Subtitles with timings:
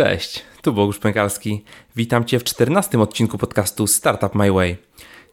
[0.00, 1.64] Cześć, tu Bogusz Pękalski.
[1.96, 4.76] Witam Cię w czternastym odcinku podcastu Startup My Way.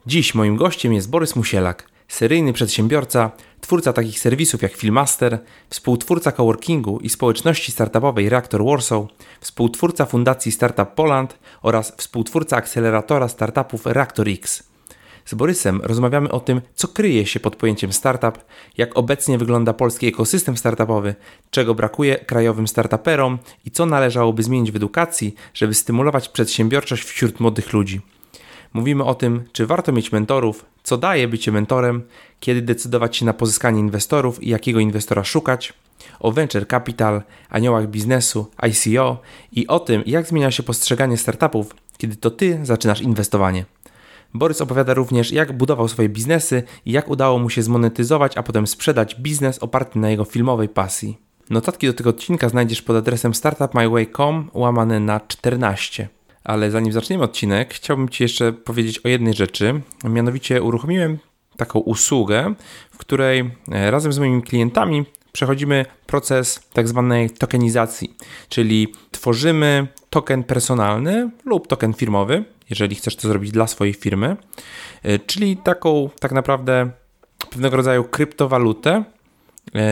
[0.05, 6.99] Dziś moim gościem jest Borys Musielak, seryjny przedsiębiorca, twórca takich serwisów jak Filmaster, współtwórca coworkingu
[6.99, 9.03] i społeczności startupowej Reactor Warsaw,
[9.41, 14.63] współtwórca Fundacji Startup Poland oraz współtwórca akceleratora startupów Reactor X.
[15.27, 18.45] Z Borysem rozmawiamy o tym, co kryje się pod pojęciem startup,
[18.77, 21.15] jak obecnie wygląda polski ekosystem startupowy,
[21.51, 27.73] czego brakuje krajowym startuperom i co należałoby zmienić w edukacji, żeby stymulować przedsiębiorczość wśród młodych
[27.73, 28.01] ludzi.
[28.73, 32.03] Mówimy o tym, czy warto mieć mentorów, co daje bycie mentorem,
[32.39, 35.73] kiedy decydować się na pozyskanie inwestorów i jakiego inwestora szukać,
[36.19, 42.15] o venture capital, aniołach biznesu, ICO i o tym, jak zmienia się postrzeganie startupów, kiedy
[42.15, 43.65] to ty zaczynasz inwestowanie.
[44.37, 48.67] Borys opowiada również, jak budował swoje biznesy i jak udało mu się zmonetyzować, a potem
[48.67, 51.17] sprzedać biznes oparty na jego filmowej pasji.
[51.49, 56.07] Notatki do tego odcinka znajdziesz pod adresem startupmyway.com łamane na 14.
[56.43, 59.81] Ale zanim zaczniemy odcinek, chciałbym Ci jeszcze powiedzieć o jednej rzeczy.
[60.03, 61.17] Mianowicie uruchomiłem
[61.57, 62.53] taką usługę,
[62.91, 68.15] w której e, razem z moimi klientami przechodzimy proces tak zwanej tokenizacji,
[68.49, 69.87] czyli tworzymy
[70.17, 74.37] token personalny lub token firmowy, jeżeli chcesz to zrobić dla swojej firmy,
[75.03, 76.89] e, czyli taką tak naprawdę
[77.49, 79.03] pewnego rodzaju kryptowalutę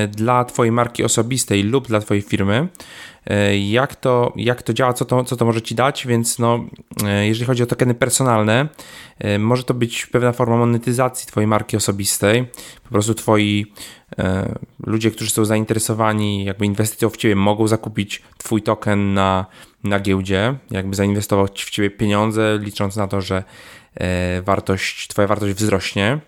[0.10, 2.68] dla Twojej marki osobistej lub dla Twojej firmy.
[3.28, 6.66] E, jak to, jak to działa, co to, co to może Ci dać, więc no,
[7.22, 8.68] jeżeli chodzi o tokeny personalne,
[9.40, 12.46] może to być pewna forma monetyzacji Twojej marki osobistej.
[12.84, 13.66] Po prostu Twoi
[14.86, 19.46] ludzie, którzy są zainteresowani jakby inwestycją w Ciebie, mogą zakupić Twój token na
[19.86, 23.44] na giełdzie, jakby zainwestować w ciebie pieniądze, licząc na to, że
[23.96, 26.20] e, wartość, twoja wartość wzrośnie.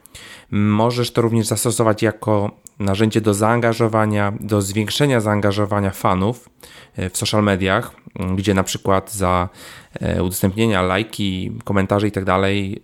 [0.51, 6.49] Możesz to również zastosować jako narzędzie do zaangażowania, do zwiększenia zaangażowania fanów
[6.95, 7.95] e, w social mediach,
[8.35, 9.49] gdzie na przykład za
[9.93, 12.25] e, udostępnienia, lajki, komentarze i tak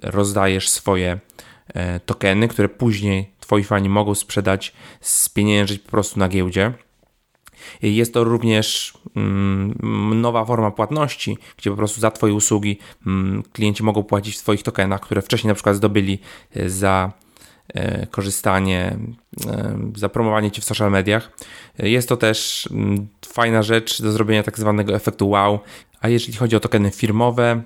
[0.01, 1.19] rozdajesz swoje
[2.05, 6.73] tokeny, które później twoi fani mogą sprzedać, spieniężyć po prostu na giełdzie.
[7.81, 13.83] Jest to również mm, nowa forma płatności, gdzie po prostu za Twoje usługi mm, klienci
[13.83, 16.19] mogą płacić w Twoich tokenach, które wcześniej na przykład zdobyli
[16.55, 17.22] e, za e,
[18.11, 18.97] korzystanie,
[19.47, 21.31] e, za promowanie Cię w social mediach.
[21.79, 25.59] Jest to też mm, fajna rzecz do zrobienia tak zwanego efektu wow.
[26.01, 27.63] A jeżeli chodzi o tokeny firmowe,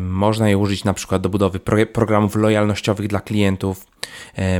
[0.00, 1.60] można je użyć na przykład do budowy
[1.92, 3.86] programów lojalnościowych dla klientów.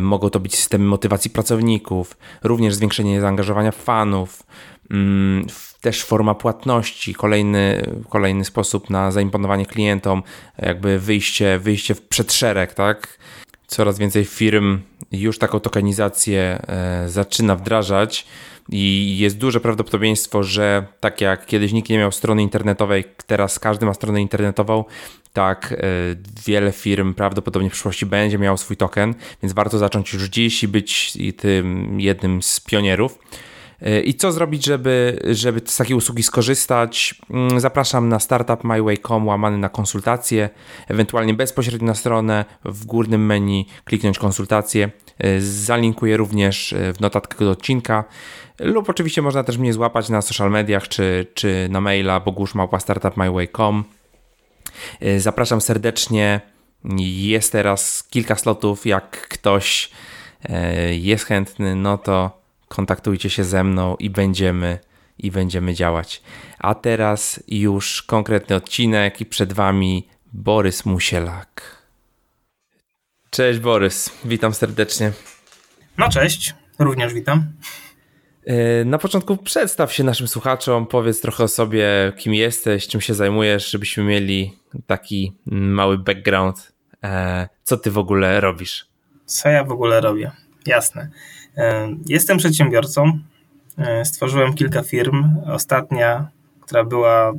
[0.00, 4.42] Mogą to być systemy motywacji pracowników, również zwiększenie zaangażowania fanów,
[4.90, 5.46] mm,
[5.80, 10.22] też forma płatności, kolejny, kolejny sposób na zaimponowanie klientom,
[10.58, 13.18] jakby wyjście, wyjście w przedszereg, tak?
[13.68, 14.80] Coraz więcej firm
[15.12, 18.26] już taką tokenizację e, zaczyna wdrażać.
[18.70, 23.86] I jest duże prawdopodobieństwo, że tak jak kiedyś nikt nie miał strony internetowej, teraz każdy
[23.86, 24.84] ma stronę internetową,
[25.32, 25.76] tak e,
[26.46, 30.68] wiele firm prawdopodobnie w przyszłości będzie miało swój token, więc warto zacząć już dziś i
[30.68, 33.18] być tym jednym z pionierów.
[33.82, 37.14] E, I co zrobić, żeby, żeby z takiej usługi skorzystać?
[37.30, 40.50] Mm, zapraszam na startupmyway.com łamany na konsultacje,
[40.88, 44.90] ewentualnie bezpośrednio na stronę, w górnym menu kliknąć konsultacje.
[45.18, 48.04] E, zalinkuję również w notatkach do odcinka
[48.60, 53.84] lub oczywiście można też mnie złapać na social mediach czy, czy na maila boguszmałpa.startupmyway.com.
[55.18, 56.40] Zapraszam serdecznie.
[57.00, 58.86] Jest teraz kilka slotów.
[58.86, 59.90] Jak ktoś
[60.90, 62.37] jest chętny, no to
[62.68, 64.78] kontaktujcie się ze mną i będziemy
[65.18, 66.22] i będziemy działać.
[66.58, 71.78] A teraz już konkretny odcinek i przed wami Borys Musielak.
[73.30, 75.12] Cześć Borys, witam serdecznie.
[75.98, 77.52] No cześć, również witam.
[78.46, 83.14] E, na początku przedstaw się naszym słuchaczom, powiedz trochę o sobie, kim jesteś, czym się
[83.14, 86.72] zajmujesz, żebyśmy mieli taki mały background.
[87.04, 88.88] E, co ty w ogóle robisz?
[89.26, 90.30] Co ja w ogóle robię?
[90.66, 91.10] Jasne.
[91.58, 93.18] E, jestem przedsiębiorcą.
[94.04, 95.34] Stworzyłem kilka firm.
[95.46, 96.28] Ostatnia,
[96.60, 97.32] która była,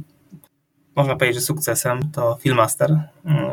[0.95, 2.99] można powiedzieć, sukcesem, to Filmaster,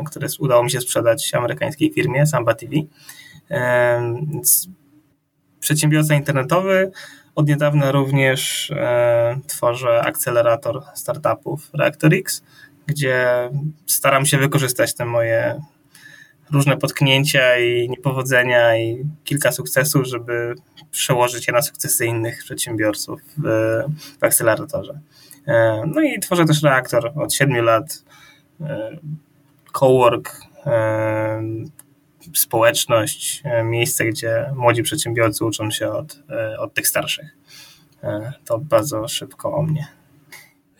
[0.05, 2.71] który udało mi się sprzedać amerykańskiej firmie Samba TV.
[5.59, 6.91] Przedsiębiorca internetowy,
[7.35, 12.43] od niedawna również e, tworzę akcelerator startupów ReactorX,
[12.85, 13.49] gdzie
[13.85, 15.61] staram się wykorzystać te moje
[16.51, 20.55] różne potknięcia i niepowodzenia i kilka sukcesów, żeby
[20.91, 23.43] przełożyć je na sukcesy innych przedsiębiorców w,
[24.19, 24.99] w akceleratorze.
[25.47, 28.03] E, no i tworzę też reaktor od 7 lat,
[28.61, 28.97] e,
[29.71, 31.41] cowork, e,
[32.33, 36.19] społeczność, miejsce, gdzie młodzi przedsiębiorcy uczą się od,
[36.59, 37.37] od tych starszych.
[38.45, 39.87] To bardzo szybko o mnie.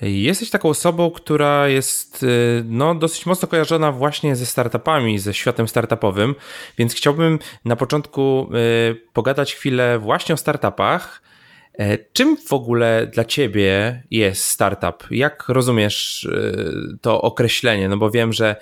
[0.01, 5.67] Jesteś taką osobą, która jest y, no, dosyć mocno kojarzona właśnie ze startupami, ze światem
[5.67, 6.35] startupowym,
[6.77, 8.49] więc chciałbym na początku
[8.91, 11.21] y, pogadać chwilę właśnie o startupach.
[11.79, 15.12] E, czym w ogóle dla ciebie jest startup?
[15.12, 17.89] Jak rozumiesz y, to określenie?
[17.89, 18.56] No bo wiem, że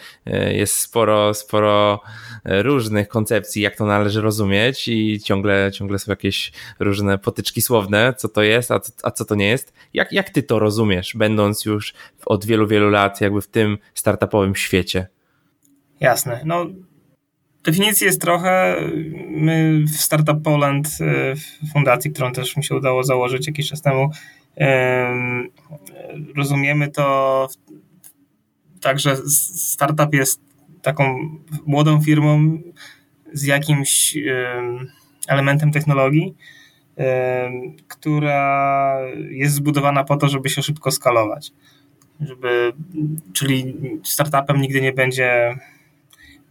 [0.51, 2.01] jest sporo, sporo
[2.45, 8.29] różnych koncepcji, jak to należy rozumieć i ciągle, ciągle są jakieś różne potyczki słowne, co
[8.29, 9.73] to jest, a, a co to nie jest.
[9.93, 11.93] Jak, jak ty to rozumiesz, będąc już
[12.25, 15.07] od wielu, wielu lat jakby w tym startupowym świecie?
[15.99, 16.41] Jasne.
[16.45, 16.65] No,
[17.65, 18.75] definicji jest trochę.
[19.27, 23.81] My w Startup Poland, y, w fundacji, którą też mi się udało założyć jakiś czas
[23.81, 24.09] temu,
[26.35, 27.47] rozumiemy to
[28.81, 29.17] tak, że
[29.55, 30.41] startup jest
[30.81, 31.29] taką
[31.65, 32.57] młodą firmą
[33.33, 34.17] z jakimś
[35.27, 36.35] elementem technologii,
[37.87, 38.97] która
[39.29, 41.51] jest zbudowana po to, żeby się szybko skalować.
[42.19, 42.73] Żeby,
[43.33, 45.55] czyli startupem nigdy nie będzie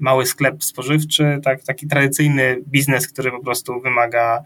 [0.04, 4.44] mały sklep spożywczy, tak, taki tradycyjny biznes, który po prostu wymaga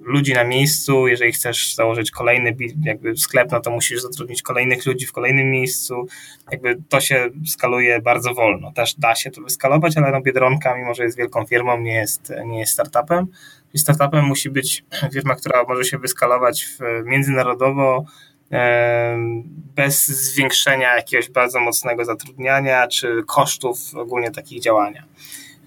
[0.00, 1.08] ludzi na miejscu.
[1.08, 6.06] Jeżeli chcesz założyć kolejny jakby sklep, no to musisz zatrudnić kolejnych ludzi w kolejnym miejscu.
[6.52, 8.72] Jakby to się skaluje bardzo wolno.
[8.72, 12.32] Też da się to wyskalować, ale no Biedronka, mimo że jest wielką firmą, nie jest,
[12.46, 13.26] nie jest startupem.
[13.76, 16.66] Startupem musi być firma, która może się wyskalować
[17.04, 18.04] międzynarodowo,
[19.74, 25.04] bez zwiększenia jakiegoś bardzo mocnego zatrudniania czy kosztów ogólnie takich działania.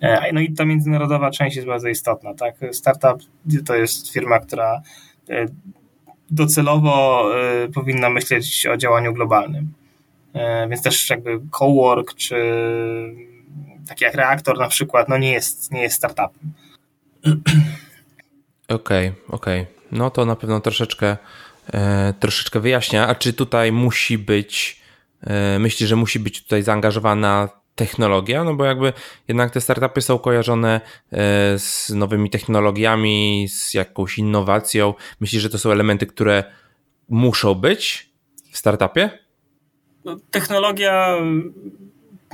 [0.02, 2.34] E, no i ta międzynarodowa część jest bardzo istotna.
[2.34, 2.56] Tak?
[2.72, 3.24] Startup
[3.66, 4.82] to jest firma, która
[5.30, 5.46] e,
[6.32, 9.74] docelowo e, powinna myśleć o działaniu globalnym.
[10.70, 12.36] Więc też jakby cowork czy
[13.88, 16.54] taki jak reaktor na przykład, no nie jest, nie jest startupem.
[18.68, 19.62] Okej, okay, okej.
[19.62, 19.76] Okay.
[19.92, 21.18] No to na pewno troszeczkę,
[22.20, 23.08] troszeczkę wyjaśnia.
[23.08, 24.82] A czy tutaj musi być,
[25.22, 28.94] e, myślisz, że musi być tutaj zaangażowana technologia, no bo jakby
[29.28, 30.82] jednak te startupy są kojarzone
[31.12, 31.20] e,
[31.60, 34.94] z nowymi technologiami, z jakąś innowacją.
[35.20, 36.44] Myślisz, że to są elementy, które
[37.10, 38.10] muszą być
[38.52, 39.10] w startupie?
[40.06, 41.18] No, technologia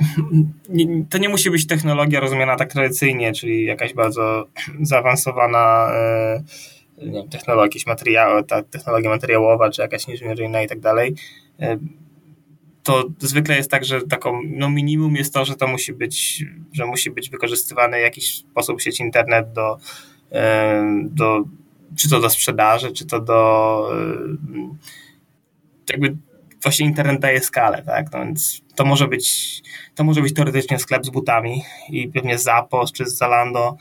[1.10, 4.46] to nie musi być technologia rozumiana tak tradycyjnie, czyli jakaś bardzo
[4.80, 6.42] zaawansowana e,
[6.98, 11.14] nie wiem, technologia, jakieś materiały, ta technologia materiałowa, czy jakaś inżynieryjna i tak dalej
[11.60, 11.78] e,
[12.82, 16.86] to zwykle jest tak, że taką no minimum jest to, że to musi być, że
[16.86, 19.78] musi być wykorzystywany w jakiś sposób sieć internet do,
[21.04, 21.44] do
[21.96, 23.90] czy to do sprzedaży, czy to do
[25.90, 26.16] jakby
[26.62, 28.12] właśnie internet daje skalę, tak?
[28.12, 29.62] No więc to może być
[29.94, 33.76] to może być teoretycznie sklep z butami i pewnie Zappos czy Zalando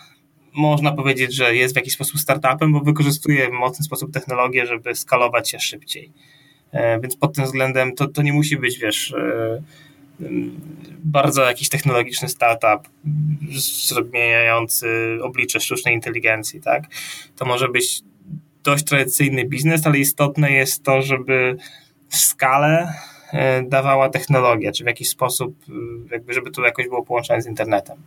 [0.54, 4.96] można powiedzieć, że jest w jakiś sposób startupem, bo wykorzystuje w mocny sposób technologię, żeby
[4.96, 6.12] skalować się szybciej.
[6.72, 9.62] E, więc pod tym względem to, to nie musi być, wiesz, e,
[11.04, 12.90] bardzo jakiś technologiczny startup
[14.10, 14.88] zmieniający
[15.22, 16.84] oblicze sztucznej inteligencji, tak?
[17.36, 18.02] To może być
[18.64, 21.58] dość tradycyjny biznes, ale istotne jest to, żeby
[22.10, 22.94] w skalę
[23.34, 25.56] e, dawała technologia, czy w jakiś sposób,
[26.12, 27.98] jakby żeby to jakoś było połączone z internetem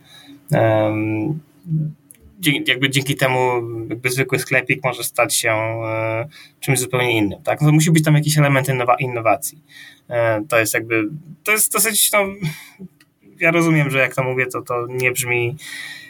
[2.67, 3.39] jakby dzięki temu
[3.89, 6.29] jakby zwykły sklepik może stać się e,
[6.61, 7.43] czymś zupełnie innym.
[7.43, 7.61] Tak?
[7.61, 8.69] No, musi być tam jakiś element
[8.99, 9.63] innowacji.
[10.11, 11.09] E, to jest jakby,
[11.45, 12.19] to jest dosyć, no,
[13.41, 15.57] ja rozumiem, że jak to mówię, to to nie brzmi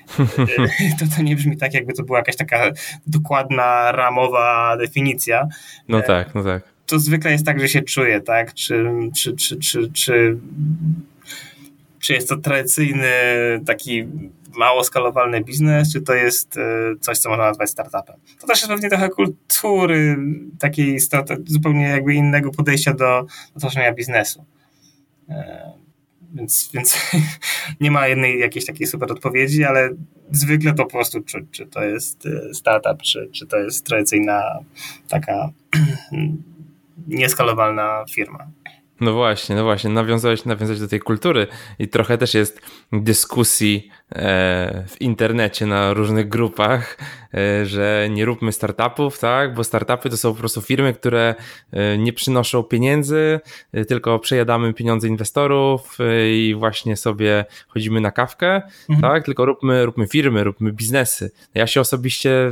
[0.98, 2.70] to, to nie brzmi tak, jakby to była jakaś taka
[3.06, 5.48] dokładna, ramowa definicja.
[5.88, 6.62] No tak, no tak.
[6.86, 8.54] To zwykle jest tak, że się czuje, tak?
[8.54, 8.84] Czy,
[9.16, 10.38] czy, czy, czy, czy,
[12.00, 13.12] czy jest to tradycyjny
[13.66, 14.04] taki
[14.56, 16.62] mało skalowalny biznes, czy to jest e,
[17.00, 18.16] coś, co można nazwać startupem.
[18.40, 20.16] To też jest pewnie trochę kultury,
[20.58, 20.98] takiej
[21.46, 23.26] zupełnie jakby innego podejścia do,
[23.58, 24.44] tworzenia biznesu.
[25.28, 25.72] E,
[26.34, 26.98] więc, więc
[27.80, 29.90] nie ma jednej jakiejś takiej super odpowiedzi, ale
[30.30, 34.58] zwykle to po prostu czuć, czy to jest e, startup, czy, czy to jest tradycyjna
[35.08, 35.50] taka
[37.06, 38.46] nieskalowalna firma.
[39.00, 41.46] No właśnie, no właśnie, nawiązałeś, nawiązać do tej kultury
[41.78, 42.60] i trochę też jest
[42.92, 43.90] dyskusji
[44.88, 46.98] w internecie na różnych grupach,
[47.34, 51.34] e, że nie róbmy startupów, tak, bo startupy to są po prostu firmy, które
[51.72, 53.40] e, nie przynoszą pieniędzy,
[53.88, 55.98] tylko przejadamy pieniądze inwestorów
[56.32, 59.00] i właśnie sobie chodzimy na kawkę, mhm.
[59.00, 61.30] tak, tylko róbmy, róbmy firmy, róbmy biznesy.
[61.54, 62.50] Ja się osobiście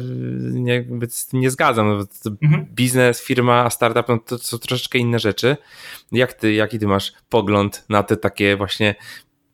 [0.53, 2.05] nie, z tym nie zgadzam, no,
[2.43, 2.67] mhm.
[2.75, 5.57] biznes, firma, a startup no, to są troszeczkę inne rzeczy.
[6.13, 8.95] Jak ty, jaki ty masz pogląd na te takie właśnie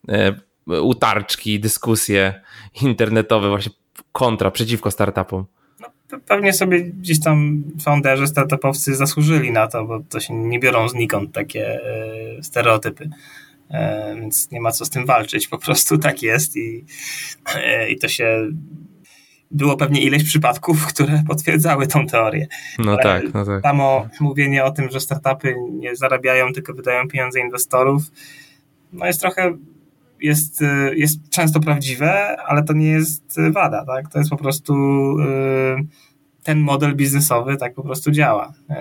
[0.09, 0.48] e,
[0.81, 2.41] utarczki, dyskusje
[2.81, 3.71] internetowe właśnie
[4.11, 5.45] kontra, przeciwko startupom?
[5.79, 10.89] No, pewnie sobie gdzieś tam founderzy, startupowcy zasłużyli na to, bo to się nie biorą
[10.89, 13.09] znikąd takie e, stereotypy.
[13.71, 16.85] E, więc nie ma co z tym walczyć, po prostu tak jest i,
[17.55, 18.47] e, i to się
[19.51, 22.47] było pewnie ileś przypadków, które potwierdzały tą teorię.
[22.79, 23.61] No Ale tak, no tak.
[23.61, 28.03] Samo mówienie o tym, że startupy nie zarabiają, tylko wydają pieniądze inwestorów,
[28.93, 29.57] no jest trochę
[30.21, 30.63] jest,
[30.95, 34.11] jest często prawdziwe, ale to nie jest wada, tak?
[34.11, 34.73] To jest po prostu
[35.19, 35.87] y,
[36.43, 38.53] ten model biznesowy tak po prostu działa.
[38.69, 38.73] Y,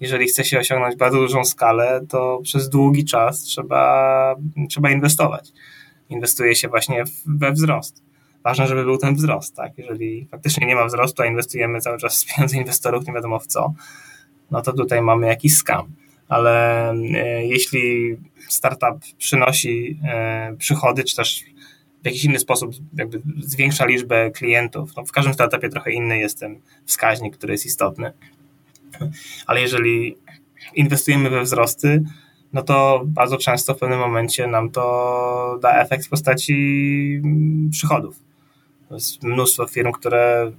[0.00, 4.36] jeżeli chce się osiągnąć bardzo dużą skalę, to przez długi czas trzeba,
[4.68, 5.52] trzeba inwestować.
[6.08, 8.02] Inwestuje się właśnie we wzrost.
[8.44, 9.78] Ważne, żeby był ten wzrost, tak?
[9.78, 13.46] Jeżeli faktycznie nie ma wzrostu, a inwestujemy cały czas z pieniędzy inwestorów, nie wiadomo w
[13.46, 13.74] co,
[14.50, 15.92] no to tutaj mamy jakiś skam.
[16.28, 18.16] Ale y, jeśli
[18.48, 21.44] startup przynosi e, przychody, czy też
[22.02, 24.96] w jakiś inny sposób jakby zwiększa liczbę klientów.
[24.96, 28.12] No w każdym startupie trochę inny jest ten wskaźnik, który jest istotny.
[29.46, 30.16] Ale jeżeli
[30.74, 32.02] inwestujemy we wzrosty,
[32.52, 36.54] no to bardzo często w pewnym momencie nam to da efekt w postaci
[37.24, 38.16] mm, przychodów.
[38.90, 40.52] Jest mnóstwo firm, które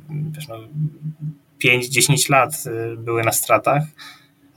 [0.49, 0.55] no,
[1.65, 3.83] 5-10 lat y, były na stratach,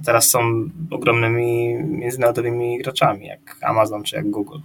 [0.01, 4.59] a teraz są ogromnymi międzynarodowymi graczami, jak Amazon czy jak Google.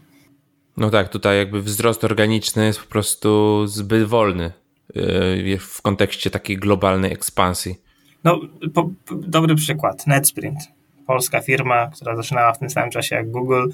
[0.77, 4.51] No tak, tutaj jakby wzrost organiczny jest po prostu zbyt wolny
[4.95, 7.75] yy, w kontekście takiej globalnej ekspansji.
[8.23, 8.39] No,
[8.73, 10.07] po, po, dobry przykład.
[10.07, 10.59] NetSprint.
[11.07, 13.67] Polska firma, która zaczynała w tym samym czasie jak Google,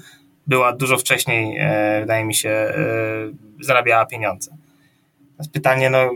[0.46, 2.74] była dużo wcześniej, e, wydaje mi się, e,
[3.60, 4.56] zarabiała pieniądze.
[5.36, 6.10] Teraz pytanie, no,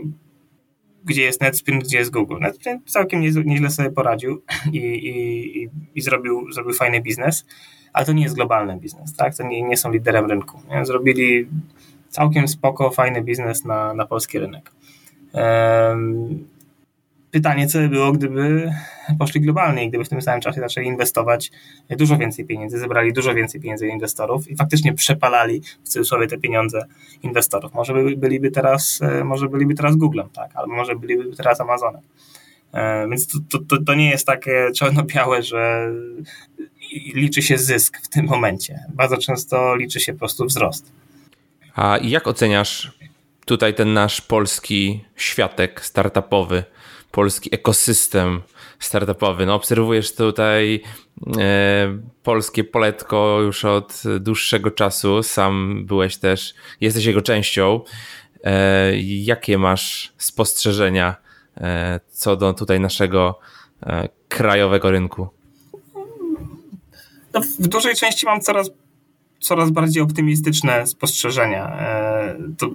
[1.05, 2.37] gdzie jest NetSprint, gdzie jest Google.
[2.39, 7.45] NetSprint całkiem nieźle sobie poradził i, i, i, zrobił, zrobił fajny biznes,
[7.93, 9.37] ale to nie jest globalny biznes, tak?
[9.37, 10.59] To nie, nie są liderem rynku.
[10.69, 10.85] Nie?
[10.85, 11.47] Zrobili
[12.09, 14.71] całkiem spoko, fajny biznes na, na polski rynek.
[17.35, 18.71] Pytanie, co by było, gdyby
[19.19, 21.51] poszli globalnie i gdyby w tym samym czasie zaczęli inwestować
[21.89, 26.85] dużo więcej pieniędzy, zebrali dużo więcej pieniędzy inwestorów i faktycznie przepalali w cudzysłowie te pieniądze
[27.23, 27.73] inwestorów.
[27.73, 32.01] Może byliby teraz, e, może byliby teraz Googlem, tak, albo może byliby teraz Amazonem.
[32.73, 35.91] E, więc to, to, to nie jest takie czarno-białe, że
[37.13, 38.79] liczy się zysk w tym momencie.
[38.93, 40.91] Bardzo często liczy się po prostu wzrost.
[41.75, 42.91] A jak oceniasz
[43.45, 46.63] tutaj ten nasz polski światek startupowy?
[47.15, 48.41] Polski ekosystem
[48.79, 49.45] startupowy.
[49.45, 50.81] No, obserwujesz tutaj
[51.37, 55.23] e, polskie poletko już od dłuższego czasu.
[55.23, 57.81] Sam byłeś też, jesteś jego częścią.
[58.43, 61.15] E, jakie masz spostrzeżenia
[61.57, 63.39] e, co do tutaj naszego
[63.83, 65.27] e, krajowego rynku?
[67.33, 68.71] No, w dużej części mam coraz,
[69.39, 71.77] coraz bardziej optymistyczne spostrzeżenia.
[71.79, 72.69] E, to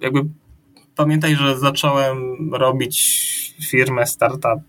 [0.00, 0.20] jakby
[1.00, 4.60] pamiętaj, że zacząłem robić firmę, startup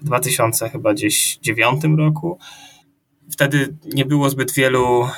[0.00, 2.38] w 2009 roku.
[3.30, 5.08] Wtedy nie było zbyt wielu,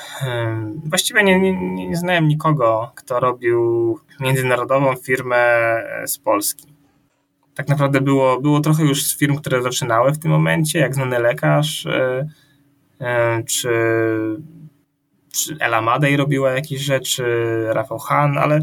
[0.85, 5.47] właściwie nie, nie, nie znałem nikogo, kto robił międzynarodową firmę
[6.07, 6.67] z Polski.
[7.55, 11.87] Tak naprawdę było, było trochę już firm, które zaczynały w tym momencie, jak znany lekarz,
[11.87, 12.29] e,
[13.01, 13.71] e, czy,
[15.33, 17.25] czy Ela Madej robiła jakieś rzeczy,
[17.73, 18.61] Rafał Han, ale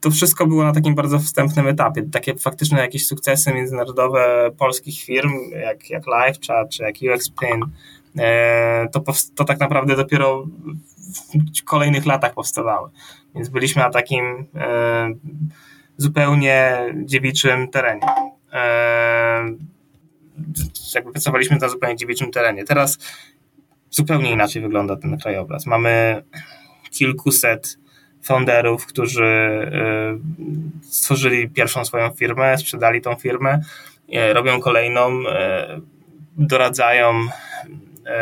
[0.00, 2.02] to wszystko było na takim bardzo wstępnym etapie.
[2.02, 7.64] Takie faktyczne jakieś sukcesy międzynarodowe polskich firm, jak, jak LiveChat czy jak UXPin,
[8.18, 9.02] e, to,
[9.34, 10.46] to tak naprawdę dopiero
[11.60, 12.90] w kolejnych latach powstawały.
[13.34, 15.10] Więc byliśmy na takim e,
[15.96, 18.06] zupełnie dziewiczym terenie.
[18.52, 19.44] E,
[20.94, 22.64] jakby pracowaliśmy na zupełnie dziewiczym terenie.
[22.64, 22.98] Teraz
[23.90, 25.66] zupełnie inaczej wygląda ten krajobraz.
[25.66, 26.22] Mamy
[26.90, 27.78] kilkuset
[28.28, 33.60] founderów, którzy y, stworzyli pierwszą swoją firmę, sprzedali tą firmę,
[34.08, 35.24] y, robią kolejną, y,
[36.36, 37.26] doradzają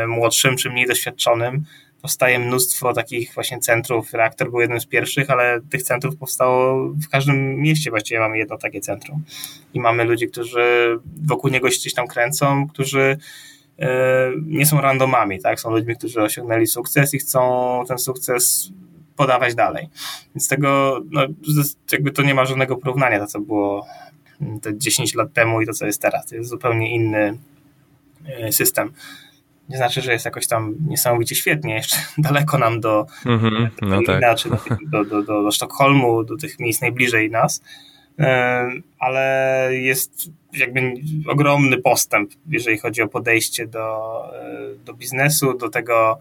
[0.06, 1.64] młodszym czy mniej doświadczonym.
[2.02, 4.14] Powstaje mnóstwo takich właśnie centrów.
[4.14, 7.90] Reaktor był jednym z pierwszych, ale tych centrów powstało w każdym mieście.
[7.90, 9.24] Właściwie mamy jedno takie centrum.
[9.74, 13.18] I mamy ludzi, którzy wokół niego się gdzieś tam kręcą, którzy
[14.46, 15.60] nie są randomami, tak?
[15.60, 18.72] Są ludźmi, którzy osiągnęli sukces i chcą ten sukces
[19.16, 19.88] podawać dalej.
[20.34, 21.20] Więc tego, no,
[21.92, 23.86] jakby to nie ma żadnego porównania, to co było
[24.62, 26.26] te 10 lat temu i to co jest teraz.
[26.26, 27.38] To jest zupełnie inny
[28.26, 28.92] e, system.
[29.68, 34.20] Nie znaczy, że jest jakoś tam niesamowicie świetnie, jeszcze daleko nam do, mm-hmm, no tak.
[34.90, 37.62] do, do, do, do Sztokholmu, do tych miejsc najbliżej nas,
[38.18, 38.68] e,
[38.98, 40.94] ale jest jakby
[41.28, 46.18] ogromny postęp, jeżeli chodzi o podejście do, e, do biznesu, do tego,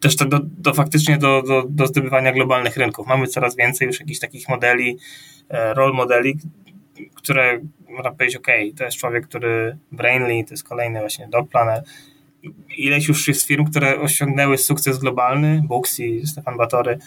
[0.00, 3.06] też to do, do faktycznie do, do, do zdobywania globalnych rynków.
[3.06, 4.98] Mamy coraz więcej już jakichś takich modeli,
[5.48, 6.38] e, role modeli,
[7.14, 11.82] które można powiedzieć, ok, to jest człowiek, który Brainly, to jest kolejny właśnie Dog Planner,
[12.76, 16.98] ileś już jest firm, które osiągnęły sukces globalny, Booksy, Stefan Batory,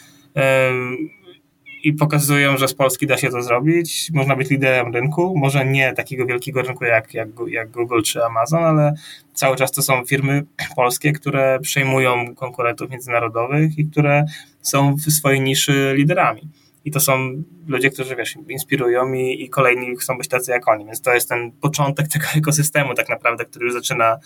[1.83, 4.11] i pokazują, że z Polski da się to zrobić.
[4.13, 8.63] Można być liderem rynku, może nie takiego wielkiego rynku jak, jak, jak Google czy Amazon,
[8.63, 8.93] ale
[9.33, 10.43] cały czas to są firmy
[10.75, 14.25] polskie, które przejmują konkurentów międzynarodowych i które
[14.61, 16.41] są w swojej niszy liderami.
[16.85, 20.85] I to są ludzie, którzy wiesz, inspirują i, i kolejni chcą być tacy jak oni.
[20.85, 24.17] Więc to jest ten początek tego ekosystemu, tak naprawdę, który już zaczyna.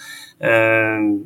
[0.42, 1.20] E,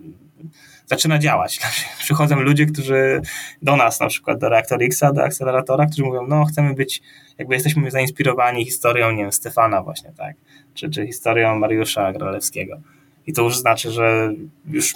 [0.90, 1.60] zaczyna działać.
[2.00, 3.22] Przychodzą ludzie, którzy
[3.62, 7.02] do nas, na przykład do Reaktor X, do akceleratora, którzy mówią, no chcemy być,
[7.38, 10.36] jakby jesteśmy zainspirowani historią, nie wiem, Stefana właśnie, tak,
[10.74, 12.82] czy, czy historią Mariusza Gralewskiego.
[13.28, 14.34] I to już znaczy, że
[14.66, 14.94] już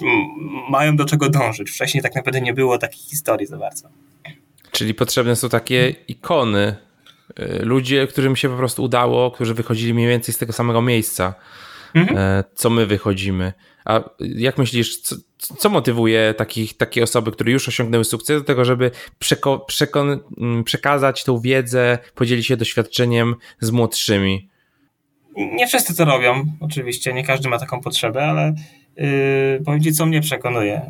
[0.70, 1.70] mają do czego dążyć.
[1.70, 3.88] Wcześniej tak naprawdę nie było takich historii za bardzo.
[4.70, 6.76] Czyli potrzebne są takie ikony,
[7.40, 11.34] y, ludzie, którym się po prostu udało, którzy wychodzili mniej więcej z tego samego miejsca,
[11.94, 12.18] mhm.
[12.18, 13.52] E, co my wychodzimy.
[13.84, 18.64] A jak myślisz, co, co motywuje takich, takie osoby, które już osiągnęły sukces do tego,
[18.64, 24.48] żeby przeko, przekon, mm, przekazać tą wiedzę, podzielić się doświadczeniem z młodszymi?
[25.36, 28.54] Nie wszyscy to robią, oczywiście, nie każdy ma taką potrzebę, ale
[28.96, 30.80] yy, powiem Ci, co mnie przekonuje.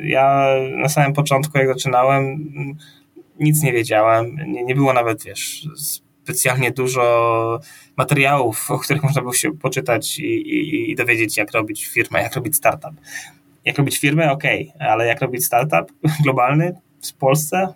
[0.00, 2.52] Yy, ja na samym początku, jak zaczynałem,
[3.40, 7.60] nic nie wiedziałem, nie, nie było nawet, wiesz, specjalnie dużo
[7.98, 12.34] materiałów, o których można było się poczytać i, i, i dowiedzieć, jak robić firmę, jak
[12.34, 12.92] robić startup.
[13.64, 14.42] Jak robić firmę, ok,
[14.78, 15.92] ale jak robić startup
[16.24, 17.74] globalny w Polsce,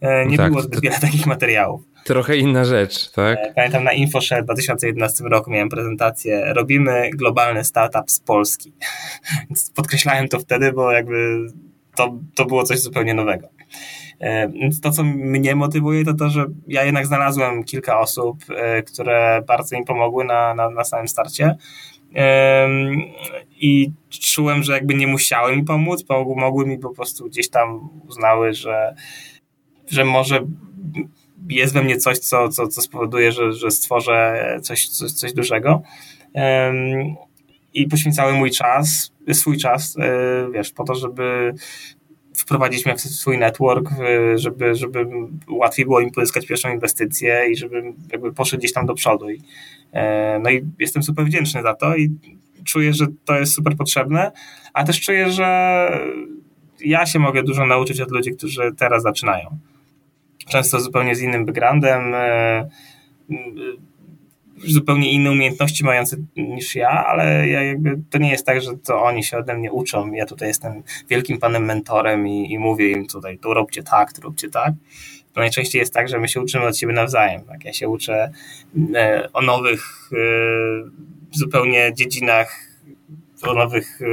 [0.00, 1.82] e, nie tak, było zbyt wiele takich materiałów.
[2.04, 3.38] Trochę inna rzecz, tak?
[3.38, 8.72] E, pamiętam na InfoShare w 2011 roku miałem prezentację Robimy globalny startup z Polski.
[9.76, 11.46] Podkreślałem to wtedy, bo jakby
[11.96, 13.48] to, to było coś zupełnie nowego.
[14.24, 14.50] E,
[14.82, 19.78] to, co mnie motywuje, to to, że ja jednak znalazłem kilka osób, e, które bardzo
[19.78, 21.56] mi pomogły na, na, na samym starcie.
[23.60, 26.04] I czułem, że jakby nie musiały mi pomóc,
[26.36, 28.94] mogły mi po prostu gdzieś tam uznały, że,
[29.90, 30.46] że może
[31.48, 35.82] jest we mnie coś, co, co, co spowoduje, że, że stworzę coś, coś, coś dużego.
[37.74, 41.54] I poświęcały mój czas, swój czas, e, wiesz, po to, żeby
[42.44, 43.90] wprowadzić mnie w swój network,
[44.34, 45.06] żeby, żeby
[45.48, 49.30] łatwiej było im pozyskać pierwszą inwestycję i żeby jakby poszedł gdzieś tam do przodu.
[49.30, 49.40] I,
[49.92, 52.10] e, no i jestem super wdzięczny za to i
[52.64, 54.32] czuję, że to jest super potrzebne,
[54.72, 55.88] a też czuję, że
[56.80, 59.58] ja się mogę dużo nauczyć od ludzi, którzy teraz zaczynają.
[60.48, 62.68] Często zupełnie z innym backgroundem, e,
[64.66, 69.02] zupełnie inne umiejętności mający niż ja, ale ja jakby, to nie jest tak, że to
[69.02, 70.12] oni się ode mnie uczą.
[70.12, 74.20] Ja tutaj jestem wielkim panem mentorem i, i mówię im tutaj, tu róbcie tak, tu
[74.20, 74.72] róbcie tak.
[75.32, 77.42] To najczęściej jest tak, że my się uczymy od siebie nawzajem.
[77.44, 77.64] Tak?
[77.64, 78.30] Ja się uczę
[78.94, 80.16] e, o nowych e,
[81.30, 82.60] zupełnie dziedzinach,
[83.42, 84.06] o nowych, e,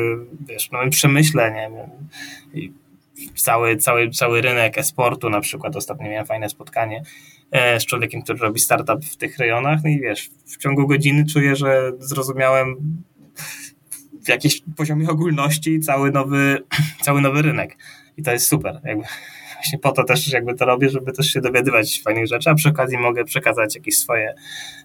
[0.47, 1.89] wiesz, nowym przemyśle, nie wiem,
[3.35, 7.03] cały, cały, cały rynek e-sportu na przykład, ostatnio miałem fajne spotkanie
[7.79, 9.79] z człowiekiem, który robi startup w tych rejonach.
[9.83, 12.75] No i wiesz, w ciągu godziny czuję, że zrozumiałem
[14.25, 16.63] w jakiejś poziomie ogólności cały nowy,
[17.05, 17.77] cały nowy rynek.
[18.17, 18.81] I to jest super.
[18.83, 19.03] Jakby
[19.55, 22.69] właśnie po to też jakby to robię, żeby też się dowiadywać fajnych rzeczy, a przy
[22.69, 24.33] okazji mogę przekazać jakieś swoje,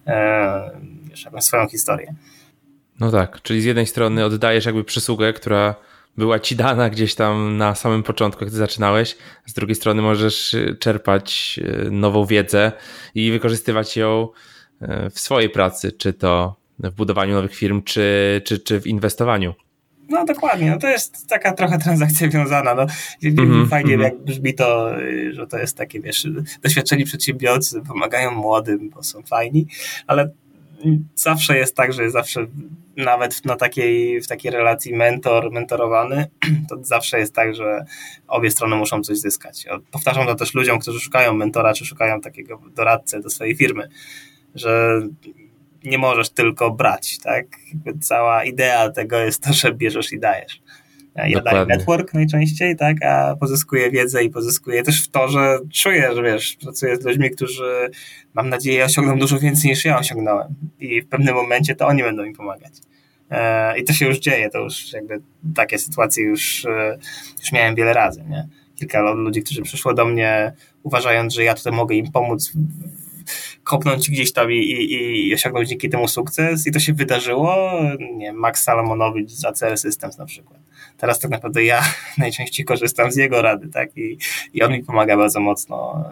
[0.07, 0.71] e,
[1.11, 2.15] wiesz, swoją historię.
[3.01, 5.75] No tak, czyli z jednej strony oddajesz jakby przysługę, która
[6.17, 9.17] była ci dana gdzieś tam na samym początku, ty zaczynałeś.
[9.47, 12.73] Z drugiej strony możesz y, czerpać y, nową wiedzę
[13.15, 14.29] i wykorzystywać ją
[14.83, 19.55] y, w swojej pracy, czy to w budowaniu nowych firm, czy, czy, czy w inwestowaniu.
[20.09, 22.75] No dokładnie, no to jest taka trochę transakcja wiązana.
[22.75, 22.87] No,
[23.23, 24.03] mm-hmm, fajnie mm-hmm.
[24.03, 24.91] jak brzmi to,
[25.31, 26.27] że to jest takie, wiesz,
[26.63, 29.67] doświadczeni przedsiębiorcy pomagają młodym, bo są fajni,
[30.07, 30.31] ale
[31.15, 32.47] zawsze jest tak, że zawsze
[32.97, 36.27] nawet na takiej, w takiej relacji mentor, mentorowany,
[36.71, 37.85] to zawsze jest tak, że
[38.29, 39.67] obie strony muszą coś zyskać.
[39.91, 43.89] Powtarzam to też ludziom, którzy szukają mentora, czy szukają takiego doradcę do swojej firmy,
[44.55, 45.01] że
[45.85, 47.47] nie możesz tylko brać, tak?
[48.01, 50.63] Cała idea tego jest to, że bierzesz i dajesz.
[51.17, 56.11] Ja daję network najczęściej, tak, a pozyskuję wiedzę i pozyskuję też w to, że czuję,
[56.15, 57.91] że wiesz, pracuję z ludźmi, którzy
[58.35, 62.23] mam nadzieję osiągną dużo więcej niż ja osiągnąłem i w pewnym momencie to oni będą
[62.23, 62.73] mi pomagać.
[63.31, 65.21] E, I to się już dzieje, to już jakby
[65.55, 66.99] takie sytuacje już, e,
[67.41, 68.49] już miałem wiele razy, nie?
[68.75, 70.53] Kilka ludzi, którzy przyszło do mnie
[70.83, 72.53] uważając, że ja tutaj mogę im pomóc
[73.65, 77.73] kopnąć gdzieś tam i, i, i osiągnąć dzięki temu sukces i to się wydarzyło.
[78.17, 80.61] Nie, Max Salomonowicz z ACL Systems na przykład.
[80.97, 81.83] Teraz tak naprawdę ja
[82.19, 83.97] najczęściej korzystam z jego rady, tak?
[83.97, 84.19] I,
[84.55, 86.05] i on mi pomaga bardzo mocno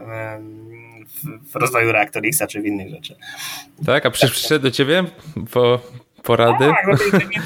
[1.53, 3.17] w rozwoju Reactor czy w innych rzeczy.
[3.87, 5.05] Tak, a przyszedł do ciebie
[5.51, 5.81] po
[6.23, 6.65] porady?
[6.65, 6.97] Tak, no,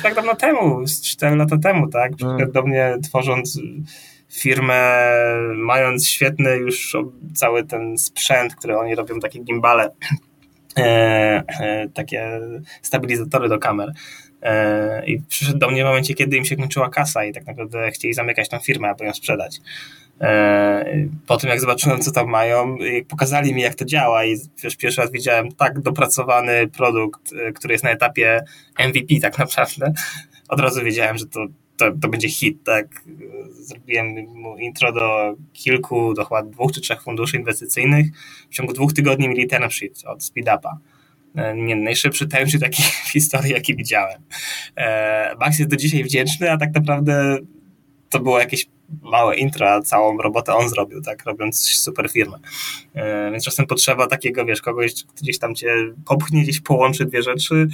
[0.03, 2.17] tak dawno temu, 4 lata temu, tak?
[2.17, 2.53] Przyszedł no.
[2.53, 3.61] do mnie tworząc
[4.33, 5.03] firmę,
[5.55, 6.97] mając świetny już
[7.35, 9.91] cały ten sprzęt, który oni robią, takie gimbale,
[10.79, 10.83] e,
[11.61, 12.41] e, takie
[12.83, 13.93] stabilizatory do kamer.
[14.43, 17.91] E, I przyszedł do mnie w momencie, kiedy im się kończyła kasa i tak naprawdę
[17.91, 19.61] chcieli zamykać tą firmę, aby ją sprzedać.
[21.27, 22.77] Po tym, jak zobaczyłem, co tam mają,
[23.09, 27.85] pokazali mi, jak to działa, i wiesz, pierwszy raz widziałem tak dopracowany produkt, który jest
[27.85, 28.45] na etapie
[28.79, 29.93] MVP, tak naprawdę.
[30.49, 31.47] Od razu wiedziałem, że to
[31.79, 33.03] to, to będzie hit, tak?
[33.51, 38.07] Zrobiłem mu intro do kilku, do chyba dwóch czy trzech funduszy inwestycyjnych.
[38.51, 40.79] W ciągu dwóch tygodni mieli term sheet od SpeedUpa.
[41.37, 44.23] E, nie, najszybszy term sheet taki w historii, jaki widziałem.
[44.77, 47.39] E, Max jest do dzisiaj wdzięczny, a tak naprawdę
[48.11, 48.67] to było jakieś
[49.03, 52.39] małe intro, a całą robotę on zrobił, tak, robiąc super firmę.
[52.95, 55.69] E, więc czasem potrzeba takiego, wiesz, kogoś gdzieś tam cię
[56.07, 57.69] popchnie, gdzieś połączy dwie rzeczy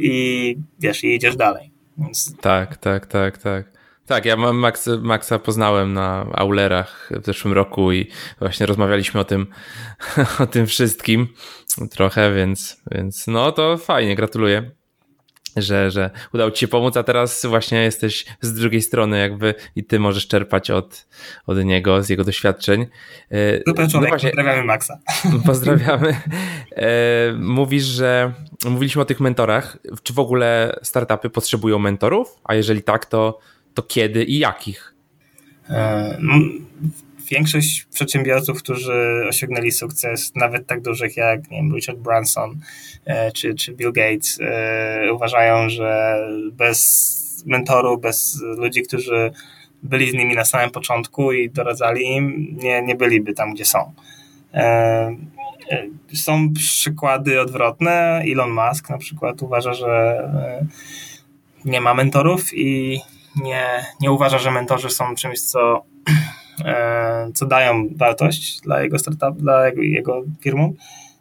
[0.00, 1.69] i wiesz, i jedziesz dalej.
[2.00, 2.36] Więc...
[2.36, 3.80] Tak, tak, tak, tak.
[4.06, 9.46] Tak, ja Max, Maxa poznałem na Aulerach w zeszłym roku i właśnie rozmawialiśmy o tym,
[10.42, 11.28] o tym wszystkim
[11.90, 14.79] trochę, więc, więc no to fajnie, gratuluję
[15.56, 19.84] że, że udało ci się pomóc, a teraz właśnie jesteś z drugiej strony jakby i
[19.84, 21.06] ty możesz czerpać od,
[21.46, 22.86] od niego, z jego doświadczeń.
[23.30, 24.98] E, Super człowiek, no właśnie, pozdrawiamy Maxa.
[25.46, 26.20] Pozdrawiamy.
[26.76, 26.88] E,
[27.38, 28.32] mówisz, że
[28.64, 29.78] mówiliśmy o tych mentorach.
[30.02, 32.36] Czy w ogóle startupy potrzebują mentorów?
[32.44, 33.38] A jeżeli tak, to,
[33.74, 34.94] to kiedy i jakich?
[37.30, 42.60] Większość przedsiębiorców, którzy osiągnęli sukces, nawet tak dużych jak nie wiem, Richard Branson
[43.04, 46.18] e, czy, czy Bill Gates, e, uważają, że
[46.52, 49.32] bez mentorów, bez ludzi, którzy
[49.82, 53.92] byli z nimi na samym początku i doradzali im, nie, nie byliby tam, gdzie są.
[54.54, 55.16] E,
[56.14, 58.22] są przykłady odwrotne.
[58.32, 60.22] Elon Musk na przykład uważa, że
[61.64, 63.00] nie ma mentorów i
[63.42, 65.89] nie, nie uważa, że mentorzy są czymś, co
[67.34, 70.72] co dają wartość dla jego startup, dla jego, jego firmom,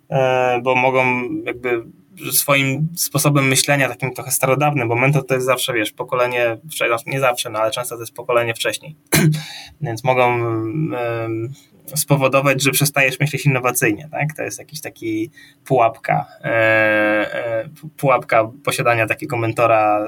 [0.10, 1.04] e, bo mogą
[1.46, 1.84] jakby
[2.32, 6.58] swoim sposobem myślenia, takim trochę starodawnym, bo mentor to jest zawsze, wiesz, pokolenie,
[7.08, 8.96] nie zawsze, no ale często to jest pokolenie wcześniej.
[9.82, 10.40] Więc mogą
[11.96, 14.34] spowodować, że przestajesz myśleć innowacyjnie, tak?
[14.38, 15.32] To jest jakiś taki
[15.66, 20.08] pułapka, e, pułapka posiadania takiego mentora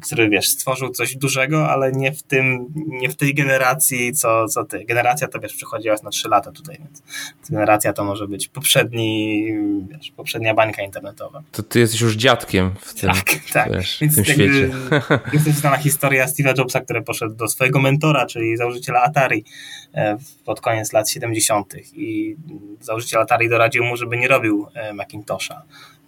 [0.00, 4.64] który wiesz, stworzył coś dużego, ale nie w tym, nie w tej generacji, co, co
[4.64, 4.84] ty.
[4.84, 7.02] Generacja to wiesz, przychodziła na 3 lata tutaj, więc
[7.50, 9.44] generacja to może być poprzedni,
[9.90, 11.42] wiesz, poprzednia bańka internetowa.
[11.52, 13.72] To ty jesteś już dziadkiem w tym, tak, tak.
[13.72, 14.70] Wiesz, więc w tym świecie.
[15.32, 19.44] Jest też znana historia Steve'a Jobsa, który poszedł do swojego mentora, czyli założyciela Atari
[19.94, 21.74] e, pod koniec lat 70.
[21.92, 22.36] i
[22.80, 25.62] założyciel Atari doradził mu, żeby nie robił e, Macintosha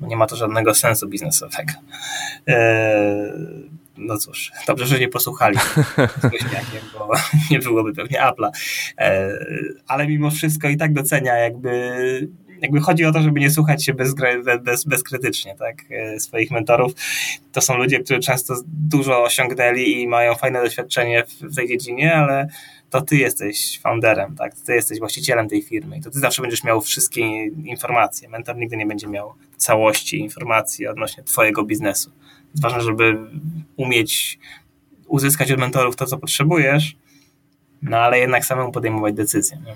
[0.06, 1.72] nie ma to żadnego sensu biznesowego.
[2.48, 3.32] E,
[3.96, 5.58] no cóż, dobrze, że nie posłuchali
[6.98, 7.14] bo
[7.50, 8.50] nie byłoby pewnie Apple'a.
[8.98, 9.30] E,
[9.86, 12.28] ale mimo wszystko i tak docenia jakby
[12.62, 14.14] jakby chodzi o to, żeby nie słuchać się bez,
[14.62, 16.92] bez, bezkrytycznie tak, e, swoich mentorów.
[17.52, 22.14] To są ludzie, którzy często dużo osiągnęli i mają fajne doświadczenie w, w tej dziedzinie,
[22.14, 22.48] ale
[22.92, 24.54] to ty jesteś founderem, tak?
[24.54, 28.28] Ty jesteś właścicielem tej firmy i to ty zawsze będziesz miał wszystkie informacje.
[28.28, 32.10] Mentor nigdy nie będzie miał całości informacji odnośnie twojego biznesu.
[32.50, 33.18] Jest ważne, żeby
[33.76, 34.38] umieć
[35.06, 36.96] uzyskać od mentorów to, co potrzebujesz,
[37.82, 39.58] no ale jednak samemu podejmować decyzje.
[39.66, 39.74] Nie?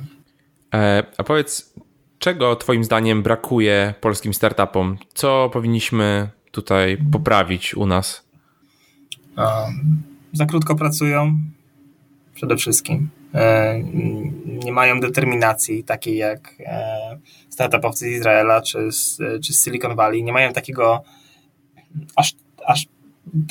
[0.78, 1.74] E, a powiedz,
[2.18, 4.98] czego Twoim zdaniem brakuje polskim startupom?
[5.14, 8.26] Co powinniśmy tutaj poprawić u nas?
[9.36, 10.02] Um,
[10.32, 11.38] za krótko pracują,
[12.36, 13.08] przede wszystkim.
[13.34, 13.80] E,
[14.64, 17.18] nie mają determinacji takiej jak e,
[17.48, 20.22] startupowcy z Izraela czy z, czy z Silicon Valley.
[20.22, 21.02] Nie mają takiego
[22.16, 22.34] aż,
[22.66, 22.86] aż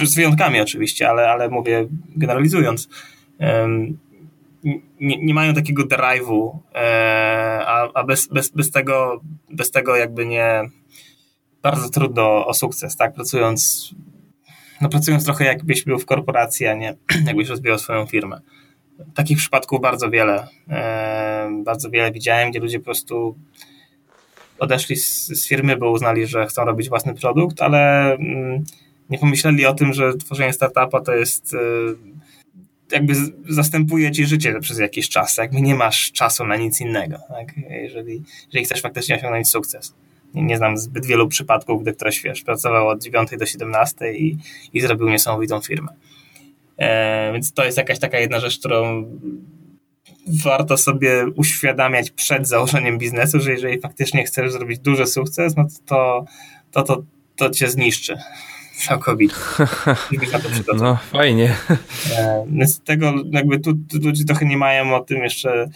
[0.04, 2.90] z wyjątkami oczywiście, ale, ale mówię generalizując.
[5.00, 10.26] Nie, nie mają takiego drive'u, e, a, a bez, bez, bez, tego, bez tego jakby
[10.26, 10.70] nie
[11.62, 13.14] bardzo trudno o sukces, tak?
[13.14, 13.90] Pracując,
[14.82, 18.42] no pracując trochę jakbyś był w korporacji, a nie jakbyś rozwijał swoją firmę.
[19.16, 20.48] Takich przypadków bardzo wiele.
[20.70, 23.36] E, bardzo wiele widziałem, gdzie ludzie po prostu
[24.60, 28.64] odeszli z, z firmy, bo uznali, że chcą robić własny produkt, ale mm,
[29.10, 31.58] nie pomyśleli o tym, że tworzenie startupa to jest e,
[32.92, 33.14] jakby
[33.50, 35.38] zastępuje ci życie przez jakiś czas.
[35.38, 37.54] Jakby nie masz czasu na nic innego, tak?
[37.70, 39.94] jeżeli, jeżeli chcesz faktycznie osiągnąć sukces.
[40.34, 44.38] Nie, nie znam zbyt wielu przypadków, gdy ktoś wiesz, pracował od 9 do 17 i,
[44.74, 45.94] i zrobił niesamowitą firmę.
[46.78, 49.06] E, więc to jest jakaś taka jedna rzecz, którą
[50.44, 56.26] warto sobie uświadamiać przed założeniem biznesu, że jeżeli faktycznie chcesz zrobić duży sukces, no to
[56.72, 57.04] to, to,
[57.36, 58.18] to cię zniszczy
[58.78, 59.36] całkowicie.
[60.76, 61.56] No fajnie.
[62.62, 65.70] E, z tego jakby tu, tu ludzie trochę nie mają o tym jeszcze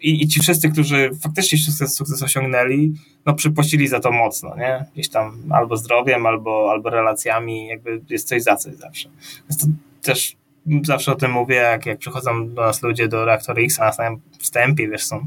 [0.00, 2.94] i, i ci wszyscy, którzy faktycznie sukces, sukces osiągnęli,
[3.26, 4.84] no przypłacili za to mocno, nie?
[4.94, 9.08] Gdzieś tam albo zdrowiem, albo, albo relacjami, jakby jest coś za coś zawsze.
[9.48, 9.66] Więc to
[10.04, 10.36] też
[10.82, 14.20] zawsze o tym mówię, jak, jak przychodzą do nas ludzie do Reaktor X, na samym
[14.38, 15.26] wstępie, wiesz, są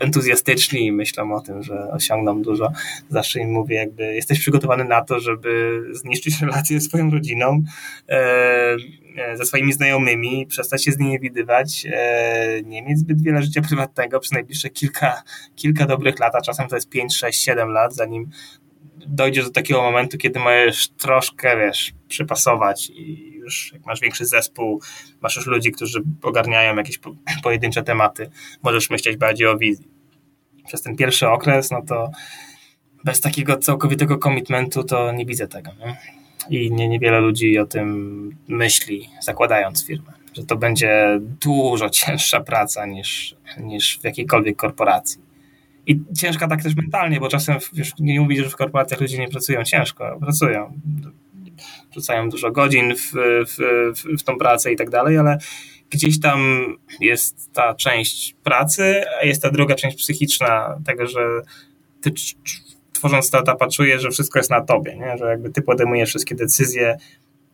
[0.00, 2.72] entuzjastyczni i myślą o tym, że osiągną dużo.
[3.08, 7.62] Zawsze im mówię, jakby jesteś przygotowany na to, żeby zniszczyć relacje ze swoją rodziną,
[8.08, 8.76] e,
[9.16, 13.62] e, ze swoimi znajomymi, przestać się z nimi widywać, e, nie mieć zbyt wiele życia
[13.62, 15.22] prywatnego przez najbliższe kilka,
[15.56, 18.30] kilka dobrych lat, a czasem to jest 5, 6, 7 lat, zanim
[19.06, 24.82] dojdziesz do takiego momentu, kiedy możesz troszkę, wiesz, przypasować i już jak masz większy zespół,
[25.20, 28.30] masz już ludzi, którzy ogarniają jakieś po, pojedyncze tematy,
[28.62, 29.88] możesz myśleć bardziej o wizji.
[30.66, 32.10] Przez ten pierwszy okres, no to
[33.04, 35.70] bez takiego całkowitego komitmentu to nie widzę tego.
[35.78, 35.96] Nie?
[36.58, 42.86] I nie, niewiele ludzi o tym myśli, zakładając firmę, że to będzie dużo cięższa praca
[42.86, 45.29] niż, niż w jakiejkolwiek korporacji.
[45.90, 49.28] I ciężka tak też mentalnie, bo czasem już nie mówię, że w korporacjach ludzie nie
[49.28, 50.80] pracują ciężko, pracują
[51.94, 53.12] rzucają dużo godzin w,
[53.46, 53.56] w,
[53.96, 55.38] w, w tą pracę i tak dalej, ale
[55.90, 56.40] gdzieś tam
[57.00, 61.20] jest ta część pracy, a jest ta druga część psychiczna tego, że
[62.00, 62.12] ty
[62.92, 65.18] tworząc startupa czujesz, że wszystko jest na tobie, nie?
[65.18, 66.98] że jakby ty podejmujesz wszystkie decyzje,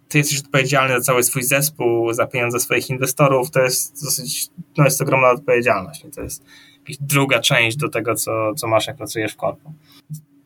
[0.09, 4.85] ty jesteś odpowiedzialny za cały swój zespół, za pieniądze swoich inwestorów, to jest dosyć, no
[4.85, 6.07] jest ogromna odpowiedzialność.
[6.14, 6.44] To jest
[7.01, 9.72] druga część do tego, co, co masz, jak pracujesz w korpo.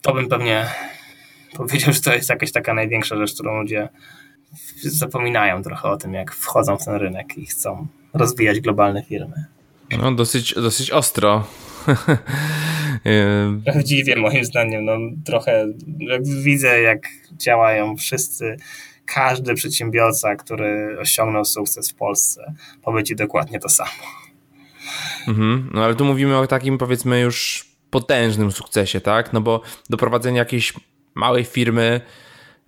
[0.02, 0.66] To bym pewnie
[1.56, 3.88] powiedział, że to jest jakaś taka największa rzecz, którą ludzie
[4.82, 9.44] zapominają trochę o tym, jak wchodzą w ten rynek i chcą rozwijać globalne firmy.
[9.98, 11.46] No, dosyć, dosyć ostro.
[13.64, 14.84] Prawdziwie, moim zdaniem.
[14.84, 14.92] No,
[15.24, 15.66] trochę
[15.98, 18.56] jak widzę, jak działają wszyscy.
[19.06, 23.90] Każdy przedsiębiorca, który osiągnął sukces w Polsce, powie ci dokładnie to samo.
[25.28, 29.32] Mhm, no ale tu mówimy o takim, powiedzmy, już potężnym sukcesie, tak?
[29.32, 30.72] No bo doprowadzenie jakiejś
[31.14, 32.00] małej firmy,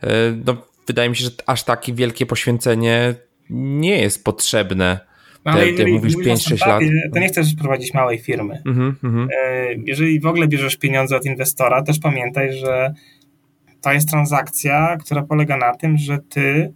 [0.03, 0.09] e,
[0.46, 3.14] no, wydaje mi się, że aż takie wielkie poświęcenie
[3.51, 5.01] nie jest potrzebne.
[5.44, 6.83] No, ale Te, mówisz 5-6 lat.
[7.14, 8.62] To nie chcesz prowadzić małej firmy.
[8.66, 9.27] Mm -hmm.
[9.87, 12.94] Jeżeli w ogóle bierzesz pieniądze od inwestora, też pamiętaj, że
[13.81, 16.72] to jest transakcja, która polega na tym, że ty,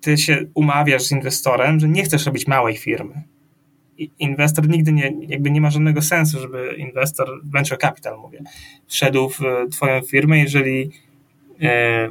[0.00, 3.22] ty się umawiasz z inwestorem, że nie chcesz robić małej firmy.
[4.18, 8.42] Inwestor nigdy nie, jakby nie ma żadnego sensu, żeby inwestor, venture capital mówię,
[8.86, 9.38] wszedł w
[9.72, 10.90] twoją firmę, jeżeli
[11.62, 12.08] e,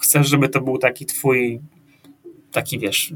[0.00, 1.60] chcesz, żeby to był taki twój,
[2.52, 3.14] taki wiesz,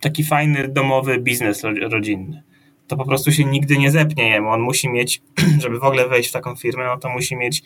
[0.00, 2.42] taki fajny domowy biznes rodzinny.
[2.86, 4.48] To po prostu się nigdy nie zepnie jemu.
[4.48, 5.22] On musi mieć,
[5.62, 7.62] żeby w ogóle wejść w taką firmę, no to musi mieć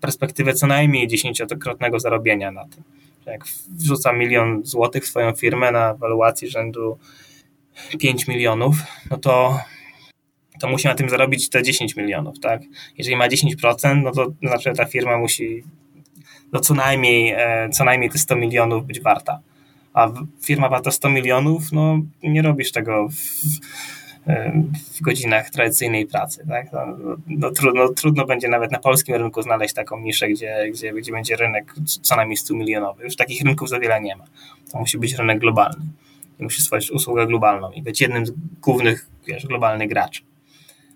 [0.00, 2.82] perspektywę co najmniej dziesięciokrotnego zarobienia na tym.
[3.26, 6.98] Jak wrzuca milion złotych w swoją firmę na waluacji rzędu
[7.98, 8.76] 5 milionów,
[9.10, 9.60] no to,
[10.60, 12.62] to musi na tym zarobić te 10 milionów, tak?
[12.98, 15.62] Jeżeli ma 10%, no to znaczy, ta firma musi
[16.52, 19.40] no co najmniej, e, co najmniej te 100 milionów być warta.
[19.94, 20.08] A
[20.44, 24.62] firma warta 100 milionów, no nie robisz tego w, e,
[24.94, 26.44] w godzinach tradycyjnej pracy.
[26.48, 26.72] Tak?
[26.72, 26.80] No,
[27.26, 31.36] no, trudno, trudno będzie nawet na polskim rynku znaleźć taką niszę, gdzie, gdzie, gdzie będzie
[31.36, 33.04] rynek co najmniej 100 milionowy.
[33.04, 34.24] Już takich rynków za wiele nie ma.
[34.72, 35.86] To musi być rynek globalny
[36.38, 40.22] i musisz stworzyć usługę globalną i być jednym z głównych wiesz, globalnych graczy.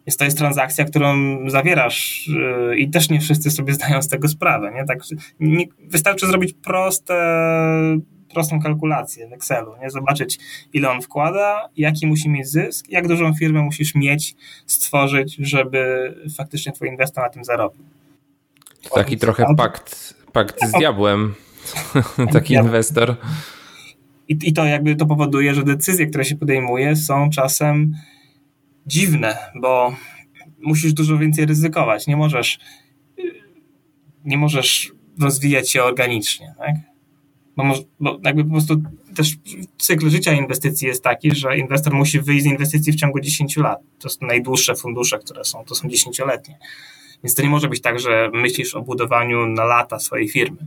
[0.07, 1.15] Więc to jest transakcja, którą
[1.51, 4.73] zawierasz yy, i też nie wszyscy sobie zdają z tego sprawę.
[4.75, 4.85] Nie?
[4.85, 4.99] Tak,
[5.41, 7.15] nie, wystarczy zrobić proste,
[8.35, 9.91] prostą kalkulację w Excelu, nie?
[9.91, 10.39] zobaczyć
[10.73, 14.35] ile on wkłada, jaki musi mieć zysk, jak dużą firmę musisz mieć,
[14.67, 17.85] stworzyć, żeby faktycznie twój inwestor na tym zarobił.
[18.95, 21.35] Taki trochę pakt, pakt z diabłem,
[22.33, 23.17] taki inwestor.
[24.29, 27.95] I, I to jakby to powoduje, że decyzje, które się podejmuje, są czasem
[28.87, 29.97] dziwne, bo
[30.61, 32.07] musisz dużo więcej ryzykować.
[32.07, 32.59] Nie możesz,
[34.25, 36.75] nie możesz rozwijać się organicznie, tak?
[37.57, 38.83] Bo, może, bo jakby po prostu
[39.17, 39.37] też
[39.79, 43.79] cykl życia inwestycji jest taki, że inwestor musi wyjść z inwestycji w ciągu 10 lat.
[43.99, 46.59] To są najdłuższe fundusze, które są, to są 10-letnie.
[47.25, 50.59] Więc to nie może być tak, że myślisz o budowaniu na lata swojej firmy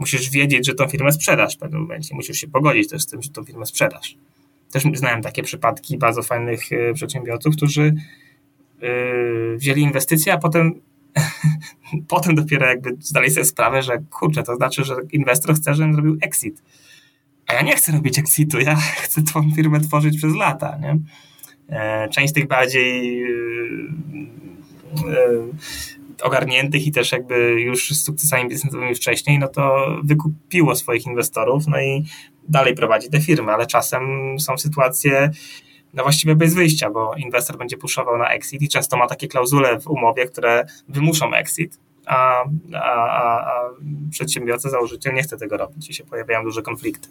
[0.00, 2.14] musisz wiedzieć, że tą firmę sprzedasz w pewnym momencie.
[2.14, 4.16] Musisz się pogodzić też z tym, że tą firmę sprzedasz.
[4.72, 7.94] Też znałem takie przypadki bardzo fajnych e, przedsiębiorców, którzy
[8.82, 10.80] yy, wzięli inwestycje, a potem
[12.08, 16.18] potem dopiero jakby zdali sobie sprawę, że kurczę, to znaczy, że inwestor chce, żebym zrobił
[16.22, 16.62] exit.
[17.46, 20.98] A ja nie chcę robić exitu, ja chcę tą firmę tworzyć przez lata, nie?
[21.68, 23.24] E, część tych bardziej
[26.22, 31.80] ogarniętych i też jakby już z sukcesami biznesowymi wcześniej, no to wykupiło swoich inwestorów, no
[31.80, 32.04] i
[32.48, 34.02] dalej prowadzi te firmy, ale czasem
[34.40, 35.30] są sytuacje,
[35.94, 39.80] no właściwie bez wyjścia, bo inwestor będzie puszował na exit i często ma takie klauzule
[39.80, 43.70] w umowie, które wymuszą exit, a, a, a, a
[44.10, 47.08] przedsiębiorca, założyciel nie chce tego robić i się pojawiają duże konflikty.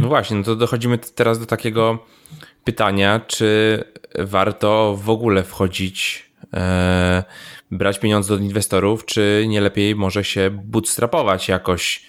[0.00, 1.98] No właśnie, no to dochodzimy teraz do takiego
[2.64, 3.84] pytania, czy
[4.18, 6.30] warto w ogóle wchodzić,
[7.70, 12.06] brać pieniądze od inwestorów, czy nie lepiej może się bootstrapować jakoś?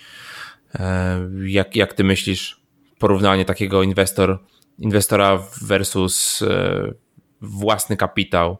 [0.75, 2.61] E, jak, jak ty myślisz,
[2.99, 4.39] porównanie takiego inwestor,
[4.79, 6.93] inwestora versus e,
[7.41, 8.57] własny kapitał?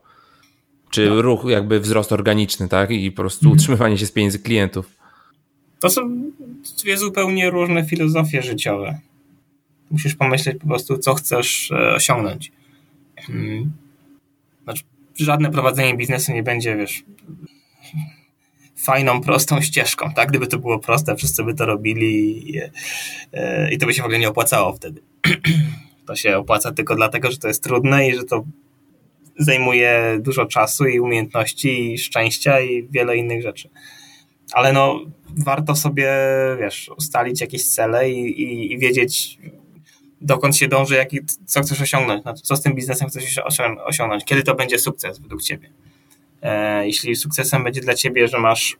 [0.90, 1.22] Czy no.
[1.22, 2.92] ruch, jakby wzrost organiczny, tak?
[2.92, 3.58] I po prostu mhm.
[3.58, 4.98] utrzymywanie się z pieniędzy klientów.
[5.80, 6.32] To są
[6.84, 9.00] dwie zupełnie różne filozofie życiowe.
[9.92, 12.52] Musisz pomyśleć po prostu, co chcesz e, osiągnąć.
[15.20, 17.04] Żadne prowadzenie biznesu nie będzie, wiesz,
[18.86, 20.30] fajną, prostą ścieżką, tak?
[20.30, 22.60] Gdyby to było proste, wszyscy by to robili i,
[23.34, 25.02] e, i to by się w ogóle nie opłacało wtedy.
[26.08, 28.44] to się opłaca tylko dlatego, że to jest trudne i że to
[29.40, 33.70] zajmuje dużo czasu i umiejętności i szczęścia i wiele innych rzeczy.
[34.54, 35.00] Ale no,
[35.46, 36.14] warto sobie,
[36.60, 39.40] wiesz, ustalić jakieś cele i, i, i wiedzieć,
[40.26, 43.40] dokąd się dąży, jaki, co chcesz osiągnąć, no, co z tym biznesem chcesz
[43.86, 45.70] osiągnąć, kiedy to będzie sukces według ciebie.
[46.42, 48.78] E, jeśli sukcesem będzie dla ciebie, że masz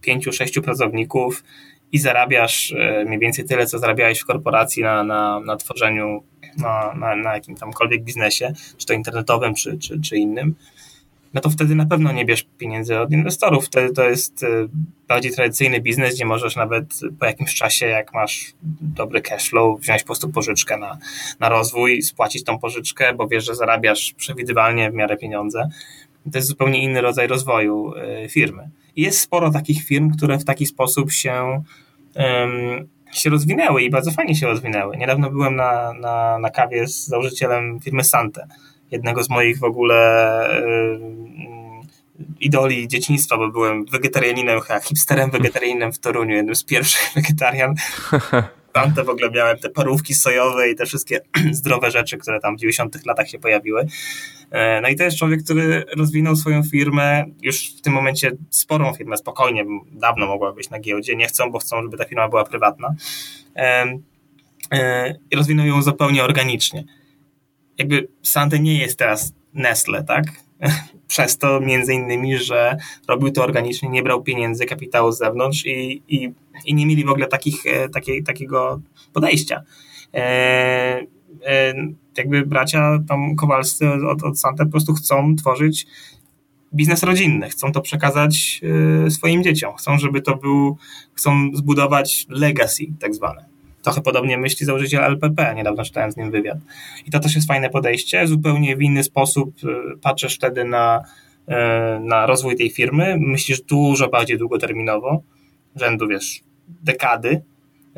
[0.00, 1.44] pięciu, sześciu pracowników
[1.92, 6.22] i zarabiasz e, mniej więcej tyle, co zarabiałeś w korporacji na, na, na tworzeniu,
[6.56, 10.54] na, na, na jakim tamkolwiek biznesie, czy to internetowym, czy, czy, czy innym,
[11.34, 13.66] no to wtedy na pewno nie bierz pieniędzy od inwestorów.
[13.66, 14.46] Wtedy to jest e,
[15.08, 16.84] bardziej tradycyjny biznes, gdzie możesz nawet
[17.18, 20.98] po jakimś czasie, jak masz dobry cash flow, wziąć po prostu pożyczkę na,
[21.40, 25.68] na rozwój, spłacić tą pożyczkę, bo wiesz, że zarabiasz przewidywalnie w miarę pieniądze.
[26.32, 28.68] To jest zupełnie inny rodzaj rozwoju e, firmy.
[28.96, 31.62] I jest sporo takich firm, które w taki sposób się,
[32.14, 34.96] um, się rozwinęły i bardzo fajnie się rozwinęły.
[34.96, 38.46] Niedawno byłem na, na, na kawie z założycielem firmy Sante
[38.90, 40.48] jednego z moich w ogóle
[42.40, 47.74] idoli dzieciństwa, bo byłem wegetarianinem, chyba hipsterem wegetarianinem w Toruniu, jednym z pierwszych wegetarian.
[48.72, 51.20] Tam te w ogóle miałem te parówki sojowe i te wszystkie
[51.52, 53.86] zdrowe rzeczy, które tam w 90 latach się pojawiły.
[54.50, 58.94] E, no i to jest człowiek, który rozwinął swoją firmę, już w tym momencie sporą
[58.94, 62.44] firmę, spokojnie, dawno mogła być na giełdzie, nie chcą, bo chcą, żeby ta firma była
[62.44, 62.94] prywatna.
[63.56, 63.98] E,
[64.72, 66.84] e, I rozwinął ją zupełnie organicznie
[67.78, 70.24] jakby Sante nie jest teraz Nestle, tak?
[71.08, 72.76] Przez to między innymi, że
[73.08, 76.32] robił to organicznie, nie brał pieniędzy, kapitału z zewnątrz i, i,
[76.64, 78.80] i nie mieli w ogóle takich, e, takiej, takiego
[79.12, 79.62] podejścia.
[80.14, 80.20] E,
[81.46, 81.74] e,
[82.16, 85.86] jakby bracia tam Kowalscy od, od Sante po prostu chcą tworzyć
[86.74, 88.60] biznes rodzinny, chcą to przekazać
[89.06, 90.76] e, swoim dzieciom, chcą, żeby to był,
[91.14, 93.47] chcą zbudować legacy tak zwane.
[93.82, 96.58] Trochę podobnie myśli założyciel LPP, niedawno czytałem z nim wywiad.
[97.06, 98.26] I to też jest fajne podejście.
[98.26, 101.02] Zupełnie w inny sposób y, patrzysz wtedy na,
[101.48, 101.52] y,
[102.00, 103.16] na rozwój tej firmy.
[103.20, 105.22] Myślisz dużo bardziej długoterminowo,
[105.76, 107.28] rzędu, wiesz, dekady,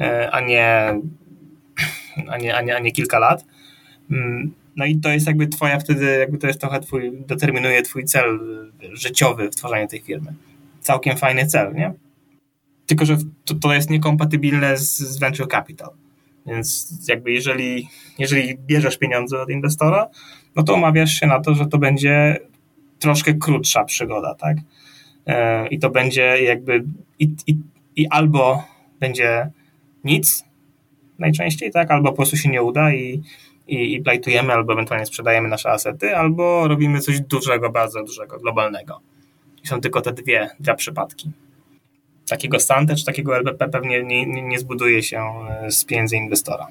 [0.01, 0.95] y, a nie,
[2.29, 3.45] a nie, a nie, a nie kilka lat.
[4.11, 8.05] Mm, no i to jest jakby twoja wtedy, jakby to jest trochę twój, determinuje twój
[8.05, 8.41] cel
[8.93, 10.35] życiowy w tworzeniu tej firmy.
[10.81, 11.93] Całkiem fajny cel, nie?
[12.91, 15.91] Tylko że to, to jest niekompatybilne z, z venture capital.
[16.47, 20.09] Więc jakby jeżeli, jeżeli bierzesz pieniądze od inwestora,
[20.57, 22.39] no to umawiasz się na to, że to będzie
[22.99, 24.57] troszkę krótsza przygoda, tak?
[25.27, 26.85] E, I to będzie jakby
[27.19, 27.57] i, i,
[27.97, 28.65] i albo
[29.01, 29.51] będzie
[30.05, 30.45] nic
[31.19, 31.91] najczęściej, tak?
[31.91, 33.23] Albo po prostu się nie uda i,
[33.69, 39.01] i, i plajtujemy, albo ewentualnie sprzedajemy nasze asety, albo robimy coś dużego, bardzo dużego, globalnego.
[39.65, 41.31] I są tylko te dwie, dwa przypadki
[42.31, 46.67] takiego Stante czy takiego LBP pewnie nie, nie, nie zbuduje się e, z pieniędzy inwestora.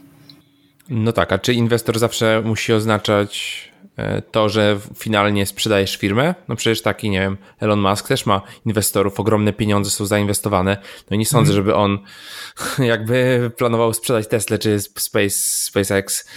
[0.89, 3.61] No tak, a czy inwestor zawsze musi oznaczać
[3.97, 6.35] e, to, że finalnie sprzedajesz firmę?
[6.47, 10.77] No przecież taki, nie wiem, Elon Musk też ma inwestorów, ogromne pieniądze są zainwestowane.
[11.09, 11.99] No i nie sądzę, żeby on
[12.79, 16.29] jakby planował sprzedać Tesla czy Space, SpaceX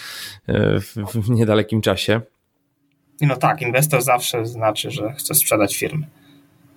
[0.46, 2.20] e, w, w niedalekim czasie.
[3.20, 6.06] No tak, inwestor zawsze znaczy, że chce sprzedać firmę.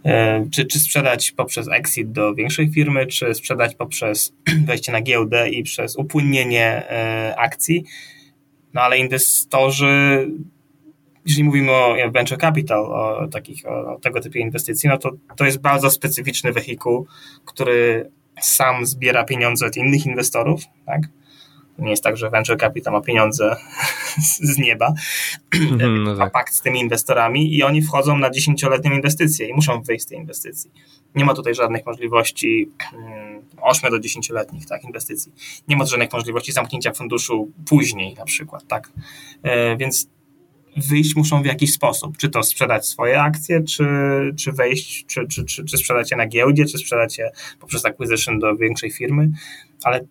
[0.06, 4.34] E, czy, czy sprzedać poprzez exit do większej firmy, czy sprzedać poprzez
[4.68, 7.86] wejście na giełdę i przez upłynnienie e, akcji.
[8.74, 10.28] No ale inwestorzy,
[11.26, 15.62] jeżeli mówimy o venture capital, o, takich, o tego typu inwestycji, no to to jest
[15.62, 17.08] bardzo specyficzny wehikuł,
[17.46, 18.10] który
[18.42, 21.02] sam zbiera pieniądze od innych inwestorów, tak?
[21.80, 23.56] Nie jest tak, że venture capital ma pieniądze
[24.54, 24.94] z nieba,
[25.54, 26.32] mm, no tak.
[26.32, 30.18] pakt z tymi inwestorami i oni wchodzą na dziesięcioletnią inwestycję i muszą wyjść z tej
[30.18, 30.72] inwestycji.
[31.16, 32.70] Nie ma tutaj żadnych możliwości
[33.62, 35.32] 8 do 10-letnich tak, inwestycji.
[35.68, 38.68] Nie ma żadnych możliwości zamknięcia funduszu później na przykład.
[38.68, 38.92] Tak.
[39.44, 40.10] E, więc
[40.78, 42.18] wyjść muszą w jakiś sposób.
[42.18, 43.86] Czy to sprzedać swoje akcje, czy,
[44.38, 48.40] czy wejść, czy, czy, czy, czy sprzedać je na giełdzie, czy sprzedać je poprzez acquisition
[48.40, 49.30] do większej firmy,
[49.84, 50.06] ale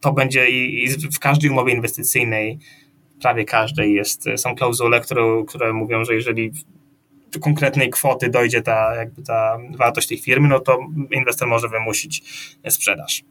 [0.00, 2.58] to będzie i, i w każdej umowie inwestycyjnej,
[3.20, 6.52] prawie każdej jest, są klauzule, które, które mówią, że jeżeli
[7.32, 10.78] do konkretnej kwoty dojdzie ta, jakby ta wartość tej firmy, no to
[11.10, 12.22] inwestor może wymusić
[12.68, 13.24] sprzedaż.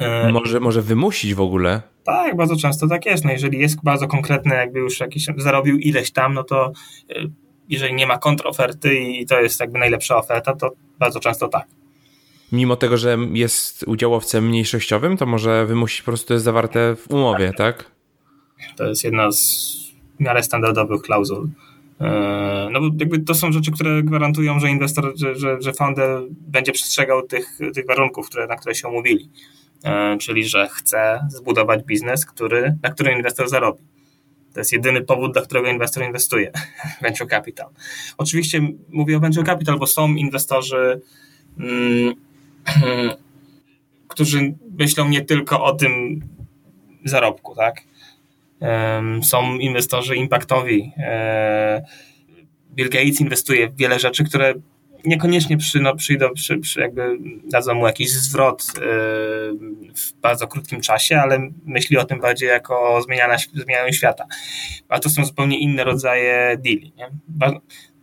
[0.00, 1.82] E, może, może wymusić w ogóle?
[2.04, 3.24] Tak, bardzo często tak jest.
[3.24, 6.72] No jeżeli jest bardzo konkretne, jakby już jakiś zarobił ileś tam, no to
[7.10, 7.14] e,
[7.68, 11.66] jeżeli nie ma kontroferty i to jest jakby najlepsza oferta, to bardzo często tak.
[12.52, 17.52] Mimo tego, że jest udziałowcem mniejszościowym, to może wymusić po prostu jest zawarte w umowie,
[17.56, 17.56] tak?
[17.56, 17.90] tak?
[18.76, 19.78] To jest jedna z
[20.18, 21.48] w miarę standardowych klauzul.
[22.00, 26.20] E, no bo jakby to są rzeczy, które gwarantują, że inwestor, że, że, że founder
[26.30, 29.30] będzie przestrzegał tych, tych warunków, które, na które się umówili.
[29.84, 33.82] E, czyli, że chce zbudować biznes, który, na który inwestor zarobi.
[34.54, 36.52] To jest jedyny powód, dla którego inwestor inwestuje.
[37.02, 37.68] Venture capital.
[38.18, 41.00] Oczywiście mówię o venture capital, bo są inwestorzy,
[41.58, 42.14] mm,
[44.08, 46.20] którzy myślą nie tylko o tym
[47.04, 47.82] zarobku, tak?
[49.22, 50.92] Są inwestorzy impaktowi.
[50.98, 51.82] E,
[52.74, 54.54] Bill Gates inwestuje w wiele rzeczy, które
[55.04, 57.18] niekoniecznie przy, no, przyjdą, przy, przy jakby
[57.50, 58.80] dadzą mu jakiś zwrot e,
[59.96, 64.26] w bardzo krótkim czasie, ale myśli o tym bardziej jako o zmienianiu świata.
[64.88, 66.92] A to są zupełnie inne rodzaje deali.
[66.96, 67.10] Nie?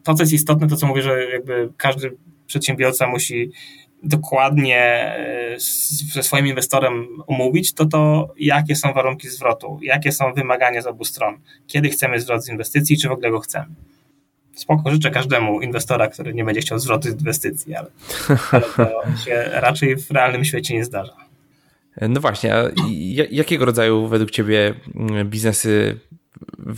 [0.04, 3.52] To, co jest istotne, to co mówię, że jakby każdy przedsiębiorca musi
[4.04, 5.56] dokładnie e,
[6.14, 11.06] ze swoim inwestorem omówić, to to jakie są warunki zwrotu, jakie są wymagania z obu
[11.06, 11.38] stron,
[11.68, 13.76] kiedy chcemy zwrot z inwestycji, czy w ogóle go chcemy.
[14.56, 17.88] Spoko, życzę każdemu inwestora, który nie będzie chciał zwrotu z inwestycji, ale,
[18.52, 21.16] ale to się raczej w realnym świecie nie zdarza.
[22.02, 22.70] No właśnie, a
[23.32, 26.00] jakiego rodzaju według Ciebie mm, biznesy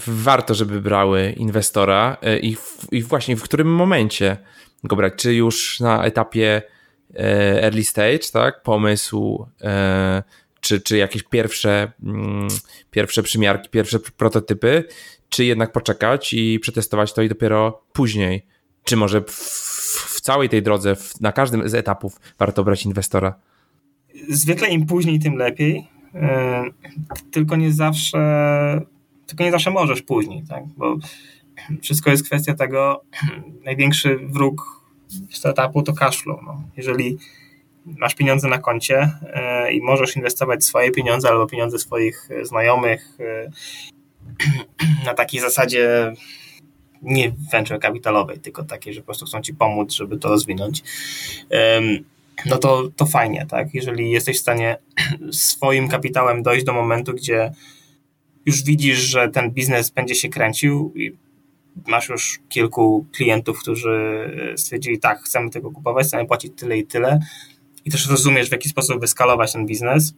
[0.07, 4.38] warto, żeby brały inwestora e, i, w, i właśnie w którym momencie
[4.84, 5.13] go brać?
[5.18, 6.61] Czy już na etapie
[7.15, 10.23] early stage, tak, pomysł, e,
[10.61, 12.47] czy, czy jakieś pierwsze, mm,
[12.91, 14.83] pierwsze przymiarki, pierwsze prototypy,
[15.29, 18.45] czy jednak poczekać i przetestować to i dopiero później,
[18.83, 19.31] czy może w,
[20.15, 23.35] w całej tej drodze, w, na każdym z etapów warto brać inwestora?
[24.29, 26.63] Zwykle im później, tym lepiej, e,
[27.31, 28.17] tylko nie zawsze
[29.27, 30.63] tylko nie zawsze możesz później, tak?
[30.77, 30.97] bo
[31.81, 33.03] wszystko jest kwestia tego,
[33.65, 34.76] największy wróg
[35.29, 36.39] startupu to cashflow.
[36.45, 36.61] No.
[36.77, 37.17] Jeżeli
[37.85, 43.17] masz pieniądze na koncie e, i możesz inwestować swoje pieniądze albo pieniądze swoich e, znajomych
[43.19, 43.51] e,
[45.05, 46.13] na takiej zasadzie
[47.01, 50.83] nie venture kapitalowej, tylko takiej, że po prostu chcą ci pomóc, żeby to rozwinąć,
[52.45, 53.73] no to, to fajnie, tak?
[53.73, 54.77] Jeżeli jesteś w stanie
[55.31, 57.51] swoim kapitałem dojść do momentu, gdzie
[58.45, 60.93] już widzisz, że ten biznes będzie się kręcił
[61.88, 67.19] masz już kilku klientów, którzy stwierdzili, tak, chcemy tego kupować, chcemy płacić tyle i tyle
[67.88, 70.13] i też rozumiesz, w jaki sposób wyskalować ten biznes,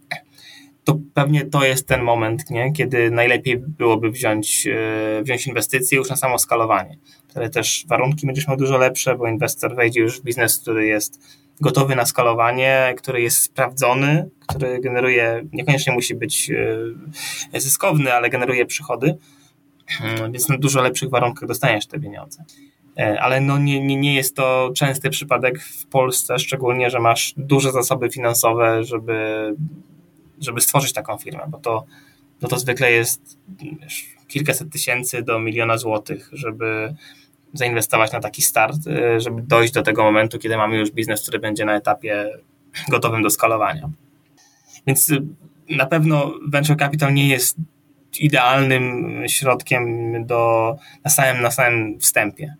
[0.83, 2.73] to pewnie to jest ten moment, nie?
[2.73, 6.97] kiedy najlepiej byłoby wziąć, e, wziąć inwestycje już na samo skalowanie.
[7.27, 11.19] Wtedy też warunki będziesz miał dużo lepsze, bo inwestor wejdzie już w biznes, który jest
[11.61, 16.51] gotowy na skalowanie, który jest sprawdzony, który generuje, niekoniecznie musi być
[17.53, 19.17] e, zyskowny, ale generuje przychody
[20.31, 22.43] więc na dużo lepszych warunkach dostajesz te pieniądze.
[22.97, 27.33] E, ale no nie, nie, nie jest to częsty przypadek w Polsce, szczególnie, że masz
[27.37, 29.49] duże zasoby finansowe, żeby,
[30.39, 31.85] żeby stworzyć taką firmę, bo to,
[32.41, 33.37] no to zwykle jest
[33.81, 36.95] wiesz, kilkaset tysięcy do miliona złotych, żeby
[37.53, 41.39] zainwestować na taki start, e, żeby dojść do tego momentu, kiedy mamy już biznes, który
[41.39, 42.29] będzie na etapie
[42.89, 43.89] gotowym do skalowania.
[44.87, 45.11] Więc
[45.69, 47.57] na pewno venture capital nie jest
[48.19, 52.55] idealnym środkiem do, na, samym, na samym wstępie.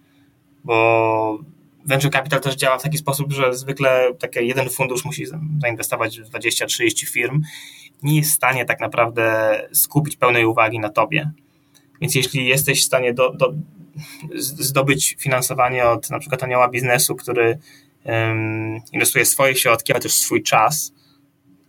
[0.63, 1.39] Bo
[1.85, 5.25] venture capital też działa w taki sposób, że zwykle taki jeden fundusz musi
[5.61, 7.41] zainwestować w 20-30 firm.
[8.03, 11.31] Nie jest w stanie tak naprawdę skupić pełnej uwagi na tobie.
[12.01, 13.53] Więc jeśli jesteś w stanie do, do,
[14.35, 17.59] zdobyć finansowanie od na przykład anioła biznesu, który
[18.03, 20.93] um, inwestuje swoje środki, ale też swój czas,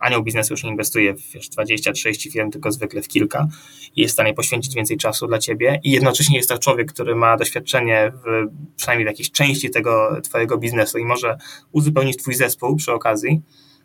[0.01, 3.49] anioł biznesu już inwestuje w 20-30 firm, tylko zwykle w kilka
[3.97, 7.15] i jest w stanie poświęcić więcej czasu dla ciebie i jednocześnie jest to człowiek, który
[7.15, 8.47] ma doświadczenie w,
[8.77, 11.39] przynajmniej w jakiejś części tego twojego biznesu i może
[11.73, 13.43] uzupełnić twój zespół przy okazji,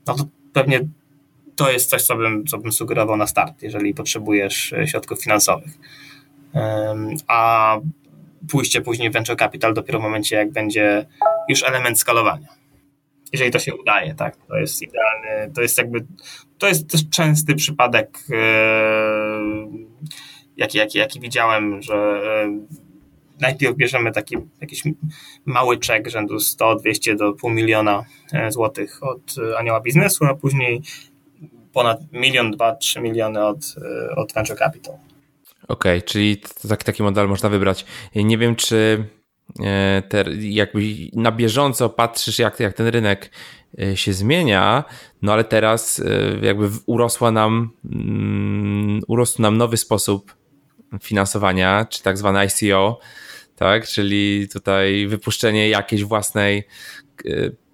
[0.08, 0.88] no to pewnie
[1.56, 5.72] to jest coś, co bym, co bym sugerował na start, jeżeli potrzebujesz środków finansowych.
[7.28, 7.78] A
[8.50, 11.06] pójście później w venture capital dopiero w momencie, jak będzie
[11.50, 12.48] już element skalowania.
[13.34, 16.06] Jeżeli to się udaje, tak, to jest idealny, to jest jakby,
[16.58, 18.20] to jest też częsty przypadek,
[20.58, 22.22] jaki, jaki, jaki widziałem, że
[23.40, 24.84] najpierw bierzemy taki jakiś
[25.46, 28.04] mały czek rzędu 100, 200 do pół miliona
[28.34, 30.82] e, złotych od e, anioła biznesu, a później
[31.74, 33.76] ponad milion, dwa, trzy miliony od,
[34.12, 34.96] e, od venture capital.
[35.68, 36.38] Okej, okay, czyli
[36.70, 37.86] tak, taki model można wybrać.
[38.16, 39.06] Nie wiem, czy
[40.10, 40.82] te, jakby
[41.14, 43.32] na bieżąco patrzysz, jak, jak ten rynek
[43.96, 44.84] się zmienia,
[45.22, 46.04] no ale teraz
[46.42, 50.36] jakby urosła nam, mm, urosł nam nowy sposób
[51.02, 53.00] finansowania, czy tak zwane ICO,
[53.56, 53.88] tak?
[53.88, 56.68] Czyli tutaj wypuszczenie jakiejś własnej,
[57.26, 57.32] e,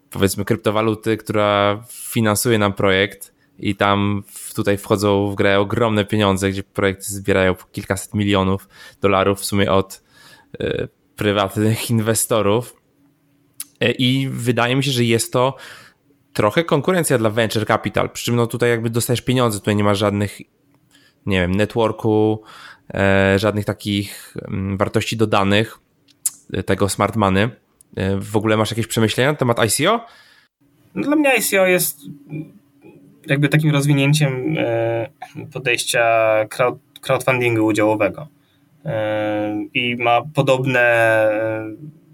[0.09, 4.23] powiedzmy, kryptowaluty, która finansuje nam projekt i tam
[4.55, 8.69] tutaj wchodzą w grę ogromne pieniądze, gdzie projekty zbierają kilkaset milionów
[9.01, 10.03] dolarów w sumie od
[10.59, 10.87] e,
[11.21, 12.75] prywatnych inwestorów.
[13.79, 15.55] E, I wydaje mi się, że jest to
[16.33, 19.93] trochę konkurencja dla venture capital, przy czym no tutaj jakby dostajesz pieniądze, tutaj nie ma
[19.93, 20.41] żadnych,
[21.25, 22.43] nie wiem, networku,
[22.93, 25.79] E, żadnych takich mm, wartości dodanych
[26.53, 27.49] e, tego smart money.
[27.95, 30.05] E, w ogóle masz jakieś przemyślenia na temat ICO?
[30.95, 31.99] No, dla mnie ICO jest
[33.27, 34.55] jakby takim rozwinięciem
[35.53, 36.35] podejścia
[37.01, 38.27] crowdfundingu udziałowego
[39.73, 41.27] i ma podobne,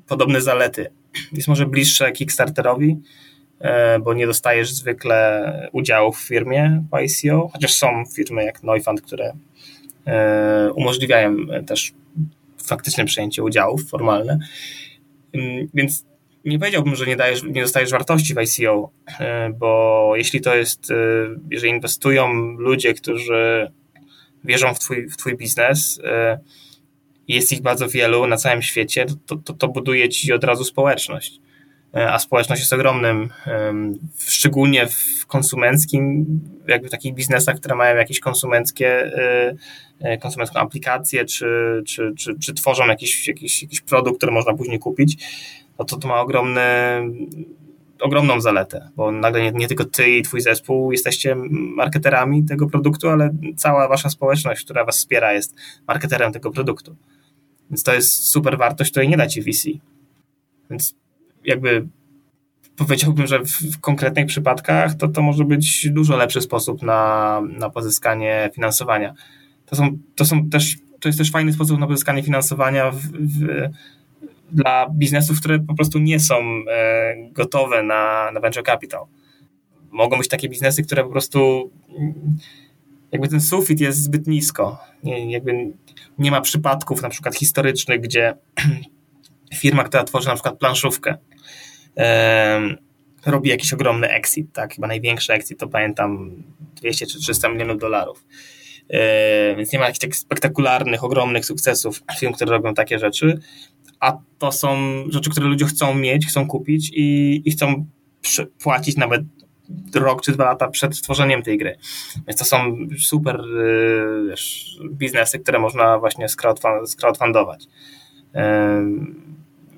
[0.07, 0.91] podobne zalety.
[1.33, 2.97] Jest może bliższe Kickstarterowi,
[4.03, 9.33] bo nie dostajesz zwykle udziałów w firmie po ICO, chociaż są firmy jak Neufund, które
[10.07, 11.35] E, umożliwiają
[11.67, 11.93] też
[12.67, 14.39] faktyczne przejęcie udziałów formalne.
[15.73, 16.05] Więc
[16.45, 18.89] nie powiedziałbym, że nie, dajesz, nie dostajesz wartości w ICO,
[19.19, 20.95] e, bo jeśli to jest, e,
[21.51, 23.71] jeżeli inwestują ludzie, którzy
[24.43, 26.01] wierzą w twój, w twój biznes,
[27.27, 31.39] jest ich bardzo wielu na całym świecie, to, to, to buduje ci od razu społeczność.
[31.95, 33.29] E, a społeczność jest ogromnym,
[34.17, 36.25] szczególnie w konsumenckim,
[36.67, 39.11] jakby takich biznesach, które mają jakieś konsumenckie,
[39.99, 44.79] e, konsumencką aplikację, czy, czy, czy, czy tworzą jakiś, jakiś, jakiś produkt, który można później
[44.79, 45.17] kupić,
[45.79, 46.61] no to to ma ogromny,
[48.01, 53.09] ogromną zaletę, bo nagle nie, nie, tylko ty i twój zespół jesteście marketerami tego produktu,
[53.09, 55.55] ale cała wasza społeczność, która was wspiera, jest
[55.87, 56.95] marketerem tego produktu.
[57.69, 59.69] Więc to jest super wartość, której nie da ci VC.
[60.69, 60.95] Więc
[61.45, 61.87] jakby
[62.77, 68.49] powiedziałbym, że w konkretnych przypadkach to, to może być dużo lepszy sposób na, na pozyskanie
[68.53, 69.13] finansowania.
[69.65, 73.69] To, są, to, są też, to jest też fajny sposób na pozyskanie finansowania w, w,
[74.51, 79.05] dla biznesów, które po prostu nie są e, gotowe na, na venture capital.
[79.91, 81.71] Mogą być takie biznesy, które po prostu
[83.11, 84.79] jakby ten sufit jest zbyt nisko.
[85.03, 85.71] Nie, jakby
[86.17, 88.33] nie ma przypadków na przykład historycznych, gdzie
[89.61, 91.17] firma, która tworzy na przykład planszówkę,
[93.25, 94.75] robi jakiś ogromny exit, tak?
[94.75, 96.43] Chyba największy exit to pamiętam
[96.75, 98.25] 200 czy 300 milionów dolarów.
[99.57, 103.39] Więc nie ma jakichś tak spektakularnych, ogromnych sukcesów firm, które robią takie rzeczy,
[103.99, 104.77] a to są
[105.09, 107.85] rzeczy, które ludzie chcą mieć, chcą kupić i, i chcą
[108.59, 109.21] płacić nawet
[109.95, 111.77] rok czy dwa lata przed stworzeniem tej gry.
[112.27, 113.41] Więc to są super
[114.29, 116.25] wiesz, biznesy, które można właśnie
[116.85, 117.65] scrowdfundować.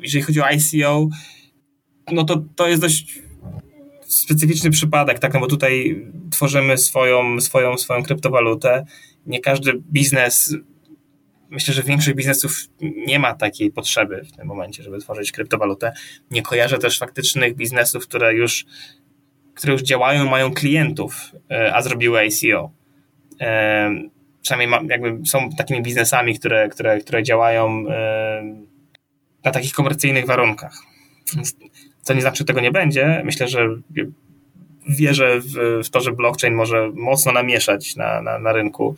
[0.01, 1.07] Jeżeli chodzi o ICO,
[2.11, 3.21] no to, to jest dość
[4.01, 8.85] specyficzny przypadek, tak, no bo tutaj tworzymy swoją, swoją, swoją kryptowalutę.
[9.25, 10.55] Nie każdy biznes,
[11.49, 15.93] myślę, że większość biznesów nie ma takiej potrzeby w tym momencie, żeby tworzyć kryptowalutę.
[16.31, 18.65] Nie kojarzę też faktycznych biznesów, które już,
[19.55, 22.71] które już działają, mają klientów, e, a zrobiły ICO.
[23.41, 23.89] E,
[24.41, 28.43] przynajmniej jakby są takimi biznesami, które, które, które działają e,
[29.43, 30.73] na takich komercyjnych warunkach.
[32.01, 33.21] Co nie znaczy, że tego nie będzie.
[33.25, 33.67] Myślę, że
[34.89, 38.95] wierzę w, w, to, że blockchain może mocno namieszać na, na, na rynku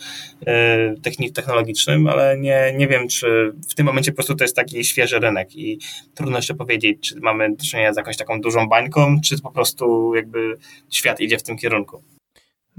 [1.15, 4.83] yy, technologicznym, ale nie, nie wiem, czy w tym momencie po prostu to jest taki
[4.83, 5.79] świeży rynek i
[6.15, 10.15] trudno jeszcze powiedzieć, czy mamy do czynienia z jakąś taką dużą bańką, czy po prostu
[10.15, 10.57] jakby
[10.89, 12.01] świat idzie w tym kierunku.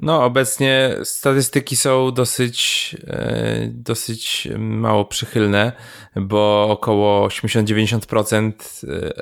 [0.03, 5.72] No, obecnie statystyki są dosyć, e, dosyć mało przychylne,
[6.16, 8.53] bo około 80-90%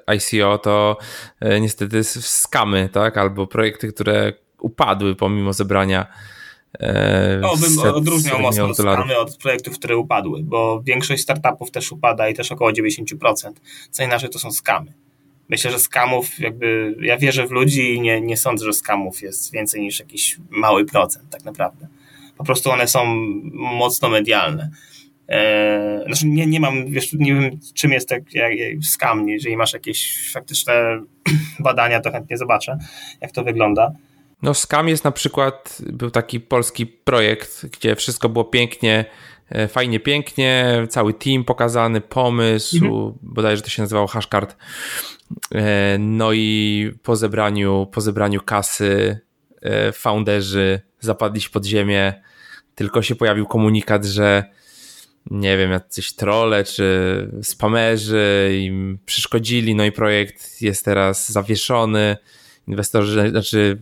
[0.07, 0.97] e, ICO to
[1.41, 3.19] e, niestety skamy, tak?
[3.19, 6.07] Albo projekty, które upadły pomimo zebrania.
[7.41, 12.35] No, bym odróżniał mocno skamy od projektów, które upadły, bo większość startupów też upada i
[12.35, 13.53] też około 90%.
[13.91, 14.93] Co inaczej to są skamy.
[15.51, 19.53] Myślę, że skamów jakby, ja wierzę w ludzi i nie, nie sądzę, że skamów jest
[19.53, 21.89] więcej niż jakiś mały procent tak naprawdę.
[22.37, 23.05] Po prostu one są
[23.53, 24.71] mocno medialne.
[25.29, 29.73] Eee, znaczy nie, nie mam, wiesz, nie wiem czym jest tak jak, skam, jeżeli masz
[29.73, 31.01] jakieś faktyczne
[31.59, 32.79] badania, to chętnie zobaczę,
[33.21, 33.93] jak to wygląda.
[34.43, 39.05] No Scam jest na przykład, był taki polski projekt, gdzie wszystko było pięknie,
[39.69, 43.13] fajnie, pięknie, cały team pokazany, pomysł, mhm.
[43.23, 44.57] bodajże to się nazywało Hashcard.
[45.55, 49.21] E, no i po zebraniu, po zebraniu kasy
[49.63, 52.23] e, founderzy zapadli się pod ziemię,
[52.75, 54.45] tylko się pojawił komunikat, że
[55.31, 62.17] nie wiem, jacyś trole czy spamerzy im przeszkodzili, no i projekt jest teraz zawieszony.
[62.69, 63.79] Inwestorzy, znaczy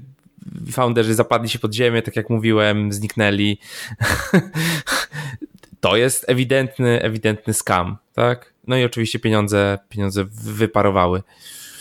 [0.72, 3.58] founderzy zapadli się pod ziemię, tak jak mówiłem, zniknęli.
[5.80, 8.54] to jest ewidentny, ewidentny scam, tak?
[8.66, 11.22] No i oczywiście pieniądze, pieniądze wyparowały.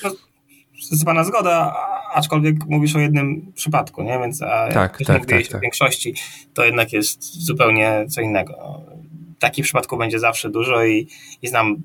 [0.03, 0.11] No,
[1.05, 1.75] pana zgoda,
[2.13, 4.19] aczkolwiek mówisz o jednym przypadku, nie?
[4.19, 5.59] Więc a tak, jak tak, tak, tak.
[5.59, 6.13] w większości,
[6.53, 8.81] to jednak jest zupełnie co innego.
[9.39, 11.07] Takich przypadków będzie zawsze dużo i,
[11.41, 11.75] i znam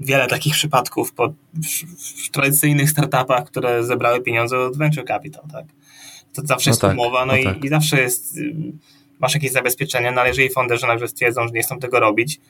[0.00, 5.66] wiele takich przypadków po, w, w, tradycyjnych startupach, które zebrały pieniądze od venture capital, tak?
[6.32, 7.64] to zawsze no jest tak, umowa, no, no i, tak.
[7.64, 8.38] i, zawsze jest,
[9.22, 12.40] masz jakieś zabezpieczenia, no ale jeżeli fonderzy nagle stwierdzą, że nie chcą tego robić,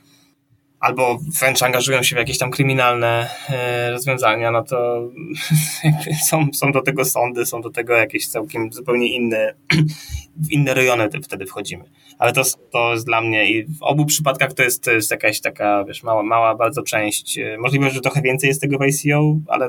[0.81, 5.09] albo wręcz angażują się w jakieś tam kryminalne e, rozwiązania, no to
[6.29, 9.55] są, są do tego sądy, są do tego jakieś całkiem zupełnie inne,
[10.47, 11.85] w inne rejony wtedy wchodzimy.
[12.19, 12.43] Ale to,
[12.73, 16.03] to jest dla mnie i w obu przypadkach to jest, to jest jakaś taka, wiesz,
[16.03, 17.39] mała, mała bardzo część.
[17.39, 19.69] E, możliwe, że trochę więcej jest tego w ICO, ale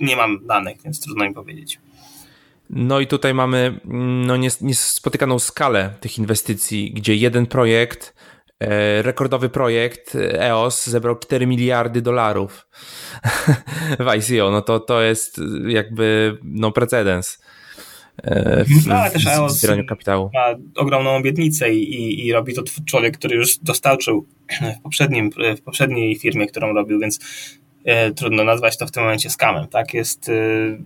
[0.00, 1.78] nie mam danych, więc trudno mi powiedzieć.
[2.72, 3.80] No i tutaj mamy
[4.26, 8.14] no, niespotykaną skalę tych inwestycji, gdzie jeden projekt,
[8.60, 12.66] e, rekordowy projekt EOS zebrał 4 miliardy dolarów
[14.06, 14.50] w ICO.
[14.50, 17.42] No to, to jest jakby no, precedens.
[18.22, 20.30] E, w, no, ale też EOS kapitału.
[20.34, 20.46] ma
[20.76, 24.26] ogromną obietnicę i, i robi to człowiek, który już dostarczył
[24.78, 27.61] w, poprzednim, w poprzedniej firmie, którą robił, więc E,
[28.16, 29.94] trudno nazwać to w tym momencie skamem, tak?
[29.94, 30.30] Jest...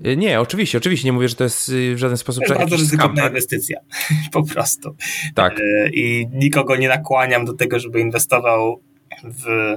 [0.05, 2.77] E, nie, oczywiście, oczywiście nie mówię, że to jest w żaden sposób to jest bardzo
[2.77, 3.31] ryzykowna tak?
[3.31, 3.81] inwestycja,
[4.33, 4.97] po prostu.
[5.35, 5.61] Tak.
[5.61, 8.81] E, I nikogo nie nakłaniam do tego, żeby inwestował
[9.25, 9.77] w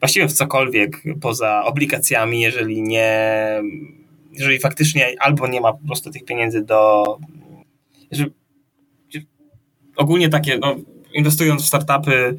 [0.00, 3.32] właściwie w cokolwiek poza obligacjami, jeżeli nie
[4.32, 7.04] jeżeli faktycznie albo nie ma po prostu tych pieniędzy do
[8.10, 8.30] jeżeli,
[9.96, 10.76] ogólnie takie, no,
[11.14, 12.36] inwestując w startupy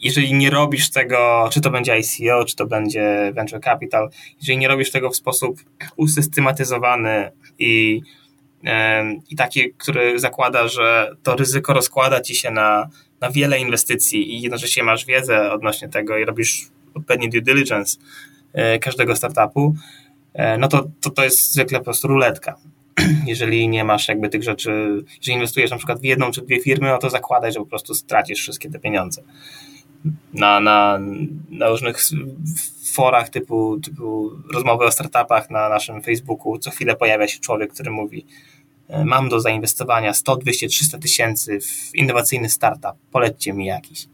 [0.00, 4.10] jeżeli nie robisz tego, czy to będzie ICO, czy to będzie venture capital,
[4.40, 5.60] jeżeli nie robisz tego w sposób
[5.96, 8.00] usystematyzowany i,
[9.30, 12.88] i taki, który zakłada, że to ryzyko rozkłada ci się na,
[13.20, 17.98] na wiele inwestycji i jednocześnie masz wiedzę odnośnie tego i robisz odpowiedni due diligence
[18.52, 19.74] e, każdego startupu,
[20.34, 22.56] e, no to, to to jest zwykle po prostu ruletka.
[23.26, 24.70] Jeżeli nie masz jakby tych rzeczy,
[25.16, 27.94] jeżeli inwestujesz na przykład w jedną czy dwie firmy, no to zakładaj, że po prostu
[27.94, 29.22] stracisz wszystkie te pieniądze
[30.34, 30.98] na, na,
[31.50, 31.98] na różnych
[32.92, 37.90] forach typu, typu rozmowy o startupach na naszym Facebooku co chwilę pojawia się człowiek, który
[37.90, 38.26] mówi
[38.88, 44.06] e, mam do zainwestowania 100, 200, 300 tysięcy w innowacyjny startup, polećcie mi jakiś.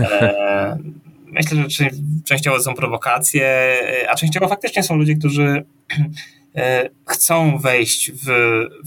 [0.00, 0.78] E,
[1.26, 1.90] myślę, że
[2.24, 5.64] częściowo są prowokacje, e, a częściowo faktycznie są ludzie, którzy
[7.06, 8.26] chcą wejść w,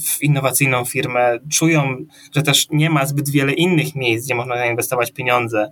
[0.06, 1.98] w, innowacyjną firmę, czują,
[2.36, 5.72] że też nie ma zbyt wiele innych miejsc, gdzie można zainwestować pieniądze,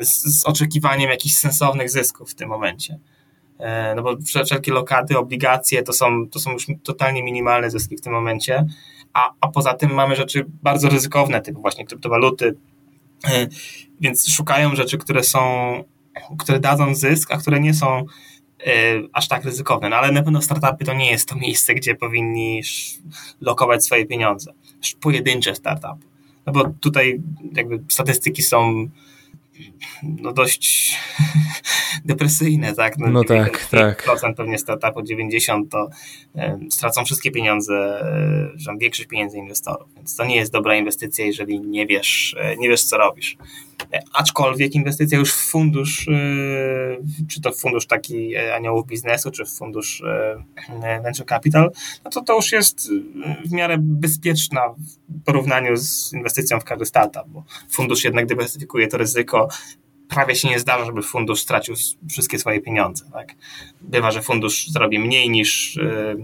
[0.00, 2.98] z, z oczekiwaniem jakichś sensownych zysków w tym momencie.
[3.58, 8.00] E, no bo wszelkie lokaty, obligacje to są, to są już totalnie minimalne zyski w
[8.00, 8.66] tym momencie,
[9.12, 12.54] a, a poza tym mamy rzeczy bardzo ryzykowne, typu właśnie kryptowaluty,
[13.24, 13.46] e,
[14.00, 15.84] więc szukają rzeczy, które są,
[16.38, 18.04] które dadzą zysk, a które nie są e,
[19.12, 19.88] aż tak ryzykowne.
[19.88, 22.62] No ale na pewno startupy to nie jest to miejsce, gdzie powinni
[23.40, 24.52] lokować swoje pieniądze.
[25.00, 26.06] Pojedyncze startupy.
[26.46, 27.20] No bo tutaj
[27.52, 28.88] jakby statystyki są
[30.02, 30.96] no dość
[32.04, 32.98] depresyjne, tak?
[32.98, 34.02] No, no tak, tak.
[34.02, 35.88] Procent pewnie startupu 90 to
[36.70, 38.04] stracą wszystkie pieniądze,
[38.56, 42.68] że większość pieniędzy inwestorów, więc to nie jest dobra inwestycja, jeżeli nie wiesz, e, nie
[42.68, 43.36] wiesz co robisz.
[43.92, 46.12] E, aczkolwiek inwestycja już w fundusz, e,
[47.28, 50.02] czy to fundusz taki aniołów biznesu, czy w fundusz
[51.02, 51.70] venture capital,
[52.04, 52.88] no to to już jest
[53.44, 58.98] w miarę bezpieczna w porównaniu z inwestycją w każdy startup, bo fundusz jednak dywersyfikuje to
[58.98, 59.48] ryzyko,
[60.08, 61.74] prawie się nie zdarza, żeby fundusz stracił
[62.10, 63.04] wszystkie swoje pieniądze.
[63.12, 63.34] Tak?
[63.80, 66.16] Bywa, że fundusz zrobi mniej niż, y,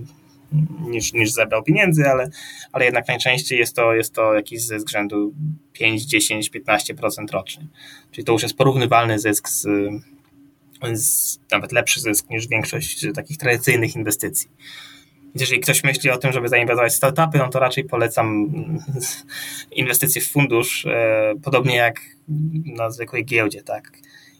[0.88, 2.30] niż, niż zebrał pieniędzy, ale,
[2.72, 5.34] ale jednak najczęściej jest to, jest to jakiś zysk rzędu
[5.72, 7.66] 5, 10, 15% rocznie.
[8.11, 9.66] Czyli to już jest porównywalny zysk z,
[11.51, 14.51] nawet lepszy zysk niż większość takich tradycyjnych inwestycji.
[15.34, 18.53] Jeżeli ktoś myśli o tym, żeby zainwestować w startupy, no to raczej polecam
[19.72, 22.01] inwestycje w fundusz, e, podobnie jak
[22.64, 23.92] na zwykłej giełdzie, tak.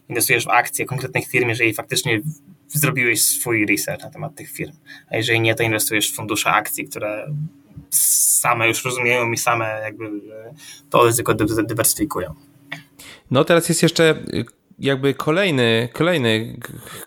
[0.09, 2.21] Inwestujesz w akcje konkretnych firm, jeżeli faktycznie
[2.67, 4.73] zrobiłeś swój research na temat tych firm.
[5.11, 7.27] A jeżeli nie, to inwestujesz w fundusze akcji, które
[7.89, 10.11] same już rozumieją i same jakby
[10.89, 12.35] to ryzyko dywersyfikują.
[13.31, 14.23] No teraz jest jeszcze
[14.79, 16.59] jakby kolejny, kolejny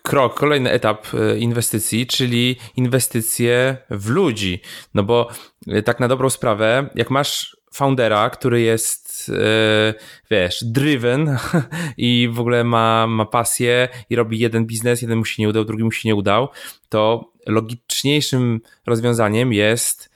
[0.03, 4.61] krok, kolejny etap e, inwestycji, czyli inwestycje w ludzi.
[4.93, 5.29] No bo
[5.67, 9.93] e, tak na dobrą sprawę, jak masz foundera, który jest, e,
[10.31, 11.37] wiesz, driven
[11.97, 15.65] i w ogóle ma, ma pasję i robi jeden biznes, jeden mu się nie udał,
[15.65, 16.49] drugi mu się nie udał,
[16.89, 20.09] to logiczniejszym rozwiązaniem jest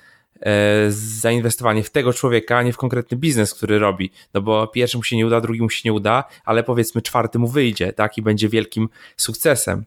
[0.45, 4.11] E, zainwestowanie w tego człowieka, a nie w konkretny biznes, który robi.
[4.33, 7.39] No bo pierwszy mu się nie uda, drugi mu się nie uda, ale powiedzmy czwarty
[7.39, 8.17] mu wyjdzie, tak?
[8.17, 9.85] I będzie wielkim sukcesem.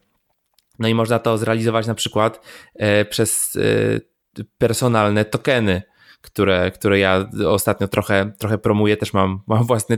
[0.79, 3.57] No i można to zrealizować na przykład e, przez
[4.57, 5.81] personalne tokeny,
[6.27, 8.97] które, które ja ostatnio trochę, trochę promuję.
[8.97, 9.97] Też mam, mam własny,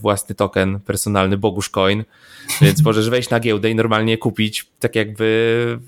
[0.00, 2.04] własny token personalny Bogusz Coin,
[2.60, 5.78] więc możesz wejść na giełdę i normalnie kupić tak jakby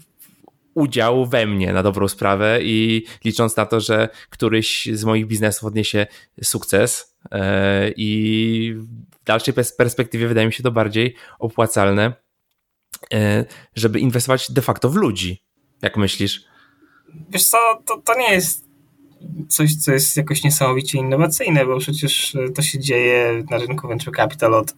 [0.75, 5.65] udział we mnie na dobrą sprawę i licząc na to, że któryś z moich biznesów
[5.65, 6.07] odniesie
[6.43, 8.75] sukces e, i
[9.21, 12.13] w dalszej perspektywie wydaje mi się to bardziej opłacalne,
[13.13, 13.45] e,
[13.75, 15.45] żeby inwestować de facto w ludzi.
[15.83, 16.45] Jak myślisz?
[17.31, 18.70] Wiesz co, to, to nie jest
[19.49, 24.55] coś, co jest jakoś niesamowicie innowacyjne, bo przecież to się dzieje na rynku venture capital
[24.55, 24.75] od,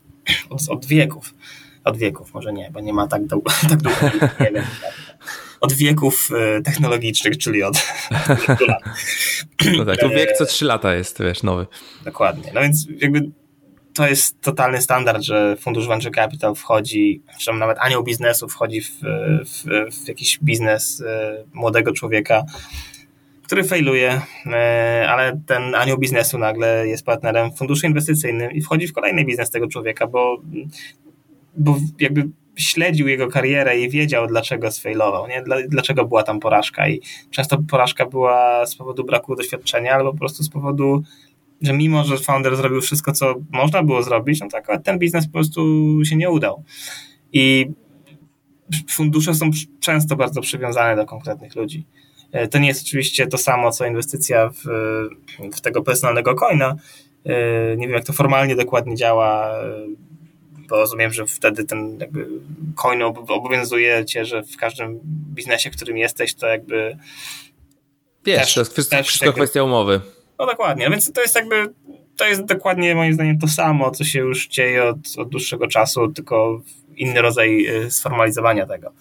[0.69, 1.35] od, wieków.
[1.85, 4.65] Od wieków, może nie, bo nie ma tak, długo, tak długo nie wiem,
[5.61, 7.77] od wieków e, technologicznych, czyli od
[8.69, 8.83] lat.
[9.79, 11.67] No tak, to wiek co trzy lata jest, wiesz, nowy.
[12.05, 12.53] Dokładnie.
[12.55, 13.31] No więc jakby
[13.95, 18.91] to jest totalny standard, że fundusz venture capital wchodzi, czy nawet anioł biznesu wchodzi w,
[19.45, 19.65] w,
[20.05, 22.45] w jakiś biznes e, młodego człowieka,
[23.43, 28.87] który failuje, e, ale ten anioł biznesu nagle jest partnerem w funduszu inwestycyjnym i wchodzi
[28.87, 30.43] w kolejny biznes tego człowieka, bo,
[31.57, 35.45] bo jakby śledził jego karierę i wiedział, dlaczego sfailował, nie?
[35.69, 36.89] dlaczego była tam porażka.
[36.89, 41.03] I często porażka była z powodu braku doświadczenia, albo po prostu z powodu,
[41.63, 45.33] że mimo, że founder zrobił wszystko, co można było zrobić, no tak, ten biznes po
[45.33, 45.61] prostu
[46.05, 46.65] się nie udał.
[47.33, 47.71] I
[48.91, 51.85] fundusze są często bardzo przywiązane do konkretnych ludzi.
[52.33, 54.63] E, to nie jest oczywiście to samo, co inwestycja w,
[55.57, 56.77] w tego personalnego coina.
[57.25, 59.55] E, nie wiem, jak to formalnie dokładnie działa
[60.73, 62.29] bo rozumiem, że wtedy ten jakby
[62.75, 65.01] coin obowiązuje cię, że w każdym
[65.35, 66.97] biznesie, w którym jesteś, to jakby
[68.25, 70.01] Wiesz, też, to jest wszystko, wszystko jakby, kwestia umowy.
[70.39, 71.73] No dokładnie, więc to jest jakby
[72.17, 76.09] to jest dokładnie moim zdaniem to samo, co się już dzieje od, od dłuższego czasu,
[76.09, 76.61] tylko
[76.97, 78.93] inny rodzaj sformalizowania tego.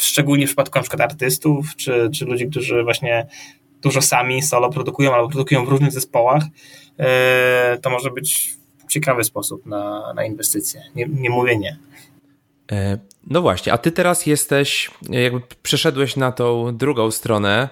[0.00, 3.26] Szczególnie w przypadku na przykład artystów, czy, czy ludzi, którzy właśnie
[3.82, 6.42] dużo sami solo produkują albo produkują w różnych zespołach,
[6.98, 8.54] e, to może być
[8.88, 10.82] ciekawy sposób na, na inwestycje.
[10.94, 11.78] Nie, nie mówię nie.
[12.72, 17.68] E, no właśnie, a ty teraz jesteś, jakby przeszedłeś na tą drugą stronę,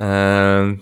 [0.00, 0.76] e,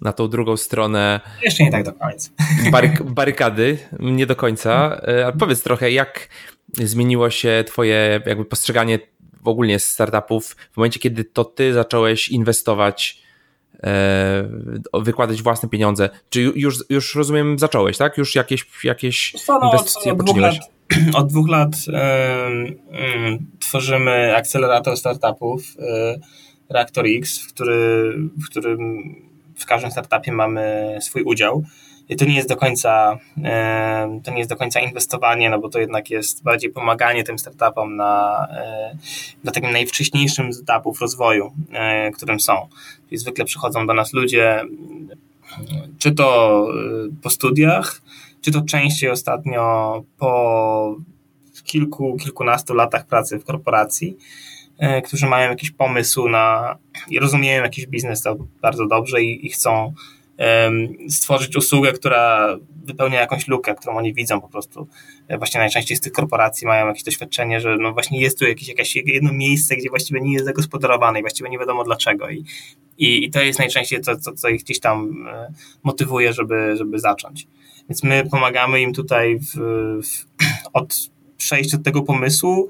[0.00, 1.20] na tą drugą stronę.
[1.42, 2.30] Jeszcze nie tak do końca.
[2.72, 5.00] Baryk barykady, nie do końca.
[5.02, 6.28] Ale powiedz trochę, jak
[6.72, 8.98] zmieniło się Twoje jakby postrzeganie
[9.44, 13.24] w ogóle startupów w momencie, kiedy to Ty zacząłeś inwestować
[13.82, 14.48] E,
[14.94, 16.10] wykładać własne pieniądze.
[16.30, 18.18] Czy już, już rozumiem, zacząłeś, tak?
[18.18, 20.54] Już jakieś, jakieś no, inwestycje od, od dwóch lat,
[21.14, 21.76] od dwóch lat
[23.60, 26.20] tworzymy akcelerator startupów y,
[26.70, 28.12] Reactor X, w, który,
[28.44, 29.14] w którym
[29.58, 31.64] w każdym startupie mamy swój udział.
[32.18, 33.18] To nie jest do końca
[34.24, 37.96] to nie jest do końca inwestowanie, no bo to jednak jest bardziej pomaganie tym startupom
[37.96, 38.96] na, e,
[39.44, 42.68] na takim najwcześniejszym etapów rozwoju, e, którym są.
[43.08, 44.62] Czyli zwykle przychodzą do nas ludzie,
[45.98, 48.02] czy to e, po studiach,
[48.40, 50.96] czy to częściej ostatnio po
[51.64, 54.16] kilku, kilkunastu latach pracy w korporacji,
[55.04, 56.76] którzy mają jakiś pomysł na
[57.10, 58.22] i rozumieją jakiś biznes
[58.62, 59.94] bardzo dobrze i, i chcą
[61.08, 64.88] stworzyć usługę, która wypełnia jakąś lukę, którą oni widzą po prostu.
[65.28, 68.68] E, właśnie najczęściej z tych korporacji mają jakieś doświadczenie, że no właśnie jest tu jakieś,
[68.68, 72.30] jakieś jedno miejsce, gdzie właściwie nie jest zagospodarowane i właściwie nie wiadomo dlaczego.
[72.30, 72.44] I,
[72.98, 76.98] i, i to jest najczęściej to, co, co ich gdzieś tam e, motywuje, żeby, żeby
[76.98, 77.46] zacząć.
[77.88, 79.54] Więc my pomagamy im tutaj w,
[80.02, 80.26] w,
[80.72, 80.94] od
[81.36, 82.68] przejść od tego pomysłu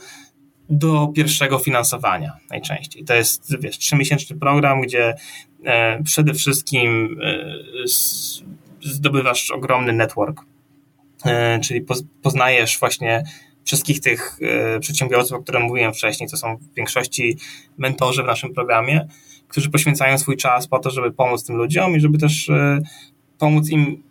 [0.71, 3.05] do pierwszego finansowania najczęściej.
[3.05, 5.15] To jest, wiesz, trzymiesięczny program, gdzie
[6.05, 7.45] przede wszystkim e,
[8.83, 10.41] zdobywasz ogromny network,
[11.25, 11.85] e, czyli
[12.23, 13.25] poznajesz właśnie
[13.65, 14.39] wszystkich tych
[14.81, 17.39] przedsiębiorców, o których mówiłem wcześniej, to są w większości
[17.79, 19.09] mentorzy w naszym programie,
[19.49, 22.51] którzy poświęcają swój czas po to, żeby pomóc tym ludziom i żeby też
[23.39, 24.03] pomóc im,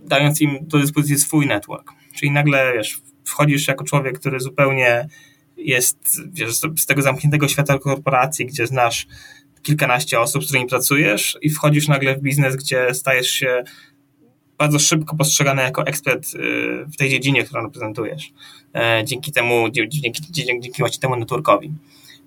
[0.00, 1.92] dając im do dyspozycji swój network.
[2.14, 5.08] Czyli nagle, wiesz, wchodzisz jako człowiek, który zupełnie
[5.56, 5.98] jest
[6.32, 9.06] wiesz, z tego zamkniętego świata korporacji, gdzie znasz
[9.62, 13.64] kilkanaście osób, z którymi pracujesz i wchodzisz nagle w biznes, gdzie stajesz się
[14.58, 16.38] bardzo szybko postrzegany jako ekspert y,
[16.86, 18.32] w tej dziedzinie, którą reprezentujesz.
[18.74, 20.00] E, dzięki temu, dzięki,
[20.30, 21.72] dzięki, właśnie temu networkowi.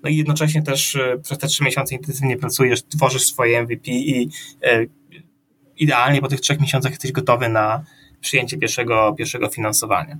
[0.02, 4.28] No i jednocześnie też y, przez te trzy miesiące intensywnie pracujesz, tworzysz swoje MVP i
[4.62, 4.86] e,
[5.76, 7.84] idealnie po tych trzech miesiącach jesteś gotowy na
[8.20, 10.18] przyjęcie pierwszego, pierwszego finansowania.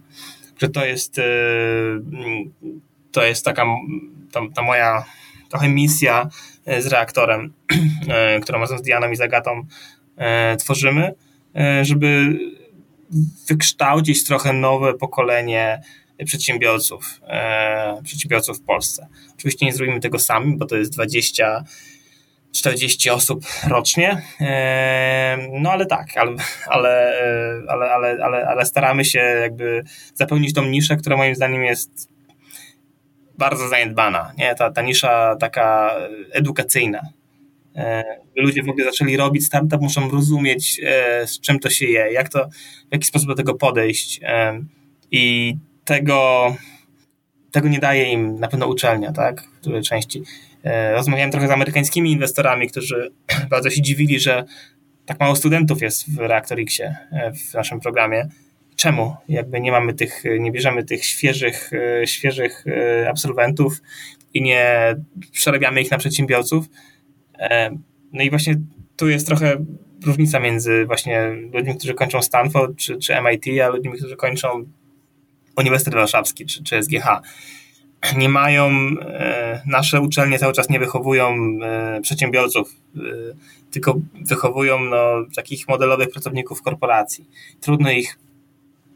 [0.59, 1.23] Że to jest, y,
[3.13, 3.67] to jest taka
[4.33, 5.05] ta, ta moja
[5.49, 6.29] trochę misja
[6.79, 7.53] z reaktorem,
[8.09, 9.67] e, którą razem z Dianą i Zagatą
[10.17, 11.15] e, tworzymy,
[11.57, 12.39] e, żeby
[13.49, 15.83] wykształcić trochę nowe pokolenie
[16.25, 17.21] przedsiębiorców,
[18.05, 19.09] przedsiębiorców w Polsce.
[19.35, 21.65] Oczywiście nie zrobimy tego sami, bo to jest 20
[22.53, 24.23] 40 osób rocznie.
[25.53, 27.15] No ale tak, ale, ale,
[27.69, 32.09] ale, ale, ale, staramy się jakby zapełnić tą niszę, która moim zdaniem jest
[33.41, 34.33] bardzo zaniedbana.
[34.39, 34.55] Nie?
[34.55, 35.97] Ta, ta nisza taka
[36.33, 37.01] edukacyjna.
[38.37, 40.81] Ludzie w ogóle zaczęli robić startup, muszą rozumieć,
[41.27, 42.49] z czym to się je, jak to,
[42.89, 44.21] w jaki sposób do tego podejść.
[45.11, 46.57] I tego,
[47.51, 49.43] tego nie daje im na pewno uczelnia, tak?
[49.43, 50.23] W dużej części.
[50.65, 53.13] E, rozmawiałem trochę z amerykańskimi inwestorami, którzy
[53.51, 54.45] bardzo się dziwili, że
[55.07, 58.29] tak mało studentów jest w Reactor Xie e, w naszym programie.
[58.81, 59.17] Czemu?
[59.29, 62.65] Jakby nie mamy tych, nie bierzemy tych świeżych, e, świeżych
[63.09, 63.83] absolwentów
[64.35, 64.97] i nie
[65.33, 66.67] przerabiamy ich na przedsiębiorców.
[68.13, 68.57] No i właśnie
[68.97, 69.57] tu jest trochę
[70.07, 74.65] różnica między właśnie ludźmi, którzy kończą Stanford czy, czy MIT, a ludźmi, którzy kończą
[75.57, 77.07] Uniwersytet Warszawski czy, czy SGH
[78.17, 78.71] nie mają,
[79.01, 83.01] e, nasze uczelnie cały czas nie wychowują e, przedsiębiorców, e,
[83.71, 87.29] tylko wychowują no, takich modelowych pracowników korporacji.
[87.61, 88.19] Trudno ich,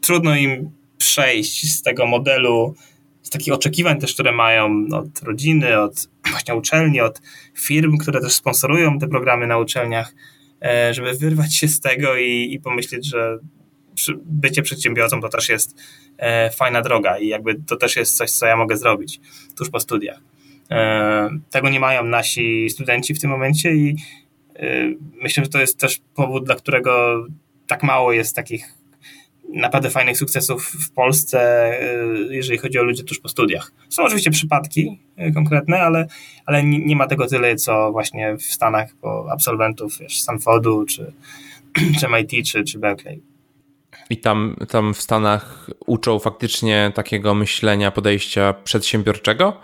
[0.05, 2.75] trudno im przejść z tego modelu,
[3.21, 7.21] z takich oczekiwań też, które mają od rodziny, od właśnie uczelni, od
[7.57, 10.13] firm, które też sponsorują te programy na uczelniach,
[10.91, 13.39] żeby wyrwać się z tego i, i pomyśleć, że
[14.25, 15.75] bycie przedsiębiorcą to też jest
[16.17, 19.19] e, fajna droga i jakby to też jest coś, co ja mogę zrobić
[19.57, 20.19] tuż po studiach.
[20.71, 23.95] E, tego nie mają nasi studenci w tym momencie i
[24.55, 24.65] e,
[25.21, 27.25] myślę, że to jest też powód, dla którego
[27.67, 28.73] tak mało jest takich
[29.55, 31.71] naprawdę fajnych sukcesów w Polsce,
[32.29, 33.71] jeżeli chodzi o ludzi tuż po studiach.
[33.89, 34.99] Są oczywiście przypadki
[35.33, 36.07] konkretne, ale,
[36.45, 41.13] ale nie ma tego tyle, co właśnie w Stanach po absolwentów wiesz, Stanfordu, czy,
[41.99, 43.21] czy MIT, czy, czy Berkeley.
[44.09, 49.61] I tam, tam w Stanach uczą faktycznie takiego myślenia, podejścia przedsiębiorczego?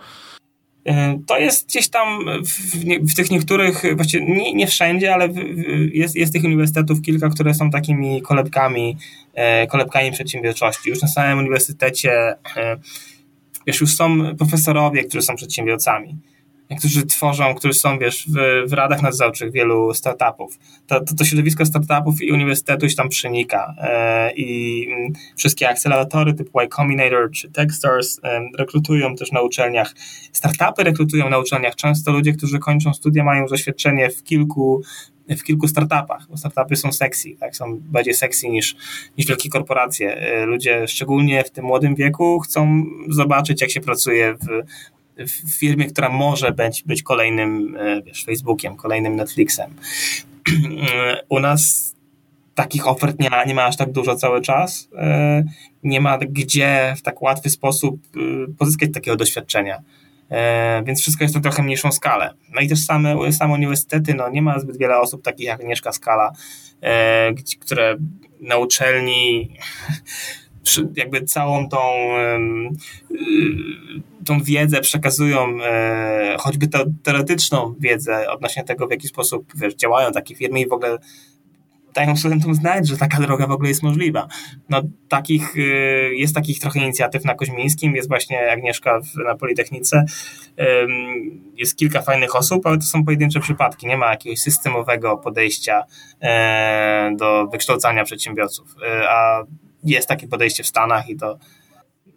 [0.84, 5.28] E, to jest gdzieś tam w, nie, w tych niektórych, właściwie nie, nie wszędzie, ale
[5.28, 5.36] w,
[5.92, 8.96] jest, jest tych uniwersytetów kilka, które są takimi kolebkami,
[9.34, 10.90] e, kolebkami przedsiębiorczości.
[10.90, 12.76] Już na samym uniwersytecie, e,
[13.66, 16.16] już są profesorowie, którzy są przedsiębiorcami
[16.78, 20.58] którzy tworzą, którzy są, wiesz, w, w radach nadzorczych wielu startupów.
[20.86, 26.34] To, to, to środowisko startupów i uniwersytetu się tam przenika e, i mm, wszystkie akceleratory
[26.34, 29.94] typu Y Combinator czy Techstars e, rekrutują też na uczelniach.
[30.32, 31.74] Startupy rekrutują na uczelniach.
[31.74, 34.82] Często ludzie, którzy kończą studia mają doświadczenie w kilku
[35.28, 37.56] w kilku startupach, bo startupy są sexy, tak?
[37.56, 38.76] są bardziej sexy niż,
[39.18, 40.16] niż wielkie korporacje.
[40.16, 44.46] E, ludzie, szczególnie w tym młodym wieku, chcą zobaczyć, jak się pracuje w
[45.18, 49.74] w firmie, która może być, być kolejnym e, wiesz, Facebookiem, kolejnym Netflixem.
[51.28, 51.94] U nas
[52.54, 54.88] takich ofert nie ma, nie ma aż tak dużo cały czas.
[54.96, 55.44] E,
[55.82, 58.18] nie ma gdzie w tak łatwy sposób e,
[58.58, 59.82] pozyskać takiego doświadczenia.
[60.84, 62.34] Więc wszystko jest na trochę mniejszą skalę.
[62.54, 65.92] No i też same, same uniwersytety, no nie ma zbyt wiele osób takich jak Agnieszka
[65.92, 66.32] Skala,
[67.60, 67.96] które
[68.40, 69.56] na uczelni
[70.96, 71.78] jakby całą tą,
[74.26, 80.12] tą wiedzę przekazują, e, choćby tę teoretyczną wiedzę odnośnie tego, w jaki sposób wiesz, działają
[80.12, 80.98] takie firmy i w ogóle
[81.94, 84.28] dają studentom znać, że taka droga w ogóle jest możliwa.
[84.68, 85.60] No, takich, y,
[86.14, 90.04] jest takich trochę inicjatyw na Koźmińskim, jest właśnie Agnieszka na Politechnice,
[91.56, 95.82] jest kilka fajnych osób, ale to są pojedyncze przypadki, nie ma jakiegoś systemowego podejścia
[96.20, 99.44] e, do wykształcania przedsiębiorców, e, a
[99.84, 101.38] jest takie podejście w Stanach i to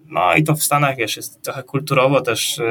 [0.06, 2.64] no i to w Stanach, wiesz, jest trochę kulturowo też y,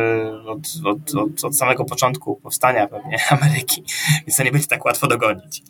[0.46, 3.84] od, od, od, od samego początku powstania pewnie Ameryki,
[4.26, 5.62] więc to nie będzie tak łatwo dogonić.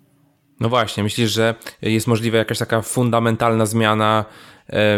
[0.61, 4.25] No właśnie, myślisz, że jest możliwa jakaś taka fundamentalna zmiana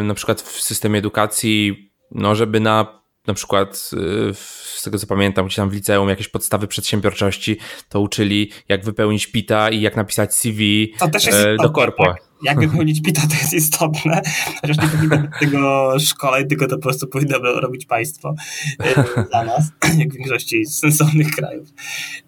[0.03, 5.47] na przykład w systemie edukacji no żeby na na przykład y, z tego co pamiętam,
[5.47, 7.59] gdzieś tam w liceum jakieś podstawy przedsiębiorczości,
[7.89, 12.05] to uczyli jak wypełnić PITA i jak napisać CV to też jest do korpo.
[12.05, 12.26] Tak?
[12.43, 14.23] Jak wypełnić PITA to jest istotne,
[14.61, 18.35] chociaż nie powinno tego szkoleń, tylko to po prostu powinno robić państwo
[18.79, 21.69] e, dla nas, jak w większości sensownych krajów.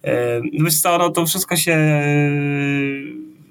[0.05, 1.79] E, no wiesz co, no to wszystko się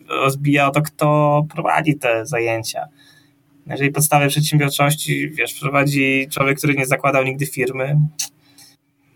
[0.09, 2.87] rozbija o to, kto prowadzi te zajęcia.
[3.67, 7.99] Jeżeli podstawy przedsiębiorczości, wiesz, prowadzi człowiek, który nie zakładał nigdy firmy,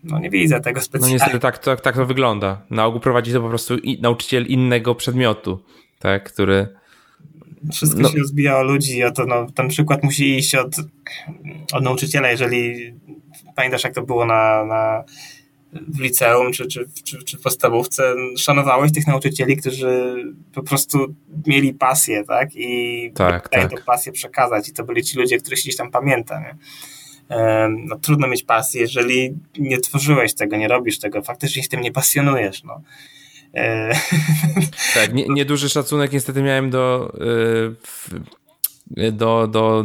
[0.03, 1.07] no nie widzę tego specjalnie.
[1.07, 2.61] No niestety tak, tak, tak to wygląda.
[2.69, 5.63] Na ogół prowadzi to po prostu nauczyciel innego przedmiotu,
[5.99, 6.80] tak, który...
[7.72, 8.09] Wszystko no.
[8.09, 10.76] się rozbija o ludzi, a to no, ten przykład musi iść od,
[11.74, 12.93] od nauczyciela, jeżeli
[13.55, 15.03] pamiętasz jak to było na, na
[15.74, 20.16] w liceum czy, czy, czy, czy w podstawówce szanowałeś tych nauczycieli, którzy
[20.53, 21.16] po prostu
[21.47, 22.49] mieli pasję, tak?
[22.55, 23.72] I tak, tak.
[23.72, 24.70] tę pasję przekazać.
[24.70, 26.55] I to byli ci ludzie, których się gdzieś tam pamięta, nie?
[27.70, 31.91] No, trudno mieć pasję, jeżeli nie tworzyłeś tego, nie robisz tego, faktycznie się tym nie
[31.91, 32.64] pasjonujesz.
[32.64, 32.82] No.
[33.56, 33.91] E,
[34.95, 37.14] tak, nie, nieduży szacunek niestety miałem do
[39.12, 39.84] do, do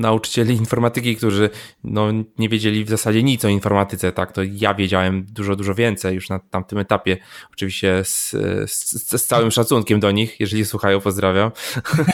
[0.00, 1.50] nauczycieli informatyki, którzy
[1.84, 2.06] no,
[2.38, 6.28] nie wiedzieli w zasadzie nic o informatyce, tak, to ja wiedziałem dużo, dużo więcej już
[6.28, 7.16] na tamtym etapie,
[7.52, 8.30] oczywiście z,
[8.66, 11.50] z, z całym szacunkiem do nich, jeżeli słuchają, pozdrawiam.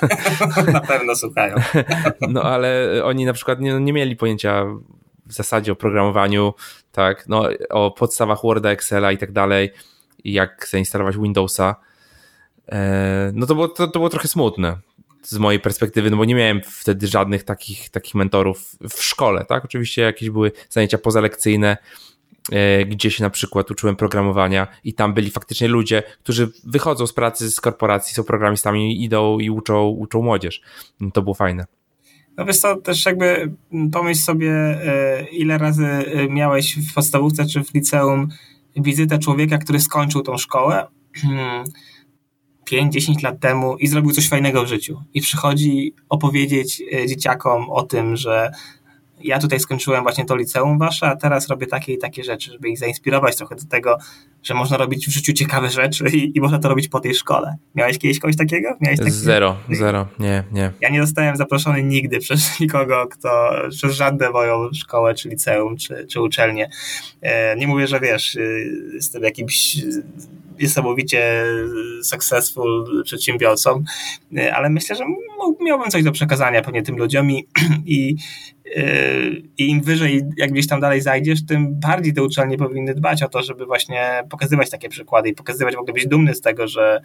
[0.73, 1.55] Na pewno słuchają.
[2.29, 4.65] No, ale oni na przykład nie, nie mieli pojęcia
[5.27, 6.55] w zasadzie o programowaniu,
[6.93, 9.71] tak, no, o podstawach Worda, Excela i tak dalej,
[10.25, 11.77] jak zainstalować Windowsa,
[12.69, 14.79] e, no to było, to, to było trochę smutne
[15.23, 19.65] z mojej perspektywy, no bo nie miałem wtedy żadnych takich, takich mentorów w szkole, tak?
[19.65, 21.77] Oczywiście jakieś były zajęcia pozalekcyjne,
[22.53, 27.13] e, gdzie się na przykład uczyłem programowania i tam byli faktycznie ludzie, którzy wychodzą z
[27.13, 30.63] pracy z korporacji, są programistami, idą i uczą, uczą młodzież.
[31.01, 31.67] No to było fajne.
[32.37, 33.53] No wiesz to też jakby
[33.93, 35.89] pomyśl sobie, e, ile razy
[36.31, 38.29] miałeś w podstawówce czy w liceum
[38.77, 40.87] wizytę człowieka, który skończył tą szkołę,
[42.71, 45.03] 5-10 lat temu i zrobił coś fajnego w życiu.
[45.15, 48.51] I przychodzi opowiedzieć e, dzieciakom o tym, że
[49.25, 52.69] ja tutaj skończyłem właśnie to liceum wasze, a teraz robię takie i takie rzeczy, żeby
[52.69, 53.99] ich zainspirować trochę do tego,
[54.43, 57.57] że można robić w życiu ciekawe rzeczy i, i można to robić po tej szkole.
[57.75, 58.77] Miałeś kiedyś kogoś takiego?
[58.81, 59.11] Miałeś takie...
[59.11, 60.73] Zero, zero, nie, nie.
[60.81, 66.07] Ja nie zostałem zaproszony nigdy przez nikogo, kto, przez żadne moją szkołę, czy liceum, czy,
[66.07, 66.71] czy uczelnię.
[67.23, 69.77] E, nie mówię, że wiesz, y, jestem jakimś
[70.61, 71.45] niesamowicie
[72.03, 73.85] successful przedsiębiorcą,
[74.55, 75.05] ale myślę, że
[75.61, 77.47] miałbym coś do przekazania pewnie tym ludziom i,
[77.87, 78.17] i,
[79.59, 83.29] i im wyżej, jak gdzieś tam dalej zajdziesz, tym bardziej te uczelnie powinny dbać o
[83.29, 87.01] to, żeby właśnie pokazywać takie przykłady i pokazywać, w ogóle być dumny z tego, że,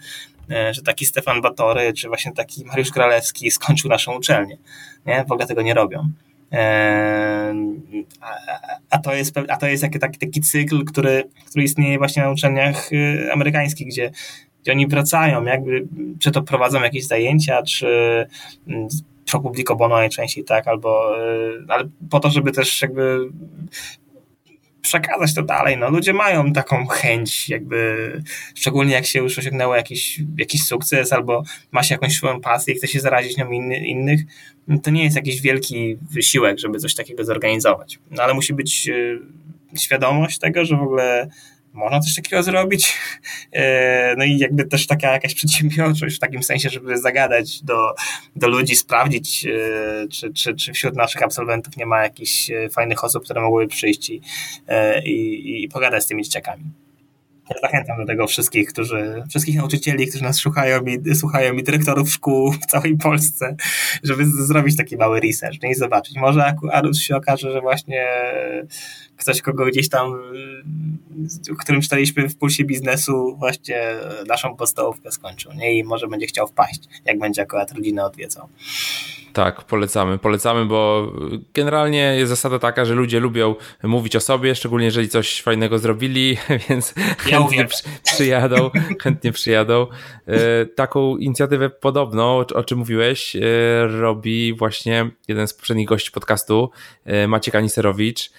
[0.71, 4.57] że taki Stefan Batory, czy właśnie taki Mariusz Kralewski skończył naszą uczelnię.
[5.05, 5.25] Nie?
[5.27, 6.11] W ogóle tego nie robią.
[8.89, 12.31] A to jest, a to jest taki, taki, taki cykl, który, który istnieje właśnie na
[12.31, 14.11] uczelniach y, amerykańskich, gdzie,
[14.63, 15.87] gdzie oni wracają, jakby,
[16.19, 17.87] czy to prowadzą jakieś zajęcia, czy
[18.67, 18.87] mm,
[19.31, 23.19] pro publico bono najczęściej, tak, albo y, ale po to, żeby też jakby
[24.81, 25.77] przekazać to dalej.
[25.77, 28.11] No, ludzie mają taką chęć, jakby,
[28.55, 32.77] szczególnie jak się już osiągnęło jakiś, jakiś sukces albo ma się jakąś swoją pasję i
[32.77, 34.21] chce się zarazić nią inny, innych,
[34.83, 37.99] to nie jest jakiś wielki wysiłek, żeby coś takiego zorganizować.
[38.11, 39.19] No ale musi być y,
[39.77, 41.29] świadomość tego, że w ogóle
[41.73, 42.93] można coś takiego zrobić.
[43.51, 47.95] E, no i jakby też taka jakaś przedsiębiorczość w takim sensie, żeby zagadać do,
[48.35, 53.03] do ludzi, sprawdzić, e, czy, czy, czy wśród naszych absolwentów nie ma jakichś e, fajnych
[53.03, 54.21] osób, które mogłyby przyjść i,
[55.03, 56.63] i, i pogadać z tymi dzieciakami.
[57.61, 62.51] Zachęcam do tego wszystkich, którzy, wszystkich nauczycieli, którzy nas słuchają i, słuchają i dyrektorów szkół
[62.51, 63.55] w całej Polsce,
[64.03, 65.71] żeby zrobić taki mały research nie?
[65.71, 66.17] i zobaczyć.
[66.17, 68.07] Może akurat się okaże, że właśnie
[69.19, 70.13] ktoś, kogo gdzieś tam,
[71.59, 73.81] którym czytaliśmy w pulsie biznesu, właśnie
[74.27, 75.77] naszą podstawówkę skończył, nie?
[75.77, 78.49] I może będzie chciał wpaść, jak będzie akurat rodzinę odwiedzał.
[79.33, 80.17] Tak, polecamy.
[80.17, 81.11] Polecamy, bo
[81.53, 86.37] generalnie jest zasada taka, że ludzie lubią mówić o sobie, szczególnie jeżeli coś fajnego zrobili,
[86.69, 88.69] więc ja chętnie przy, przyjadą,
[89.03, 89.87] chętnie przyjadą.
[90.27, 93.39] E, taką inicjatywę podobną, o czym mówiłeś, e,
[93.87, 96.69] robi właśnie jeden z poprzednich gości podcastu,
[97.05, 98.31] e, Maciek Aniserowicz,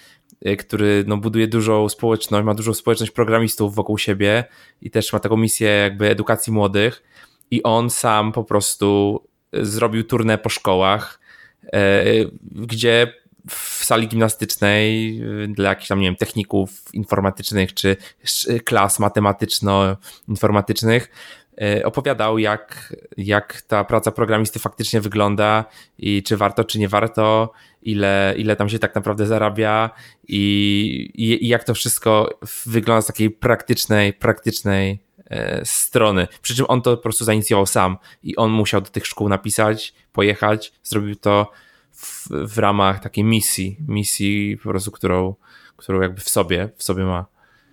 [0.59, 4.43] który no, buduje dużą społeczność, ma dużą społeczność programistów wokół siebie
[4.81, 7.03] i też ma taką misję jakby edukacji młodych.
[7.51, 9.19] I on sam po prostu
[9.53, 11.19] zrobił turnę po szkołach,
[11.73, 12.03] e,
[12.43, 13.13] gdzie
[13.49, 17.97] w sali gimnastycznej dla jakichś tam, nie wiem, techników informatycznych czy
[18.65, 21.09] klas matematyczno-informatycznych
[21.83, 25.65] opowiadał, jak, jak ta praca programisty faktycznie wygląda
[25.97, 29.89] i czy warto, czy nie warto, ile, ile tam się tak naprawdę zarabia
[30.27, 34.99] i, i, i jak to wszystko wygląda z takiej praktycznej, praktycznej
[35.29, 36.27] e, strony.
[36.41, 39.93] Przy czym on to po prostu zainicjował sam i on musiał do tych szkół napisać,
[40.13, 41.51] pojechać, zrobił to
[41.91, 45.35] w, w ramach takiej misji, misji po prostu, którą,
[45.77, 47.25] którą jakby w sobie, w sobie ma.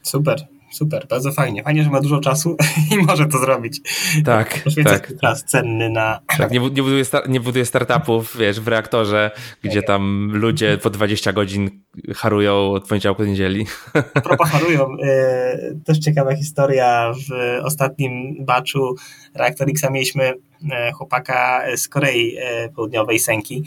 [0.03, 1.63] Super, super, bardzo fajnie.
[1.63, 2.57] Fajnie, że ma dużo czasu
[2.93, 3.81] i może to zrobić.
[4.25, 5.13] Tak, tak.
[5.21, 6.21] czas cenny na...
[6.39, 9.31] Tak, nie, nie, buduje nie buduje startupów, wiesz, w reaktorze,
[9.63, 11.71] gdzie tam ludzie po 20 godzin
[12.15, 13.67] harują od poniedziałku do niedzieli.
[14.15, 17.13] A propos harują, yy, też ciekawa historia.
[17.13, 18.95] W ostatnim baczu
[19.35, 20.35] Reaktor X mieliśmy
[20.71, 23.65] e, chłopaka z Korei e, Południowej, Senki,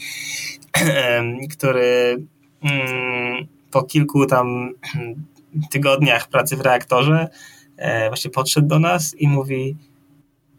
[1.51, 2.17] który
[2.63, 4.73] mm, po kilku tam
[5.71, 7.29] tygodniach pracy w reaktorze
[7.77, 9.75] e, właśnie podszedł do nas i mówi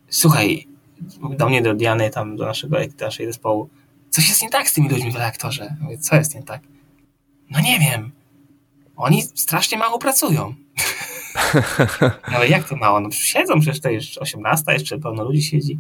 [0.09, 0.67] słuchaj,
[1.37, 3.69] do mnie, do Diany, tam do naszego, naszej zespołu,
[4.11, 5.77] coś jest nie tak z tymi ludźmi w reaktorze.
[5.81, 6.61] Mówię, co jest nie tak?
[7.51, 8.13] No nie wiem.
[8.97, 10.55] Oni strasznie mało pracują.
[12.03, 13.01] no ale jak to mało?
[13.01, 15.79] No siedzą przecież to już 18, jeszcze pełno ludzi siedzi.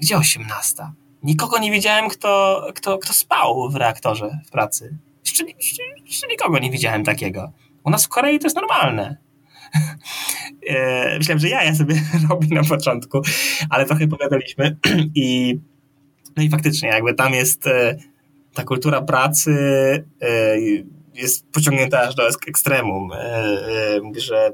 [0.00, 0.82] Gdzie 18?
[1.22, 4.96] Nikogo nie widziałem, kto, kto, kto spał w reaktorze w pracy.
[5.24, 7.52] Jeszcze, jeszcze, jeszcze nikogo nie widziałem takiego.
[7.84, 9.16] U nas w Korei to jest normalne.
[10.66, 11.94] E, myślałem, że ja ja sobie
[12.30, 13.22] robię na początku,
[13.70, 14.76] ale trochę pogadaliśmy
[15.14, 15.58] i
[16.36, 17.96] no i faktycznie jakby tam jest e,
[18.54, 19.52] ta kultura pracy
[20.20, 20.60] e,
[21.14, 23.10] jest pociągnięta aż do ekstremum,
[24.16, 24.52] że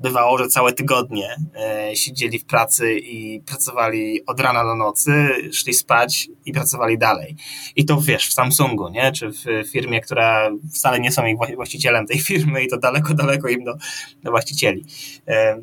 [0.00, 5.12] bywało, że całe tygodnie e, siedzieli w pracy i pracowali od rana do nocy,
[5.52, 7.36] szli spać i pracowali dalej.
[7.76, 9.12] I to wiesz, w Samsungu, nie?
[9.12, 13.48] Czy w firmie, która wcale nie są ich właścicielem tej firmy i to daleko, daleko
[13.48, 13.74] im do,
[14.22, 14.84] do właścicieli.
[15.28, 15.60] E,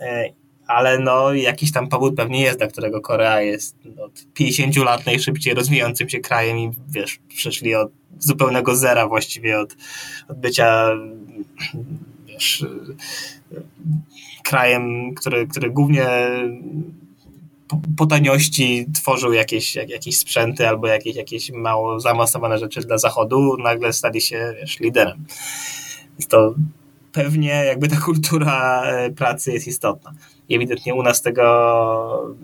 [0.00, 0.32] e,
[0.66, 5.54] ale no jakiś tam powód pewnie jest, dla którego Korea jest od 50 lat najszybciej
[5.54, 9.76] rozwijającym się krajem i wiesz, przeszli od zupełnego zera właściwie od,
[10.28, 10.90] od bycia
[12.38, 12.64] wiesz,
[14.44, 16.06] krajem, który, który głównie
[17.68, 22.98] po, po taniości tworzył jakieś, jak, jakieś sprzęty albo jakieś, jakieś mało zaawansowane rzeczy dla
[22.98, 25.24] Zachodu, nagle stali się wiesz, liderem.
[26.18, 26.54] Więc to
[27.12, 30.12] pewnie jakby ta kultura e, pracy jest istotna.
[30.48, 32.36] I ewidentnie u nas tego,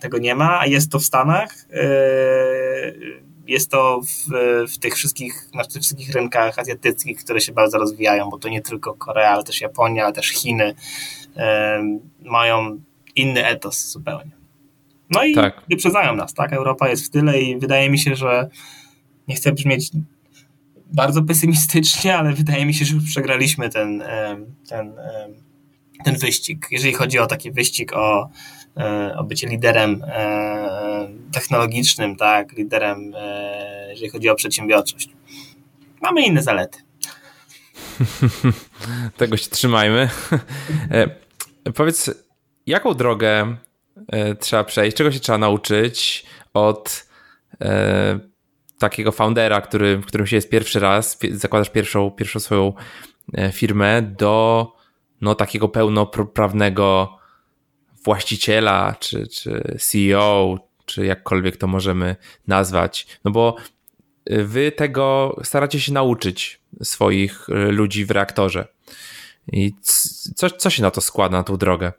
[0.00, 1.66] tego nie ma, a jest to w Stanach.
[1.70, 4.26] Yy, jest to w,
[4.72, 8.62] w tych wszystkich, na tych wszystkich rynkach azjatyckich, które się bardzo rozwijają, bo to nie
[8.62, 10.74] tylko Korea, ale też Japonia, ale też Chiny
[12.24, 12.80] mają
[13.16, 14.30] inny etos zupełnie.
[15.10, 15.62] No i tak.
[15.70, 16.52] wyprzedzają nas, tak?
[16.52, 18.48] Europa jest w tyle i wydaje mi się, że
[19.28, 19.90] nie chcę brzmieć
[20.92, 24.02] bardzo pesymistycznie, ale wydaje mi się, że już przegraliśmy ten,
[24.68, 24.92] ten,
[26.04, 26.66] ten wyścig.
[26.70, 28.30] Jeżeli chodzi o taki wyścig o,
[29.16, 35.08] o bycie liderem e, technologicznym, tak, liderem, e, jeżeli chodzi o przedsiębiorczość.
[36.02, 36.78] Mamy inne zalety.
[39.16, 40.08] Tego się trzymajmy.
[41.74, 42.10] Powiedz,
[42.66, 43.56] jaką drogę
[44.40, 47.06] trzeba przejść, czego się trzeba nauczyć od
[48.78, 52.72] takiego foundera, który, w którym się jest pierwszy raz, zakładasz pierwszą, pierwszą swoją
[53.52, 54.72] firmę, do
[55.20, 57.18] no, takiego pełnoprawnego
[58.06, 63.06] właściciela, czy, czy CEO, czy jakkolwiek to możemy nazwać.
[63.24, 63.56] No bo
[64.30, 68.68] y, wy tego staracie się nauczyć swoich y, ludzi w reaktorze.
[69.52, 69.72] I
[70.34, 71.92] co, co się na to składa, na tą drogę?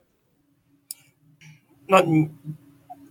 [1.89, 2.03] No,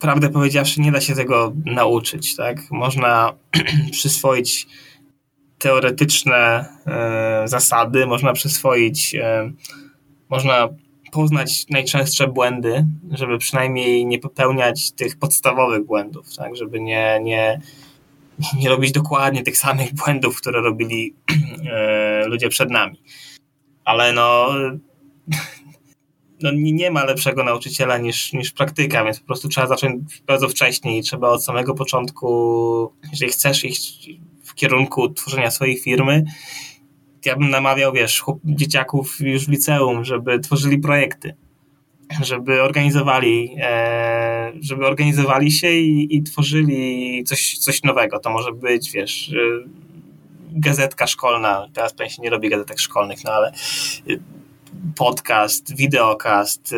[0.01, 2.70] prawdę powiedziawszy, nie da się tego nauczyć, tak?
[2.70, 3.33] Można
[3.92, 4.66] przyswoić
[5.58, 9.53] teoretyczne e, zasady, można przyswoić e,
[10.29, 10.68] można
[11.17, 16.57] poznać najczęstsze błędy, żeby przynajmniej nie popełniać tych podstawowych błędów, tak?
[16.57, 17.61] żeby nie, nie,
[18.59, 21.14] nie robić dokładnie tych samych błędów, które robili
[21.72, 23.03] e, ludzie przed nami.
[23.84, 24.49] Ale no,
[26.43, 30.99] no nie ma lepszego nauczyciela niż, niż praktyka, więc po prostu trzeba zacząć bardzo wcześnie
[30.99, 34.11] i trzeba od samego początku, jeżeli chcesz iść
[34.45, 36.25] w kierunku tworzenia swojej firmy,
[37.26, 41.34] ja bym namawiał, wiesz, dzieciaków już w liceum, żeby tworzyli projekty,
[42.22, 48.18] żeby organizowali, e, żeby organizowali się i, i, tworzyli coś, coś nowego.
[48.18, 49.34] To może być, wiesz, e,
[50.53, 51.66] gazetka szkolna.
[51.74, 53.53] Teraz pewnie się nie robi gazetek szkolnych, no ale
[54.96, 56.74] podcast, wideokast,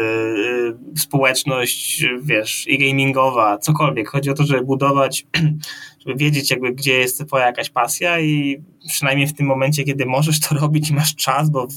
[0.97, 4.09] społeczność, wiesz, i gamingowa, cokolwiek.
[4.09, 5.27] Chodzi o to, żeby budować,
[6.07, 10.41] żeby wiedzieć jakby, gdzie jest twoja jakaś pasja i przynajmniej w tym momencie, kiedy możesz
[10.41, 11.75] to robić i masz czas, bo w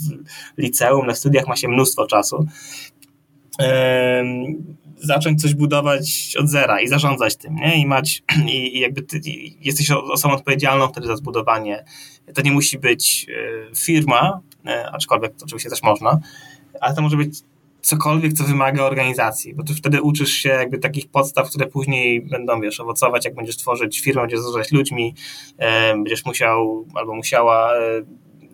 [0.57, 2.45] liceum, na studiach ma się mnóstwo czasu,
[4.97, 7.81] zacząć coś budować od zera i zarządzać tym, nie?
[7.81, 8.23] I mać,
[8.53, 11.85] i, jakby ty i jesteś osobą odpowiedzialną wtedy za zbudowanie.
[12.33, 14.41] To nie musi być e, firma,
[14.91, 16.19] aczkolwiek to oczywiście też można,
[16.81, 17.39] ale to może być
[17.81, 22.61] cokolwiek, co wymaga organizacji, bo ty wtedy uczysz się jakby takich podstaw, które później będą,
[22.61, 25.15] wiesz, owocować, jak będziesz tworzyć firmę, będziesz zarządzać ludźmi,
[25.57, 27.73] e, będziesz musiał albo musiała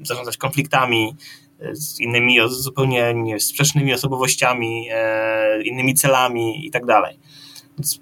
[0.03, 1.15] zarządzać konfliktami,
[1.71, 7.19] z innymi zupełnie nie, sprzecznymi osobowościami, e, innymi celami i tak dalej.
[7.77, 7.99] Więc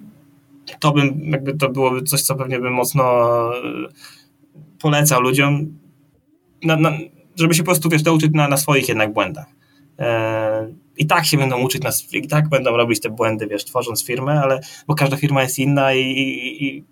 [0.79, 3.03] to bym, jakby to byłoby coś, co pewnie bym mocno
[3.57, 3.61] e,
[4.81, 5.79] polecał ludziom,
[6.63, 6.91] na, na,
[7.35, 9.47] żeby się po prostu, wiesz, nauczyć na, na swoich jednak błędach.
[9.99, 10.67] E,
[10.97, 14.41] I tak się będą uczyć, na, i tak będą robić te błędy, wiesz, tworząc firmę,
[14.41, 16.83] ale, bo każda firma jest inna i, i, i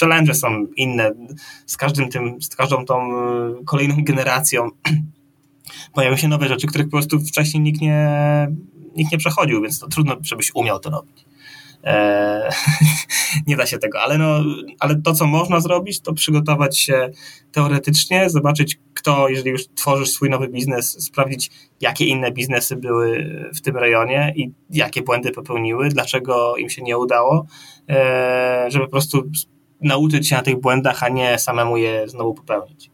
[0.00, 1.12] challenge są inne
[1.66, 4.70] z każdym tym, z każdą tą e, kolejną generacją
[5.94, 8.08] pojawią się nowe rzeczy, których po prostu wcześniej nikt nie,
[8.96, 11.24] nikt nie przechodził, więc to trudno, żebyś umiał to robić.
[11.86, 12.50] Eee,
[13.46, 14.44] nie da się tego, ale, no,
[14.80, 17.10] ale to, co można zrobić, to przygotować się
[17.52, 21.50] teoretycznie, zobaczyć, kto, jeżeli już tworzysz swój nowy biznes, sprawdzić,
[21.80, 26.98] jakie inne biznesy były w tym rejonie i jakie błędy popełniły, dlaczego im się nie
[26.98, 27.46] udało,
[27.88, 29.30] eee, żeby po prostu
[29.80, 32.90] nauczyć się na tych błędach, a nie samemu je znowu popełnić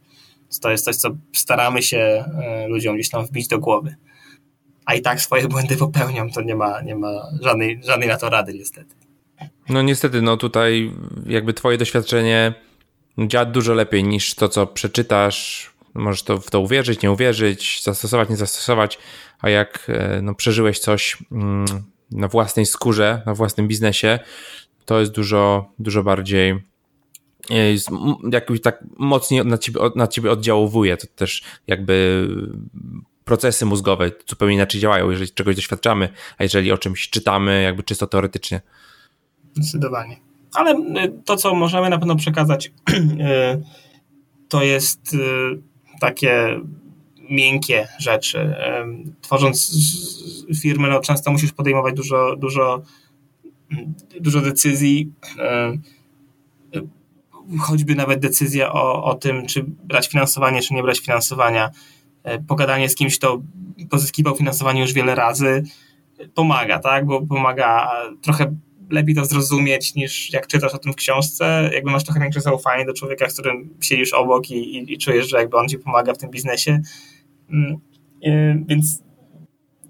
[0.61, 3.97] to jest coś, co staramy się e, ludziom gdzieś tam wbić do głowy.
[4.85, 7.09] A i tak swoje błędy popełniam, to nie ma, nie ma
[7.43, 8.95] żadnej, żadnej na to rady niestety.
[9.69, 10.93] No niestety, no tutaj
[11.27, 12.55] jakby twoje doświadczenie
[13.19, 15.73] działa dużo lepiej niż to, co przeczytasz.
[15.95, 18.99] Możesz to, w to uwierzyć, nie uwierzyć, zastosować, nie zastosować,
[19.41, 21.67] a jak e, no, przeżyłeś coś mm,
[22.11, 24.19] na własnej skórze, na własnym biznesie,
[24.85, 26.63] to jest dużo, dużo bardziej
[28.33, 32.29] jakoś tak mocniej na ciebie, na ciebie oddziałuje, to też jakby
[33.25, 36.09] procesy mózgowe zupełnie inaczej działają, jeżeli czegoś doświadczamy,
[36.39, 38.61] a jeżeli o czymś czytamy, jakby czysto teoretycznie.
[39.55, 40.17] Zdecydowanie.
[40.55, 43.63] Ale y, to, co możemy na pewno przekazać, y,
[44.49, 45.19] to jest y,
[46.01, 46.61] takie
[47.31, 48.55] miękkie rzeczy.
[49.21, 49.73] Tworząc
[50.63, 52.83] firmę, no często musisz podejmować dużo, dużo,
[54.21, 55.13] dużo decyzji
[57.61, 61.71] choćby nawet decyzja o, o tym, czy brać finansowanie, czy nie brać finansowania,
[62.49, 63.43] pogadanie z kimś, kto
[63.91, 65.63] pozyskiwał finansowanie już wiele razy,
[66.35, 67.07] pomaga, tak?
[67.07, 67.91] Bo pomaga
[68.23, 68.57] trochę
[68.91, 72.85] lepiej to zrozumieć niż jak czytasz o tym w książce, jakby masz trochę większe zaufanie
[72.85, 76.15] do człowieka, z którym siedzisz obok i, i, i czujesz, że jakby on ci pomaga
[76.15, 76.81] w tym biznesie.
[77.51, 77.77] Mm,
[78.25, 79.03] e, więc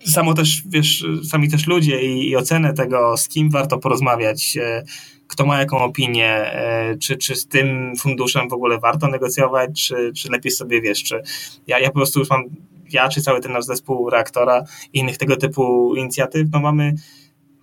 [0.06, 4.82] samo też, wiesz, sami też ludzie i, i ocenę tego, z kim warto porozmawiać, e,
[5.26, 10.12] kto ma jaką opinię, e, czy, czy z tym funduszem w ogóle warto negocjować, czy,
[10.16, 11.22] czy lepiej sobie wiesz, czy
[11.66, 12.44] ja, ja po prostu już mam,
[12.90, 16.94] ja czy cały ten nasz zespół reaktora i innych tego typu inicjatyw, no mamy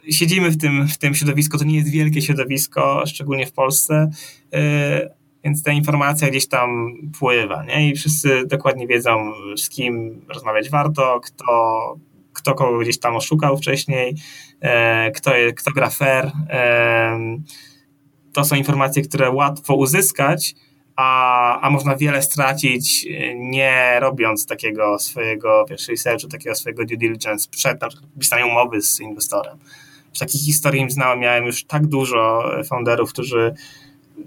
[0.10, 4.10] siedzimy w tym, w tym środowisku, to nie jest wielkie środowisko, szczególnie w Polsce,
[4.54, 7.90] e, więc ta informacja gdzieś tam pływa, nie?
[7.90, 11.96] I wszyscy dokładnie wiedzą, z kim rozmawiać warto, kto,
[12.40, 14.16] kto kogo gdzieś tam oszukał wcześniej,
[14.62, 16.32] e, kto, kto gra fair.
[16.50, 17.20] E,
[18.34, 20.56] to są informacje, które łatwo uzyskać,
[20.96, 27.50] a, a można wiele stracić nie robiąc takiego swojego wiesz, researchu, takiego swojego due diligence
[27.52, 29.58] przed podpisaniem umowy z inwestorem.
[30.14, 33.54] W takich historii znałem, miałem już tak dużo founderów, którzy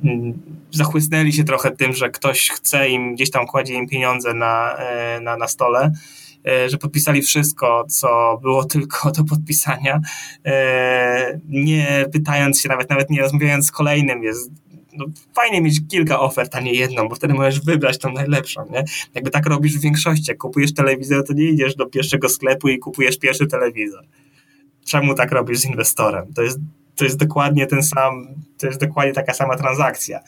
[0.05, 4.76] mm, zachłysnęli się trochę tym, że ktoś chce im, gdzieś tam kładzie im pieniądze na,
[4.76, 6.22] e, na, na stole E,
[6.69, 10.01] że podpisali wszystko, co było tylko do podpisania,
[10.47, 14.51] e, nie pytając się nawet, nawet nie rozmawiając z kolejnym, jest
[14.97, 15.05] no,
[15.35, 18.85] fajnie mieć kilka ofert, a nie jedną, bo wtedy możesz wybrać tą najlepszą, nie?
[19.14, 22.78] Jakby tak robisz w większości, jak kupujesz telewizor, to nie idziesz do pierwszego sklepu i
[22.78, 24.05] kupujesz pierwszy telewizor.
[24.85, 26.32] Czemu tak robisz z inwestorem?
[26.35, 26.59] To jest,
[26.97, 28.27] to jest dokładnie ten sam,
[28.59, 30.20] to jest dokładnie taka sama transakcja.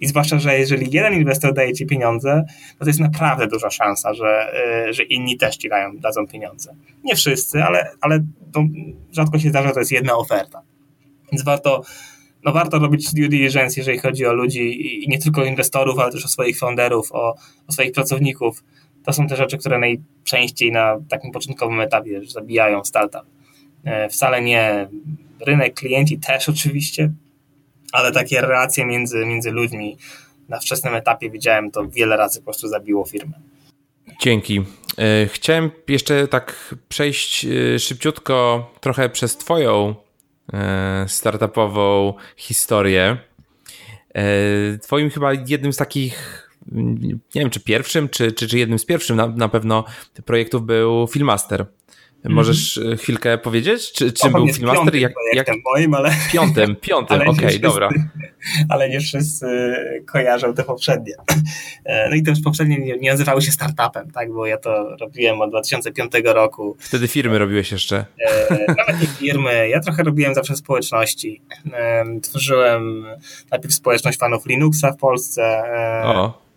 [0.00, 2.44] I zwłaszcza, że jeżeli jeden inwestor daje ci pieniądze,
[2.78, 4.52] to, to jest naprawdę duża szansa, że,
[4.88, 6.74] y, że inni też ci dają, dadzą pieniądze.
[7.04, 8.64] Nie wszyscy, ale, ale to
[9.12, 10.62] rzadko się zdarza, że to jest jedna oferta.
[11.32, 11.82] Więc warto,
[12.44, 16.24] no warto robić due diligence, jeżeli chodzi o ludzi i nie tylko inwestorów, ale też
[16.24, 17.34] o swoich founderów, o,
[17.66, 18.64] o swoich pracowników.
[19.04, 23.22] To są te rzeczy, które najczęściej na takim początkowym etapie zabijają startup.
[23.84, 24.88] E, wcale nie
[25.46, 27.12] rynek, klienci też oczywiście,
[27.92, 29.98] ale takie relacje między, między ludźmi
[30.48, 33.32] na wczesnym etapie widziałem, to wiele razy po prostu zabiło firmę.
[34.20, 34.64] Dzięki.
[34.98, 39.94] E, chciałem jeszcze tak przejść e, szybciutko trochę przez Twoją
[40.52, 43.16] e, startupową historię.
[44.82, 49.16] Twoim chyba jednym z takich, nie wiem czy pierwszym, czy, czy, czy jednym z pierwszym
[49.16, 49.84] na, na pewno
[50.24, 51.66] projektów był Filmaster.
[52.24, 52.98] Możesz mm -hmm.
[52.98, 54.96] chwilkę powiedzieć, czy, czym był Filmmaster?
[54.96, 55.48] Jak, jak...
[55.74, 56.10] moim, ale...
[56.32, 57.88] Piątym, piątym, okej, okay, dobra.
[58.68, 59.46] Ale nie wszyscy
[60.06, 61.14] kojarzą te poprzednie.
[61.84, 65.40] E, no i te poprzednie nie, nie nazywały się startupem, tak, bo ja to robiłem
[65.40, 66.76] od 2005 roku.
[66.78, 68.04] Wtedy firmy robiłeś jeszcze?
[68.50, 71.42] E, nawet nie firmy, ja trochę robiłem zawsze społeczności.
[72.22, 73.06] Tworzyłem
[73.50, 75.62] najpierw społeczność fanów Linuxa w Polsce.
[76.04, 76.47] O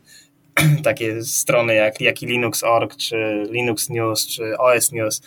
[0.83, 5.21] takie strony jak, jak Linux.org, czy Linux News, czy OS News.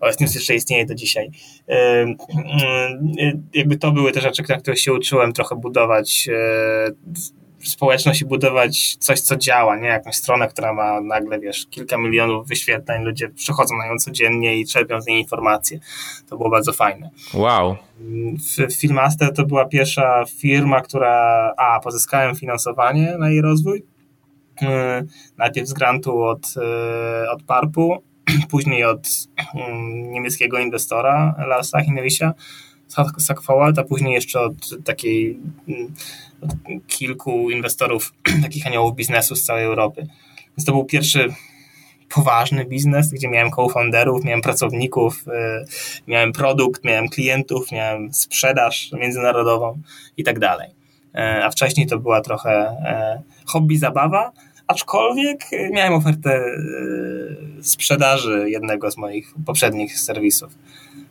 [0.00, 1.30] OS News jeszcze istnieje do dzisiaj.
[3.54, 6.28] Jakby to były te rzeczy, na których się uczyłem trochę budować
[7.68, 12.48] społeczność i budować coś, co działa, nie jakąś stronę, która ma nagle, wiesz, kilka milionów
[12.48, 15.78] wyświetleń, ludzie przychodzą na nią codziennie i czerpią z niej informacje.
[16.28, 17.10] To było bardzo fajne.
[17.34, 17.76] Wow.
[18.80, 23.84] Filmaster to była pierwsza firma, która, a, pozyskałem finansowanie na jej rozwój,
[25.38, 28.02] najpierw z grantu od, e, od PARP-u,
[28.50, 29.08] później od
[29.54, 32.34] mm, niemieckiego inwestora Larsa Hinricha,
[33.18, 35.94] Sackfowald, a później jeszcze od takiej mm,
[36.40, 36.50] od
[36.86, 38.12] kilku inwestorów,
[38.42, 40.06] takich aniołów biznesu z całej Europy.
[40.56, 41.34] Więc to był pierwszy
[42.14, 45.64] poważny biznes, gdzie miałem co-founderów, miałem pracowników, e,
[46.06, 49.78] miałem produkt, miałem klientów, miałem sprzedaż międzynarodową
[50.16, 50.70] i tak dalej.
[51.42, 52.76] A wcześniej to była trochę
[53.46, 54.32] hobby, zabawa,
[54.72, 55.40] aczkolwiek
[55.70, 60.52] miałem ofertę e, sprzedaży jednego z moich poprzednich serwisów.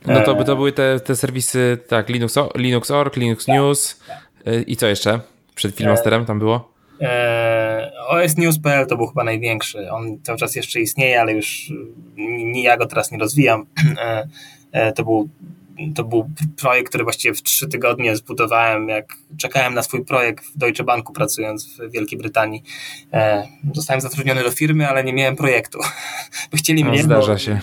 [0.05, 4.17] No to, by to były te, te serwisy, tak, Linux, Linux.org, Linux tak, News tak.
[4.45, 5.19] E, i co jeszcze
[5.55, 6.71] przed Filmasterem tam było?
[7.01, 9.91] E, OSNews.pl to był chyba największy.
[9.91, 11.71] On cały czas jeszcze istnieje, ale już
[12.53, 13.65] ja go teraz nie rozwijam.
[14.95, 15.29] To był
[15.95, 20.57] to był projekt, który właściwie w trzy tygodnie zbudowałem, jak czekałem na swój projekt w
[20.57, 22.63] Deutsche Banku pracując w Wielkiej Brytanii.
[23.13, 25.79] E, zostałem zatrudniony do firmy, ale nie miałem projektu.
[26.51, 27.03] Bo chcieli no, mnie.
[27.03, 27.59] Zdarza bo, się.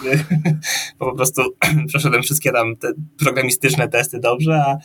[0.98, 1.42] Bo po prostu
[1.88, 4.78] przeszedłem wszystkie tam te programistyczne testy dobrze, a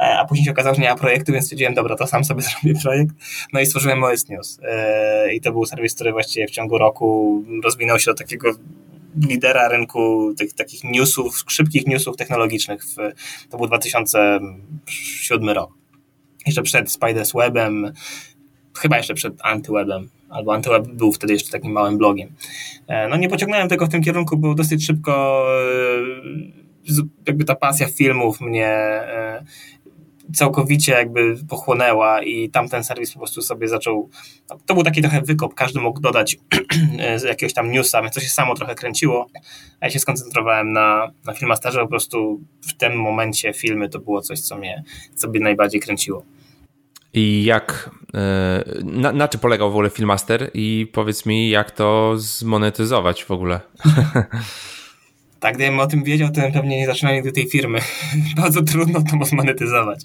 [0.00, 2.80] a później się okazało, że nie ma projektu, więc stwierdziłem, dobra, to sam sobie zrobię
[2.82, 3.14] projekt.
[3.52, 4.60] No i stworzyłem OS News.
[4.62, 8.52] E, I to był serwis, który właściwie w ciągu roku rozwinął się do takiego
[9.28, 12.84] lidera rynku tych takich newsów, szybkich newsów technologicznych.
[12.84, 12.96] W,
[13.50, 15.70] to był 2007 rok.
[16.46, 17.92] Jeszcze przed Spiders Webem,
[18.78, 22.32] chyba jeszcze przed Antywebem, albo Antyweb był wtedy jeszcze takim małym blogiem.
[22.86, 25.44] E, no nie pociągnąłem tego w tym kierunku, bo dosyć szybko
[26.88, 29.44] e, jakby ta pasja filmów mnie e,
[30.34, 34.10] całkowicie jakby pochłonęła i tamten serwis po prostu sobie zaczął,
[34.50, 36.36] no, to był taki trochę wykop, każdy mógł dodać
[37.16, 39.26] z jakiegoś tam newsa, więc to się samo trochę kręciło,
[39.80, 44.20] a ja się skoncentrowałem na, na Filmasterze, po prostu w tym momencie filmy to było
[44.22, 44.84] coś, co mnie,
[45.14, 46.24] co mnie najbardziej kręciło.
[47.14, 52.12] I jak, e, na, na czym polegał w ogóle Filmaster i powiedz mi, jak to
[52.16, 53.60] zmonetyzować w ogóle?
[55.40, 57.78] Tak, gdybym o tym wiedział, to bym pewnie nie zaczynał nigdy tej firmy.
[58.36, 60.00] Bardzo trudno to zmonetyzować.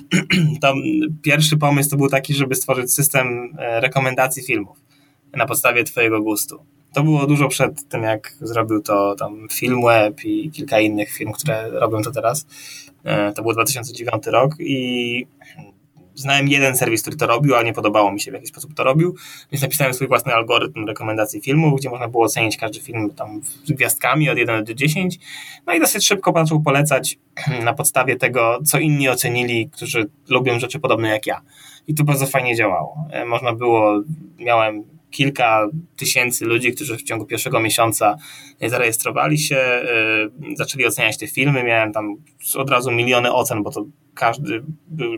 [0.62, 0.74] to
[1.22, 4.78] pierwszy pomysł to był taki, żeby stworzyć system e, rekomendacji filmów
[5.36, 6.58] na podstawie twojego gustu.
[6.94, 11.70] To było dużo przed tym, jak zrobił to tam Filmweb i kilka innych firm, które
[11.70, 12.46] robią to teraz.
[13.04, 15.26] E, to był 2009 rok i
[16.16, 18.84] znałem jeden serwis, który to robił, ale nie podobało mi się w jaki sposób to
[18.84, 19.16] robił,
[19.52, 24.30] więc napisałem swój własny algorytm rekomendacji filmów, gdzie można było ocenić każdy film tam gwiazdkami
[24.30, 25.18] od 1 do 10.
[25.66, 27.18] No i dosyć szybko zaczął polecać
[27.64, 31.40] na podstawie tego, co inni ocenili, którzy lubią rzeczy podobne jak ja.
[31.88, 32.96] I to bardzo fajnie działało.
[33.10, 34.02] E, można było,
[34.38, 38.16] miałem kilka tysięcy ludzi, którzy w ciągu pierwszego miesiąca
[38.66, 39.82] zarejestrowali się,
[40.40, 41.64] yy, zaczęli oceniać te filmy.
[41.64, 42.16] Miałem tam
[42.54, 43.84] od razu miliony ocen, bo to
[44.16, 44.62] każdy,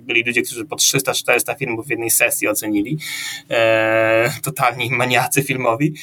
[0.03, 2.99] byli ludzie, którzy po 300-400 filmów w jednej sesji ocenili.
[3.51, 5.95] E, totalni maniacy filmowi.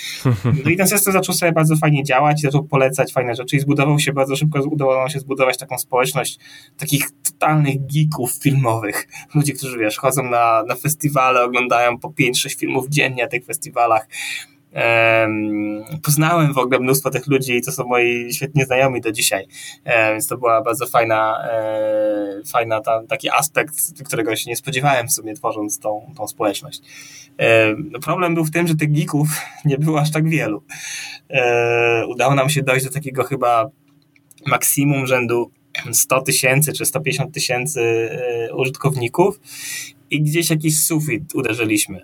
[0.64, 4.00] No i ten system zaczął sobie bardzo fajnie działać, zaczął polecać fajne rzeczy i zbudował
[4.00, 6.40] się bardzo szybko, udało nam się zbudować taką społeczność
[6.78, 9.08] takich totalnych geeków filmowych.
[9.36, 14.08] Ludzi, którzy wiesz, chodzą na, na festiwale, oglądają po 5-6 filmów dziennie na tych festiwalach
[16.04, 19.48] poznałem w ogóle mnóstwo tych ludzi i to są moi świetni znajomi do dzisiaj,
[19.86, 23.76] więc to była bardzo fajna, e, fajna ta, taki aspekt,
[24.06, 26.82] którego się nie spodziewałem w sumie tworząc tą, tą społeczność.
[28.04, 29.28] Problem był w tym, że tych geeków
[29.66, 30.64] nie było aż tak wielu.
[31.30, 33.70] E, udało nam się dojść do takiego chyba
[34.48, 35.52] maksimum rzędu
[35.92, 37.82] 100 tysięcy czy 150 tysięcy
[38.52, 39.40] e, użytkowników
[40.10, 42.02] i gdzieś jakiś sufit uderzyliśmy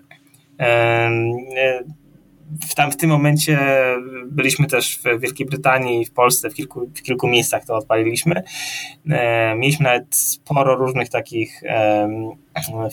[2.60, 3.58] w, tam, w tym momencie
[4.26, 8.42] byliśmy też w Wielkiej Brytanii, w Polsce, w kilku, w kilku miejscach to odpaliliśmy.
[9.10, 12.08] E, mieliśmy nawet sporo różnych takich e,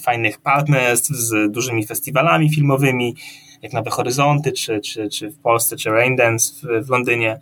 [0.02, 3.16] fajnych partnerstw z dużymi festiwalami filmowymi,
[3.62, 7.40] jak Nowe Horyzonty, czy, czy, czy w Polsce, czy Raindance w, w Londynie.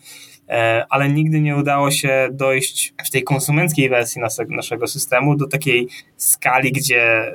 [0.49, 5.87] e, ale nigdy nie udało się dojść w tej konsumenckiej wersji naszego systemu do takiej
[6.17, 7.33] skali, gdzie,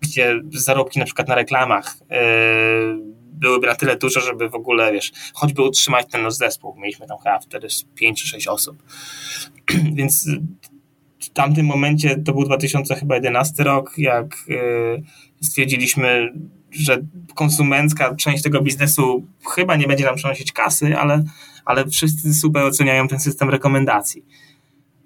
[0.00, 1.96] gdzie zarobki na przykład na reklamach
[3.34, 6.74] byłyby na tyle duże, żeby w ogóle, wiesz, choćby utrzymać ten zespół.
[6.76, 8.82] Mieliśmy tam chyba wtedy 5 czy 6 osób.
[9.98, 10.28] Więc
[11.20, 14.36] w tamtym momencie, to był 2011 rok, jak
[15.40, 16.32] stwierdziliśmy,
[16.70, 16.98] że
[17.34, 21.24] konsumencka część tego biznesu chyba nie będzie nam przynosić kasy, ale,
[21.64, 24.24] ale wszyscy super oceniają ten system rekomendacji.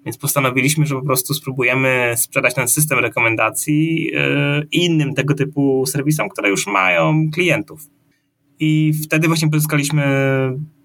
[0.05, 6.29] Więc postanowiliśmy, że po prostu spróbujemy sprzedać ten system rekomendacji yy, innym tego typu serwisom,
[6.29, 7.87] które już mają klientów.
[8.59, 10.03] I wtedy właśnie pozyskaliśmy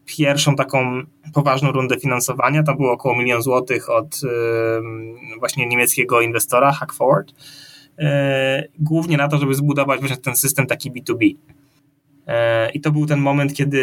[0.04, 1.02] pierwszą taką
[1.34, 2.62] poważną rundę finansowania.
[2.62, 4.20] Tam było około milion złotych od
[5.38, 7.32] właśnie niemieckiego inwestora Hackforward.
[7.98, 11.36] E, głównie na to, żeby zbudować właśnie ten system taki B2B.
[12.26, 13.82] E, I to był ten moment, kiedy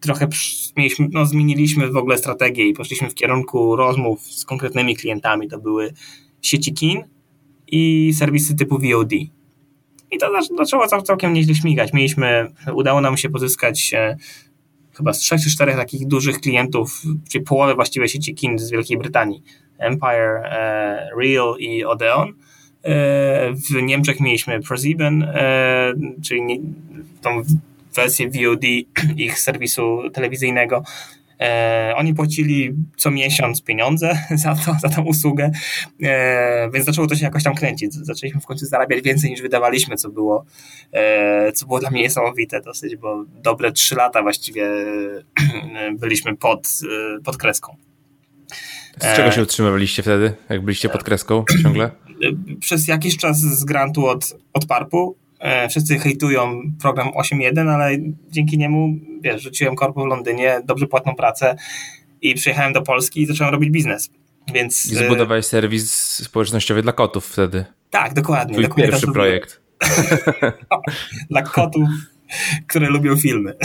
[0.00, 0.28] trochę
[0.76, 5.48] mieliśmy, no, zmieniliśmy w ogóle strategię i poszliśmy w kierunku rozmów z konkretnymi klientami.
[5.48, 5.92] To były
[6.42, 7.04] sieci kin
[7.66, 9.12] i serwisy typu VOD.
[10.10, 11.92] I to zaczęło całkiem nieźle śmigać.
[11.92, 14.16] Mieliśmy, udało nam się pozyskać e,
[14.94, 18.98] chyba z trzech czy czterech takich dużych klientów, czyli połowę właściwie sieci kin z Wielkiej
[18.98, 19.42] Brytanii.
[19.78, 20.42] Empire,
[21.16, 22.34] Real i Odeon
[22.84, 25.94] E, w Niemczech mieliśmy ProSieben, e,
[26.24, 26.60] czyli
[27.22, 27.42] tą
[27.94, 28.64] wersję VOD
[29.16, 30.82] ich serwisu telewizyjnego.
[31.40, 35.50] E, oni płacili co miesiąc pieniądze za, to, za tą usługę,
[36.72, 37.94] więc zaczęło to się jakoś tam kręcić.
[37.94, 40.44] Zaczęliśmy w końcu zarabiać więcej niż wydawaliśmy, co było,
[41.54, 44.66] co było dla mnie niesamowite dosyć, bo dobre trzy lata właściwie
[46.00, 46.68] byliśmy pod,
[47.24, 47.76] pod kreską.
[49.00, 51.90] Z czego się utrzymywaliście wtedy, jak byliście pod kreską ciągle?
[52.60, 55.16] przez jakiś czas z grantu od, od Parpu.
[55.38, 57.90] E, wszyscy hejtują program 8.1, ale
[58.30, 61.56] dzięki niemu, wiesz, rzuciłem korpo w Londynie, dobrze płatną pracę
[62.22, 64.10] i przyjechałem do Polski i zacząłem robić biznes.
[64.54, 65.92] Więc, I zbudowałeś serwis
[66.24, 67.64] społecznościowy dla kotów wtedy.
[67.90, 68.54] Tak, dokładnie.
[68.54, 69.60] Twój dokładnie pierwszy projekt.
[71.30, 71.88] dla kotów
[72.66, 73.56] które lubią filmy.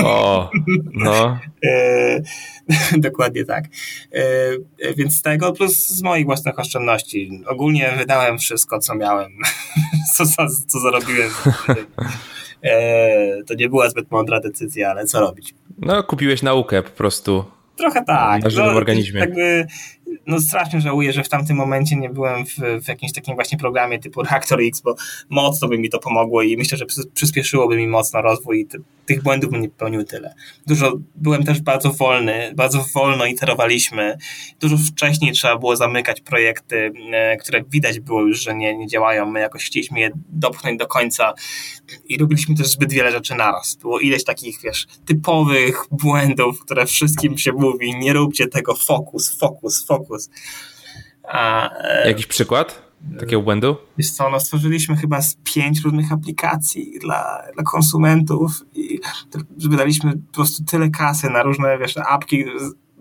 [0.00, 0.50] O,
[0.92, 1.38] no.
[1.64, 2.22] E,
[2.98, 3.64] dokładnie tak.
[4.12, 7.42] E, więc z tego plus z moich własnych oszczędności.
[7.46, 9.32] Ogólnie wydałem wszystko, co miałem,
[10.14, 10.24] co,
[10.66, 11.30] co zarobiłem.
[12.62, 15.54] E, to nie była zbyt mądra decyzja, ale co robić?
[15.78, 17.44] No, kupiłeś naukę po prostu.
[17.76, 18.42] Trochę tak.
[18.42, 19.20] Na żywym no, organizmie.
[19.20, 19.66] Jakby
[20.26, 23.98] no strasznie żałuję, że w tamtym momencie nie byłem w, w jakimś takim właśnie programie
[23.98, 24.94] typu Reactor X, bo
[25.30, 28.66] mocno by mi to pomogło i myślę, że przyspieszyłoby mi mocno rozwój
[29.06, 30.34] tych błędów nie popełnił tyle.
[30.66, 34.18] Dużo, byłem też bardzo wolny, bardzo wolno iterowaliśmy.
[34.60, 39.26] Dużo wcześniej trzeba było zamykać projekty, e, które widać było już, że nie, nie działają.
[39.26, 41.34] My jakoś chcieliśmy je dopchnąć do końca
[42.04, 43.74] i robiliśmy też zbyt wiele rzeczy naraz.
[43.74, 49.86] Było ileś takich, wiesz, typowych błędów, które wszystkim się mówi, nie róbcie tego, fokus, fokus,
[49.86, 50.30] fokus.
[51.22, 52.83] A, e, Jakiś przykład
[53.20, 53.76] takiego błędu?
[53.98, 59.00] Wiesz co, no stworzyliśmy chyba z pięć różnych aplikacji dla, dla konsumentów i
[59.68, 62.44] wydaliśmy po prostu tyle kasy na różne, wiesz, apki,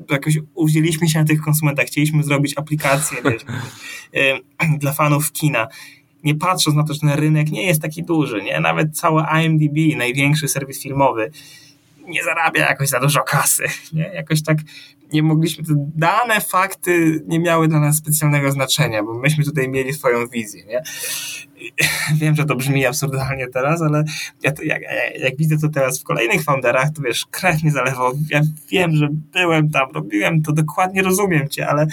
[0.09, 3.45] jakoś uwzięliśmy się na tych konsumentach, chcieliśmy zrobić aplikację, wiesz,
[4.81, 5.67] dla fanów kina
[6.23, 8.59] nie patrząc na to, że ten rynek nie jest taki duży, nie?
[8.59, 11.31] Nawet całe IMDb, największy serwis filmowy,
[12.07, 13.63] nie zarabia jakoś za dużo kasy,
[13.93, 14.03] nie?
[14.13, 14.57] Jakoś tak
[15.13, 19.93] nie mogliśmy, te dane, fakty nie miały dla nas specjalnego znaczenia, bo myśmy tutaj mieli
[19.93, 20.83] swoją wizję, nie?
[22.21, 24.03] Wiem, że to brzmi absurdalnie teraz, ale
[24.43, 24.81] ja to, jak,
[25.19, 28.13] jak, widzę to teraz w kolejnych founderach, to wiesz, krew nie zalewał.
[28.29, 31.87] Ja wiem, że byłem tam, robiłem to, dokładnie rozumiem cię, ale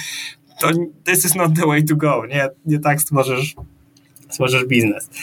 [0.60, 0.68] to
[1.04, 2.48] this is not the way to go, nie?
[2.66, 3.54] Nie tak stworzysz
[4.30, 5.10] stworzysz biznes.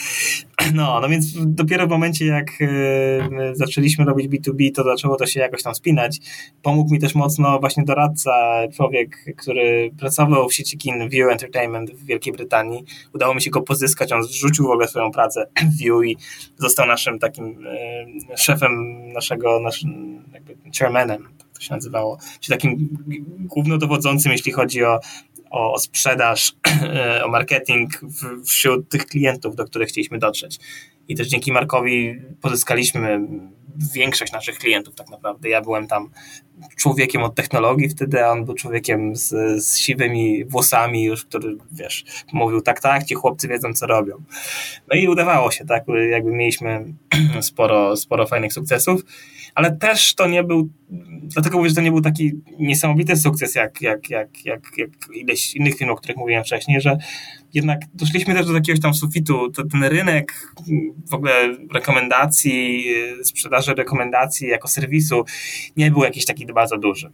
[0.74, 5.40] No, no więc dopiero w momencie, jak e, zaczęliśmy robić B2B, to zaczęło to się
[5.40, 6.18] jakoś tam spinać.
[6.62, 8.32] Pomógł mi też mocno właśnie doradca,
[8.76, 12.84] człowiek, który pracował w sieci kin View Entertainment w Wielkiej Brytanii.
[13.14, 16.16] Udało mi się go pozyskać, on zrzucił w ogóle swoją pracę w View i
[16.56, 18.72] został naszym takim e, szefem
[19.12, 22.88] naszego, naszym jakby chairmanem, tak to się nazywało, czyli takim
[23.38, 25.00] głównodowodzącym, jeśli chodzi o
[25.50, 26.52] o sprzedaż,
[27.24, 28.00] o marketing
[28.46, 30.58] wśród tych klientów, do których chcieliśmy dotrzeć.
[31.08, 33.20] I też dzięki Markowi pozyskaliśmy
[33.94, 35.48] większość naszych klientów tak naprawdę.
[35.48, 36.10] Ja byłem tam
[36.76, 39.28] człowiekiem od technologii wtedy, a on był człowiekiem z,
[39.64, 44.22] z siwymi włosami już, który, wiesz, mówił tak, tak, ci chłopcy wiedzą, co robią.
[44.88, 46.84] No i udawało się, tak, jakby mieliśmy
[47.40, 49.02] sporo, sporo fajnych sukcesów,
[49.54, 50.68] ale też to nie był,
[51.28, 55.54] dlatego mówię, że to nie był taki niesamowity sukces, jak, jak, jak, jak, jak ileś
[55.54, 56.98] innych filmów, o których mówiłem wcześniej, że
[57.54, 59.52] jednak doszliśmy też do jakiegoś tam sufitu.
[59.52, 60.52] Ten rynek
[61.10, 61.32] w ogóle
[61.74, 62.84] rekomendacji,
[63.22, 65.24] sprzedaży rekomendacji jako serwisu
[65.76, 67.12] nie był jakiś taki bardzo duży.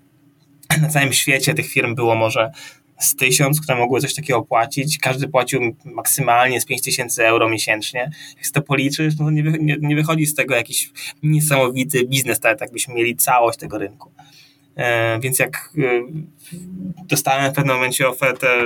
[0.82, 2.50] Na całym świecie tych firm było może
[2.98, 4.98] z tysiąc, które mogły coś takiego płacić.
[4.98, 8.10] Każdy płacił maksymalnie z 5 tysięcy euro miesięcznie.
[8.36, 10.92] Jak to policzysz, no to nie, nie, nie, wychodzi z tego jakiś
[11.22, 14.10] niesamowity biznes, tak jakbyśmy mieli całość tego rynku.
[14.76, 15.82] E, więc jak e,
[17.04, 18.64] dostałem w pewnym momencie ofertę e,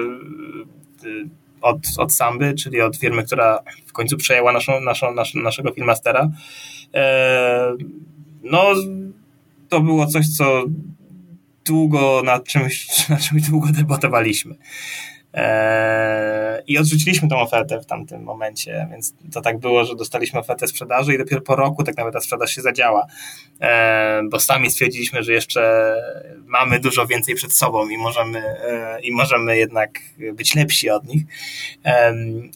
[1.61, 6.31] od, od Samby, czyli od firmy, która w końcu przejęła naszą, naszą, naszego filmastera,
[6.95, 7.77] e,
[8.43, 8.65] no
[9.69, 10.65] to było coś, co
[11.69, 14.55] długo nad czymś, nad czymś długo debatowaliśmy.
[15.33, 20.67] Eee, I odrzuciliśmy tą ofertę w tamtym momencie, więc to tak było, że dostaliśmy ofertę
[20.67, 23.07] sprzedaży i dopiero po roku tak naprawdę ta sprzedaż się zadziała,
[23.61, 25.95] eee, bo sami stwierdziliśmy, że jeszcze
[26.47, 29.91] mamy dużo więcej przed sobą i możemy, e, i możemy jednak
[30.33, 31.23] być lepsi od nich.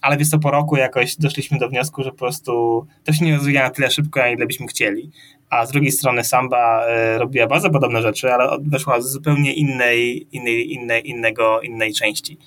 [0.03, 3.37] Ale więc to po roku jakoś doszliśmy do wniosku, że po prostu to się nie
[3.37, 5.11] rozwija na tyle szybko, jak ile byśmy chcieli
[5.53, 10.27] a z drugiej strony Samba e, robiła bardzo podobne rzeczy, ale weszła z zupełnie innej,
[10.33, 12.39] innej, innej, innego, innej części.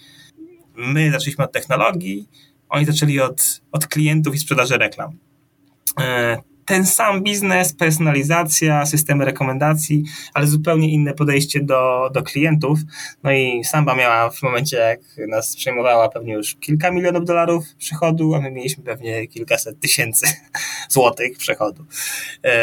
[0.76, 2.30] My zaczęliśmy od technologii,
[2.69, 5.18] oni zaczęli od, od klientów i sprzedaży reklam.
[6.65, 12.79] Ten sam biznes, personalizacja, systemy rekomendacji, ale zupełnie inne podejście do, do klientów.
[13.23, 18.35] No i Samba miała w momencie, jak nas przejmowała, pewnie już kilka milionów dolarów przychodu,
[18.35, 20.25] a my mieliśmy pewnie kilkaset tysięcy
[20.89, 21.85] złotych przychodu.
[22.45, 22.57] E,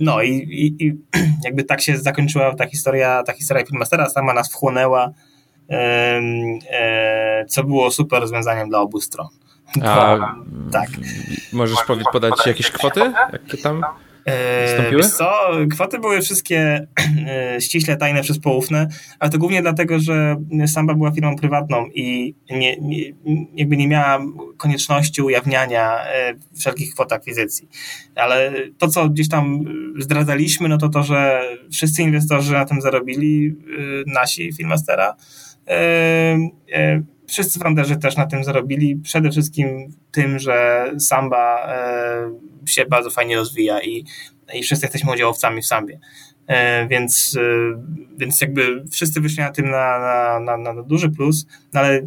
[0.00, 0.94] no i, i, i
[1.44, 5.12] jakby tak się zakończyła ta historia, ta historia Filmastera, sama nas wchłonęła,
[5.70, 9.39] e, co było super rozwiązaniem dla obu stron.
[9.82, 10.18] A,
[10.72, 10.88] tak.
[11.52, 11.78] Możesz
[12.12, 13.00] podać jakieś kwoty?
[13.32, 13.82] Jakie tam
[14.66, 15.02] wystąpiły?
[15.02, 16.86] Wiesz co, kwoty były wszystkie
[17.28, 18.88] e, ściśle tajne przez poufne,
[19.18, 20.36] ale to głównie dlatego, że
[20.66, 23.04] Samba była firmą prywatną i nie, nie,
[23.54, 24.18] jakby nie miała
[24.56, 27.68] konieczności ujawniania e, wszelkich kwot akwizycji.
[28.14, 29.64] Ale to, co gdzieś tam
[29.98, 31.42] zdradzaliśmy, no to to, że
[31.72, 33.56] wszyscy inwestorzy na tym zarobili,
[34.06, 35.16] e, nasi Filmastera,
[37.30, 38.96] wszyscy fronterzy też na tym zarobili.
[38.96, 42.30] Przede wszystkim tym, że Samba e,
[42.66, 44.04] się bardzo fajnie rozwija i,
[44.54, 46.00] i wszyscy jesteśmy udziałowcami w Sambie.
[46.46, 47.42] E, więc, e,
[48.18, 49.98] więc jakby wszyscy wyszli na tym na,
[50.40, 52.00] na, na, na duży plus, no ale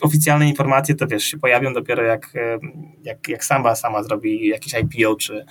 [0.00, 2.32] oficjalne informacje to wiesz, się pojawią dopiero jak,
[3.04, 5.44] jak, jak Samba sama zrobi jakiś IPO czy,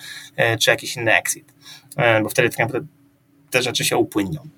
[0.59, 1.53] czy jakiś inny exit,
[2.23, 2.87] bo wtedy tak naprawdę
[3.49, 4.49] te rzeczy się upłynnią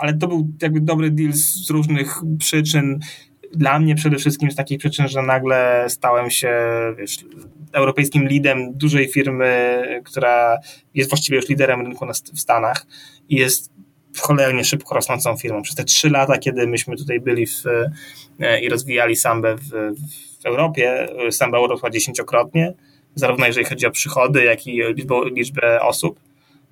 [0.00, 3.00] ale to był jakby dobry deal z różnych przyczyn.
[3.54, 6.58] Dla mnie przede wszystkim z takich przyczyn, że nagle stałem się
[6.98, 7.18] wiesz,
[7.72, 10.58] europejskim lidem dużej firmy, która
[10.94, 12.86] jest właściwie już liderem rynku w Stanach
[13.28, 13.72] i jest
[14.20, 15.62] cholernie szybko rosnącą firmą.
[15.62, 17.62] Przez te trzy lata, kiedy myśmy tutaj byli w,
[18.40, 19.68] e, i rozwijali Sambę w,
[20.42, 22.72] w Europie, Samba urosła dziesięciokrotnie,
[23.14, 26.20] zarówno jeżeli chodzi o przychody, jak i liczbę, liczbę osób.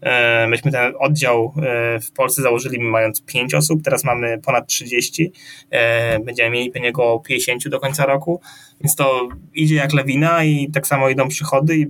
[0.01, 5.33] E, myśmy ten oddział e, w Polsce założyli mając 5 osób, teraz mamy ponad 30.
[5.71, 8.41] E, będziemy mieli pewnie około 50 do końca roku,
[8.81, 11.87] więc to idzie jak lawina i tak samo idą przychody i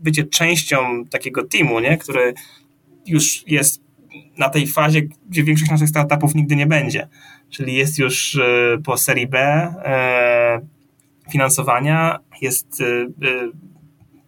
[0.00, 1.96] bycie częścią takiego teamu, nie?
[1.96, 2.34] który
[3.06, 3.82] już jest
[4.38, 7.08] na tej fazie, gdzie większość naszych startupów nigdy nie będzie.
[7.50, 8.40] Czyli jest już
[8.84, 9.68] po serii B
[11.32, 12.82] finansowania, jest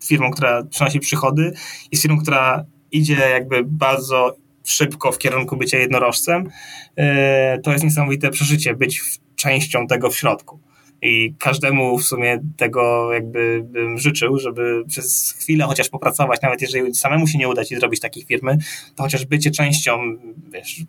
[0.04, 1.52] firmą, która przynosi przychody,
[1.92, 2.64] jest firmą, która
[2.94, 6.50] idzie jakby bardzo szybko w kierunku bycia jednorożcem,
[6.96, 9.02] e, to jest niesamowite przeżycie być
[9.36, 10.58] częścią tego w środku.
[11.02, 16.94] I każdemu w sumie tego jakby bym życzył, żeby przez chwilę chociaż popracować, nawet jeżeli
[16.94, 18.58] samemu się nie uda ci zrobić takiej firmy,
[18.96, 20.16] to chociaż bycie częścią,
[20.52, 20.82] wiesz,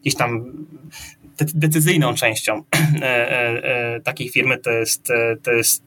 [0.00, 0.52] gdzieś tam
[1.54, 2.62] decyzyjną częścią
[3.02, 5.08] e, e, takiej firmy to jest,
[5.42, 5.82] to jest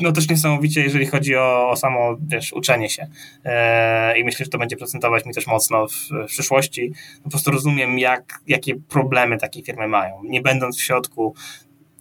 [0.00, 3.06] no też niesamowicie, jeżeli chodzi o, o samo wiesz, uczenie się.
[3.44, 6.92] E, I myślę, że to będzie procentować mi też mocno w, w przyszłości.
[7.24, 10.22] Po prostu rozumiem, jak, jakie problemy takie firmy mają.
[10.24, 11.34] Nie będąc w środku,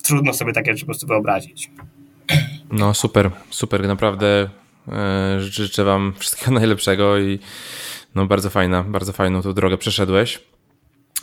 [0.04, 1.72] trudno sobie takie rzeczy po prostu wyobrazić.
[2.72, 4.50] No super, super, naprawdę
[4.88, 7.40] e, życzę Wam wszystkiego najlepszego i
[8.16, 10.40] no bardzo fajna, bardzo fajną tą drogę przeszedłeś.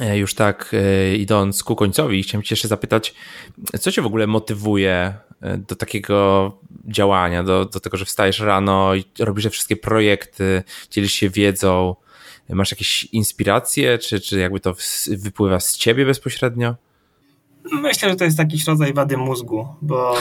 [0.01, 0.75] E, już tak
[1.19, 3.15] idąc ku końcowi, chciałem Cię jeszcze zapytać,
[3.81, 5.15] co Cię w ogóle motywuje
[5.69, 6.53] do takiego
[6.87, 11.97] działania, do, do tego, że wstajesz rano i robisz te wszystkie projekty, dzielisz się wiedzą,
[12.49, 14.75] masz jakieś inspiracje, czy, czy jakby to
[15.09, 16.75] wypływa z Ciebie bezpośrednio?
[17.73, 20.17] Myślę, że to jest jakiś rodzaj wady mózgu, bo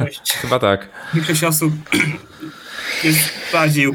[0.00, 0.88] większość, Chyba tak.
[1.14, 1.72] większość osób
[3.04, 3.86] jest bardziej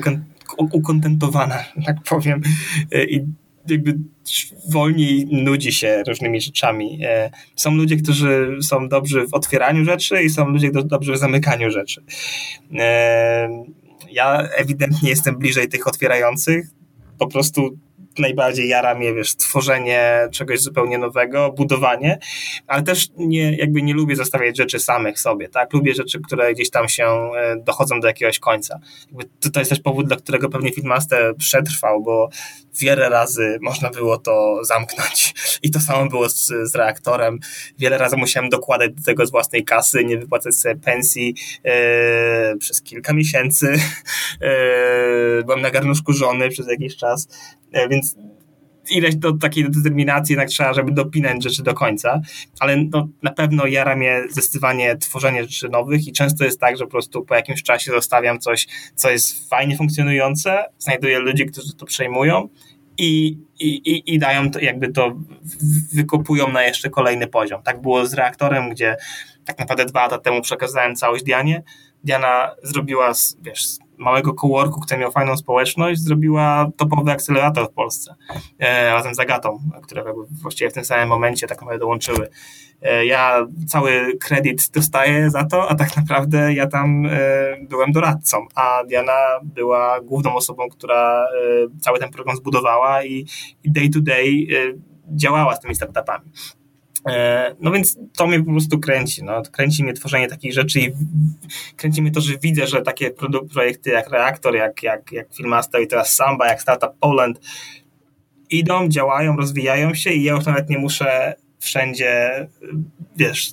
[0.71, 2.41] ukontentowana, tak powiem,
[2.91, 3.25] i
[3.69, 3.97] jakby
[4.69, 6.99] wolniej nudzi się różnymi rzeczami.
[7.03, 11.71] E, są ludzie, którzy są dobrzy w otwieraniu rzeczy i są ludzie dobrzy w zamykaniu
[11.71, 12.03] rzeczy.
[12.79, 13.65] E,
[14.11, 16.67] ja ewidentnie jestem bliżej tych otwierających.
[17.17, 17.77] Po prostu
[18.19, 22.19] najbardziej jara mnie, wiesz, tworzenie czegoś zupełnie nowego, budowanie,
[22.67, 25.73] ale też nie, jakby nie lubię zostawiać rzeczy samych sobie, tak?
[25.73, 28.79] Lubię rzeczy, które gdzieś tam się e, dochodzą do jakiegoś końca.
[29.07, 32.29] Jakby to, to jest też powód, dla którego pewnie Filmmaster przetrwał, bo
[32.79, 35.33] wiele razy można było to zamknąć
[35.63, 37.39] i to samo było z, z reaktorem.
[37.79, 42.81] Wiele razy musiałem dokładać do tego z własnej kasy, nie wypłacać sobie pensji e, przez
[42.81, 43.73] kilka miesięcy.
[44.41, 47.27] E, byłem na garnuszku żony przez jakiś czas,
[47.89, 48.15] więc
[48.89, 52.21] ileś do takiej determinacji jednak trzeba, żeby dopinać rzeczy do końca,
[52.59, 56.83] ale no, na pewno jara mnie zdecydowanie tworzenie rzeczy nowych i często jest tak, że
[56.83, 61.85] po prostu po jakimś czasie zostawiam coś, co jest fajnie funkcjonujące, znajduję ludzi, którzy to
[61.85, 62.49] przejmują
[62.97, 65.11] i, i, i dają to, jakby to
[65.93, 67.63] wykopują na jeszcze kolejny poziom.
[67.63, 68.97] Tak było z reaktorem, gdzie
[69.45, 71.63] tak naprawdę dwa lata temu przekazałem całość Dianie.
[72.03, 73.65] Diana zrobiła, wiesz,
[73.97, 78.15] małego coworku, który miał fajną społeczność, zrobiła topowy akcelerator w Polsce
[78.59, 80.03] e, razem z Agatą, które
[80.41, 82.29] właściwie w tym samym momencie tak naprawdę dołączyły.
[82.81, 87.09] E, ja cały kredyt dostaję za to, a tak naprawdę ja tam e,
[87.61, 93.25] byłem doradcą, a Diana była główną osobą, która e, cały ten program zbudowała i,
[93.63, 94.73] i day to day e,
[95.17, 96.31] działała z tymi startupami.
[97.07, 99.23] E, no więc to mnie po prostu kręci.
[99.23, 99.41] No.
[99.51, 100.91] Kręci mnie tworzenie takich rzeczy i
[101.75, 103.11] kręci mnie to, że widzę, że takie
[103.53, 107.39] projekty jak Reaktor, jak, jak, jak Filmaster i teraz Samba, jak Startup Poland
[108.49, 112.47] idą, działają, rozwijają się i ja już nawet nie muszę wszędzie,
[113.15, 113.51] wiesz,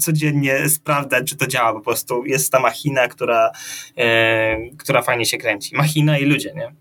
[0.00, 1.72] codziennie sprawdzać, czy to działa.
[1.72, 3.50] Po prostu jest ta machina, która,
[3.96, 5.76] e, która fajnie się kręci.
[5.76, 6.72] Machina i ludzie, nie?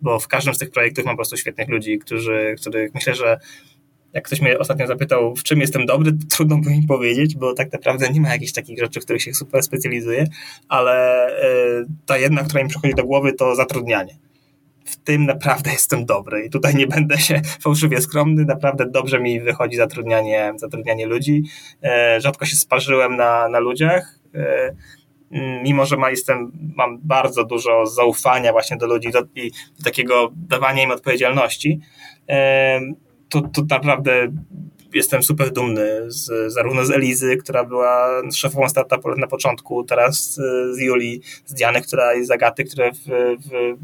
[0.00, 3.38] Bo w każdym z tych projektów mam po prostu świetnych ludzi, którzy, których myślę, że
[4.12, 7.54] jak ktoś mnie ostatnio zapytał, w czym jestem dobry, to trudno by mi powiedzieć, bo
[7.54, 10.26] tak naprawdę nie ma jakichś takich rzeczy, w których się super specjalizuję,
[10.68, 14.18] ale y, ta jedna, która mi przychodzi do głowy, to zatrudnianie.
[14.84, 19.40] W tym naprawdę jestem dobry i tutaj nie będę się fałszywie skromny, naprawdę dobrze mi
[19.40, 21.44] wychodzi zatrudnianie, zatrudnianie ludzi.
[21.84, 24.40] Y, rzadko się sparzyłem na, na ludziach, y,
[25.62, 29.50] mimo że ma, jestem, mam bardzo dużo zaufania właśnie do ludzi do, i
[29.84, 31.80] takiego dawania im odpowiedzialności
[33.30, 34.32] to, to naprawdę
[34.94, 40.34] jestem super dumny z, zarówno z Elizy, która była szefową startupu na początku, teraz
[40.72, 43.76] z Julii, z Diany, która jest z Agaty, które w, w,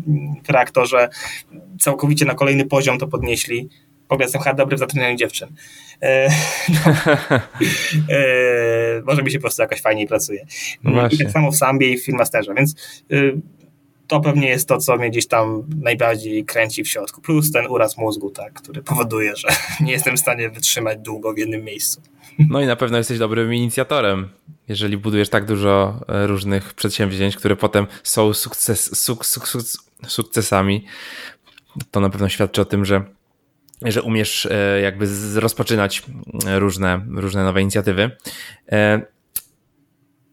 [0.47, 1.09] w reaktorze
[1.81, 3.69] całkowicie na kolejny poziom to podnieśli.
[4.09, 5.49] W ogóle jestem chyba dobry w zatrudnianiu dziewczyn.
[6.03, 6.29] E,
[6.69, 6.93] no,
[8.11, 10.47] e, może mi się po prostu jakoś fajniej pracuje.
[10.85, 13.17] No I tak samo w Sambie i w Filmasterze, więc e,
[14.07, 17.21] to pewnie jest to, co mnie gdzieś tam najbardziej kręci w środku.
[17.21, 19.49] Plus ten uraz mózgu, tak, który powoduje, że
[19.85, 22.03] nie jestem w stanie wytrzymać długo w jednym miejscu.
[22.39, 24.29] No i na pewno jesteś dobrym inicjatorem,
[24.69, 29.63] jeżeli budujesz tak dużo e, różnych przedsięwzięć, które potem są sukces, suk, suk, suk,
[30.07, 30.85] sukcesami.
[31.91, 33.05] To na pewno świadczy o tym, że,
[33.83, 36.03] że umiesz e, jakby rozpoczynać
[36.59, 38.11] różne, różne nowe inicjatywy.
[38.73, 39.01] E,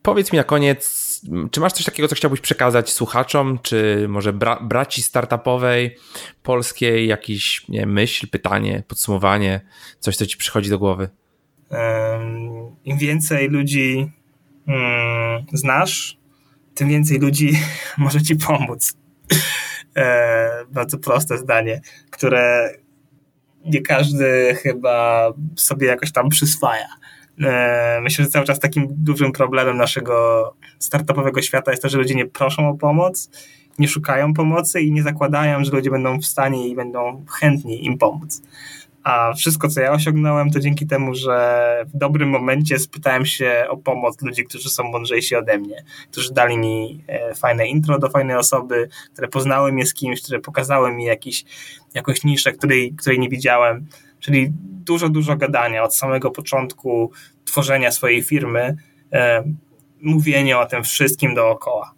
[0.02, 1.03] powiedz mi na koniec,
[1.52, 5.98] czy masz coś takiego, co chciałbyś przekazać słuchaczom, czy może bra braci startupowej
[6.44, 9.62] polskiej, jakiś nie, myśl, pytanie, podsumowanie,
[10.00, 11.10] coś, co ci przychodzi do głowy?
[12.86, 14.12] Im więcej ludzi
[14.68, 16.18] um, znasz,
[16.76, 17.52] tym więcej ludzi
[17.98, 18.94] może ci pomóc.
[19.98, 22.70] E, bardzo proste zdanie, które
[23.66, 26.88] nie każdy chyba sobie jakoś tam przyswaja.
[27.42, 32.16] E, myślę, że cały czas takim dużym problemem naszego startupowego świata jest to, że ludzie
[32.16, 33.30] nie proszą o pomoc,
[33.80, 37.98] nie szukają pomocy i nie zakładają, że ludzie będą w stanie i będą chętni im
[37.98, 38.42] pomóc.
[39.04, 43.78] A wszystko, co ja osiągnąłem, to dzięki temu, że w dobrym momencie spytałem się o
[43.78, 48.36] pomoc ludzi, którzy są mądrzejsi ode mnie, którzy dali mi e, fajne intro do fajnej
[48.36, 51.46] osoby, które poznały mnie z kimś, które pokazały mi jakiś,
[51.94, 53.88] jakąś niszę, której, której nie widziałem.
[54.20, 54.52] Czyli
[54.86, 57.12] dużo, dużo gadania od samego początku
[57.46, 58.76] tworzenia swojej firmy,
[59.14, 59.44] e,
[60.02, 61.94] mówienie o tym wszystkim dookoła.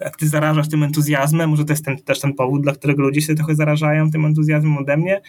[0.00, 3.20] Jak ty zarażasz tym entuzjazmem, może to jest ten, też ten powód, dla którego ludzie
[3.20, 5.20] się trochę zarażają tym entuzjazmem ode mnie.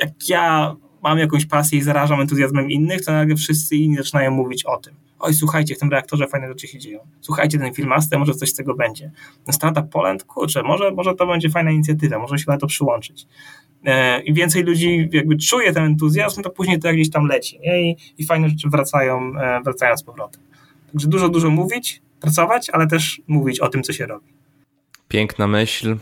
[0.00, 4.64] Jak ja mam jakąś pasję i zarażam entuzjazmem innych, to nagle wszyscy inni zaczynają mówić
[4.64, 4.94] o tym.
[5.18, 7.00] Oj, słuchajcie, w tym reaktorze fajne rzeczy się dzieją.
[7.20, 9.10] Słuchajcie, ten filmaster, może coś z tego będzie.
[9.50, 13.26] Startup Poland, kurczę, może, może to będzie fajna inicjatywa, może się na to przyłączyć.
[13.84, 17.90] E, i więcej ludzi jakby czuje ten entuzjazm, to później to gdzieś tam leci nie?
[17.90, 20.40] I, i fajne rzeczy wracają, e, wracają z powrotem.
[20.92, 24.26] Także dużo, dużo mówić, pracować, ale też mówić o tym, co się robi.
[25.08, 25.96] Piękna myśl.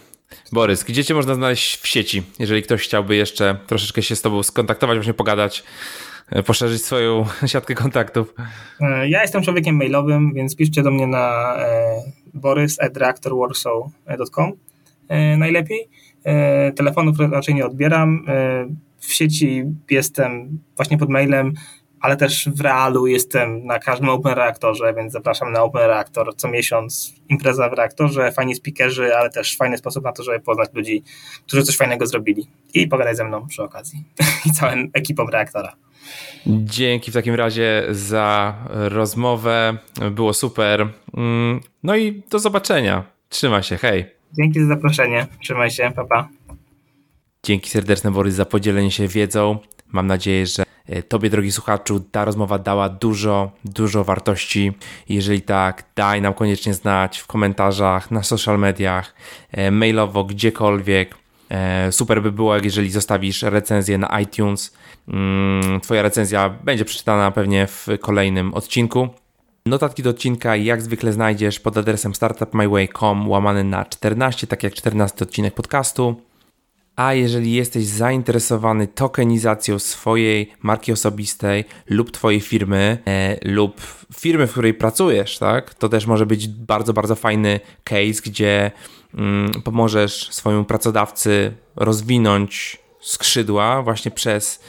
[0.53, 4.43] Borys, gdzie cię można znaleźć w sieci, jeżeli ktoś chciałby jeszcze troszeczkę się z tobą
[4.43, 5.65] skontaktować, właśnie pogadać,
[6.31, 8.35] e, poszerzyć swoją siatkę kontaktów?
[8.81, 12.03] E, ja jestem człowiekiem mailowym, więc piszcie do mnie na e,
[12.35, 14.53] borys.reactorwarsaw.com
[15.39, 15.89] najlepiej.
[16.77, 18.27] Telefonów raczej nie odbieram.
[18.99, 21.55] W sieci jestem właśnie pod mailem
[22.01, 26.49] ale też w realu jestem na każdym Open Reaktorze, więc zapraszam na Open Reaktor co
[26.49, 27.15] miesiąc.
[27.29, 31.03] Impreza w reaktorze, fajni speakerzy, ale też fajny sposób na to, żeby poznać ludzi,
[31.47, 34.05] którzy coś fajnego zrobili i pogadać ze mną przy okazji
[34.47, 35.77] i całą ekipą reaktora.
[36.47, 39.79] Dzięki w takim razie za rozmowę.
[40.11, 40.89] Było super.
[41.17, 43.05] Mm, no i do zobaczenia.
[43.29, 44.07] Trzymaj się, hej.
[44.33, 45.27] Dzięki za zaproszenie.
[45.43, 46.29] Trzymaj się, papa.
[46.47, 46.55] Pa.
[47.43, 49.59] Dzięki serdeczne, Borys, za podzielenie się wiedzą.
[49.93, 50.63] Mam nadzieję, że
[51.09, 54.73] Tobie, drogi słuchaczu, ta rozmowa dała dużo, dużo wartości.
[55.09, 59.15] Jeżeli tak, daj nam koniecznie znać w komentarzach, na social mediach,
[59.53, 61.15] e, mailowo, gdziekolwiek.
[61.51, 64.77] E, super by było, jeżeli zostawisz recenzję na iTunes.
[65.09, 69.09] Mm, twoja recenzja będzie przeczytana pewnie w kolejnym odcinku.
[69.67, 75.25] Notatki do odcinka jak zwykle znajdziesz pod adresem startupmyway.com łamany na 14, tak jak 14
[75.25, 76.30] odcinek podcastu.
[76.97, 83.81] A jeżeli jesteś zainteresowany tokenizacją swojej marki osobistej lub Twojej firmy, e, lub
[84.15, 88.71] firmy, w której pracujesz, tak, to też może być bardzo, bardzo fajny case, gdzie
[89.15, 94.63] mm, pomożesz swojemu pracodawcy rozwinąć skrzydła właśnie przez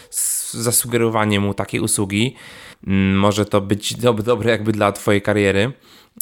[0.51, 2.35] zasugerowanie mu takiej usługi.
[2.87, 5.73] Mm, może to być dobre, dobre jakby dla Twojej kariery.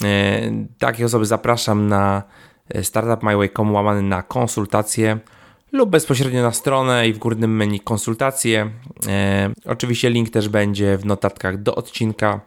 [0.03, 0.41] E,
[0.77, 2.23] takie osoby zapraszam na
[2.69, 5.19] e, startupmyway.com łamany na konsultacje
[5.71, 8.71] lub bezpośrednio na stronę i w górnym menu konsultacje.
[9.07, 12.41] E, oczywiście link też będzie w notatkach do odcinka.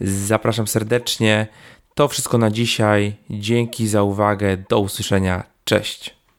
[0.00, 1.46] Zapraszam serdecznie.
[1.94, 3.16] To wszystko na dzisiaj.
[3.30, 4.56] Dzięki za uwagę.
[4.68, 5.44] Do usłyszenia.
[5.64, 6.19] Cześć.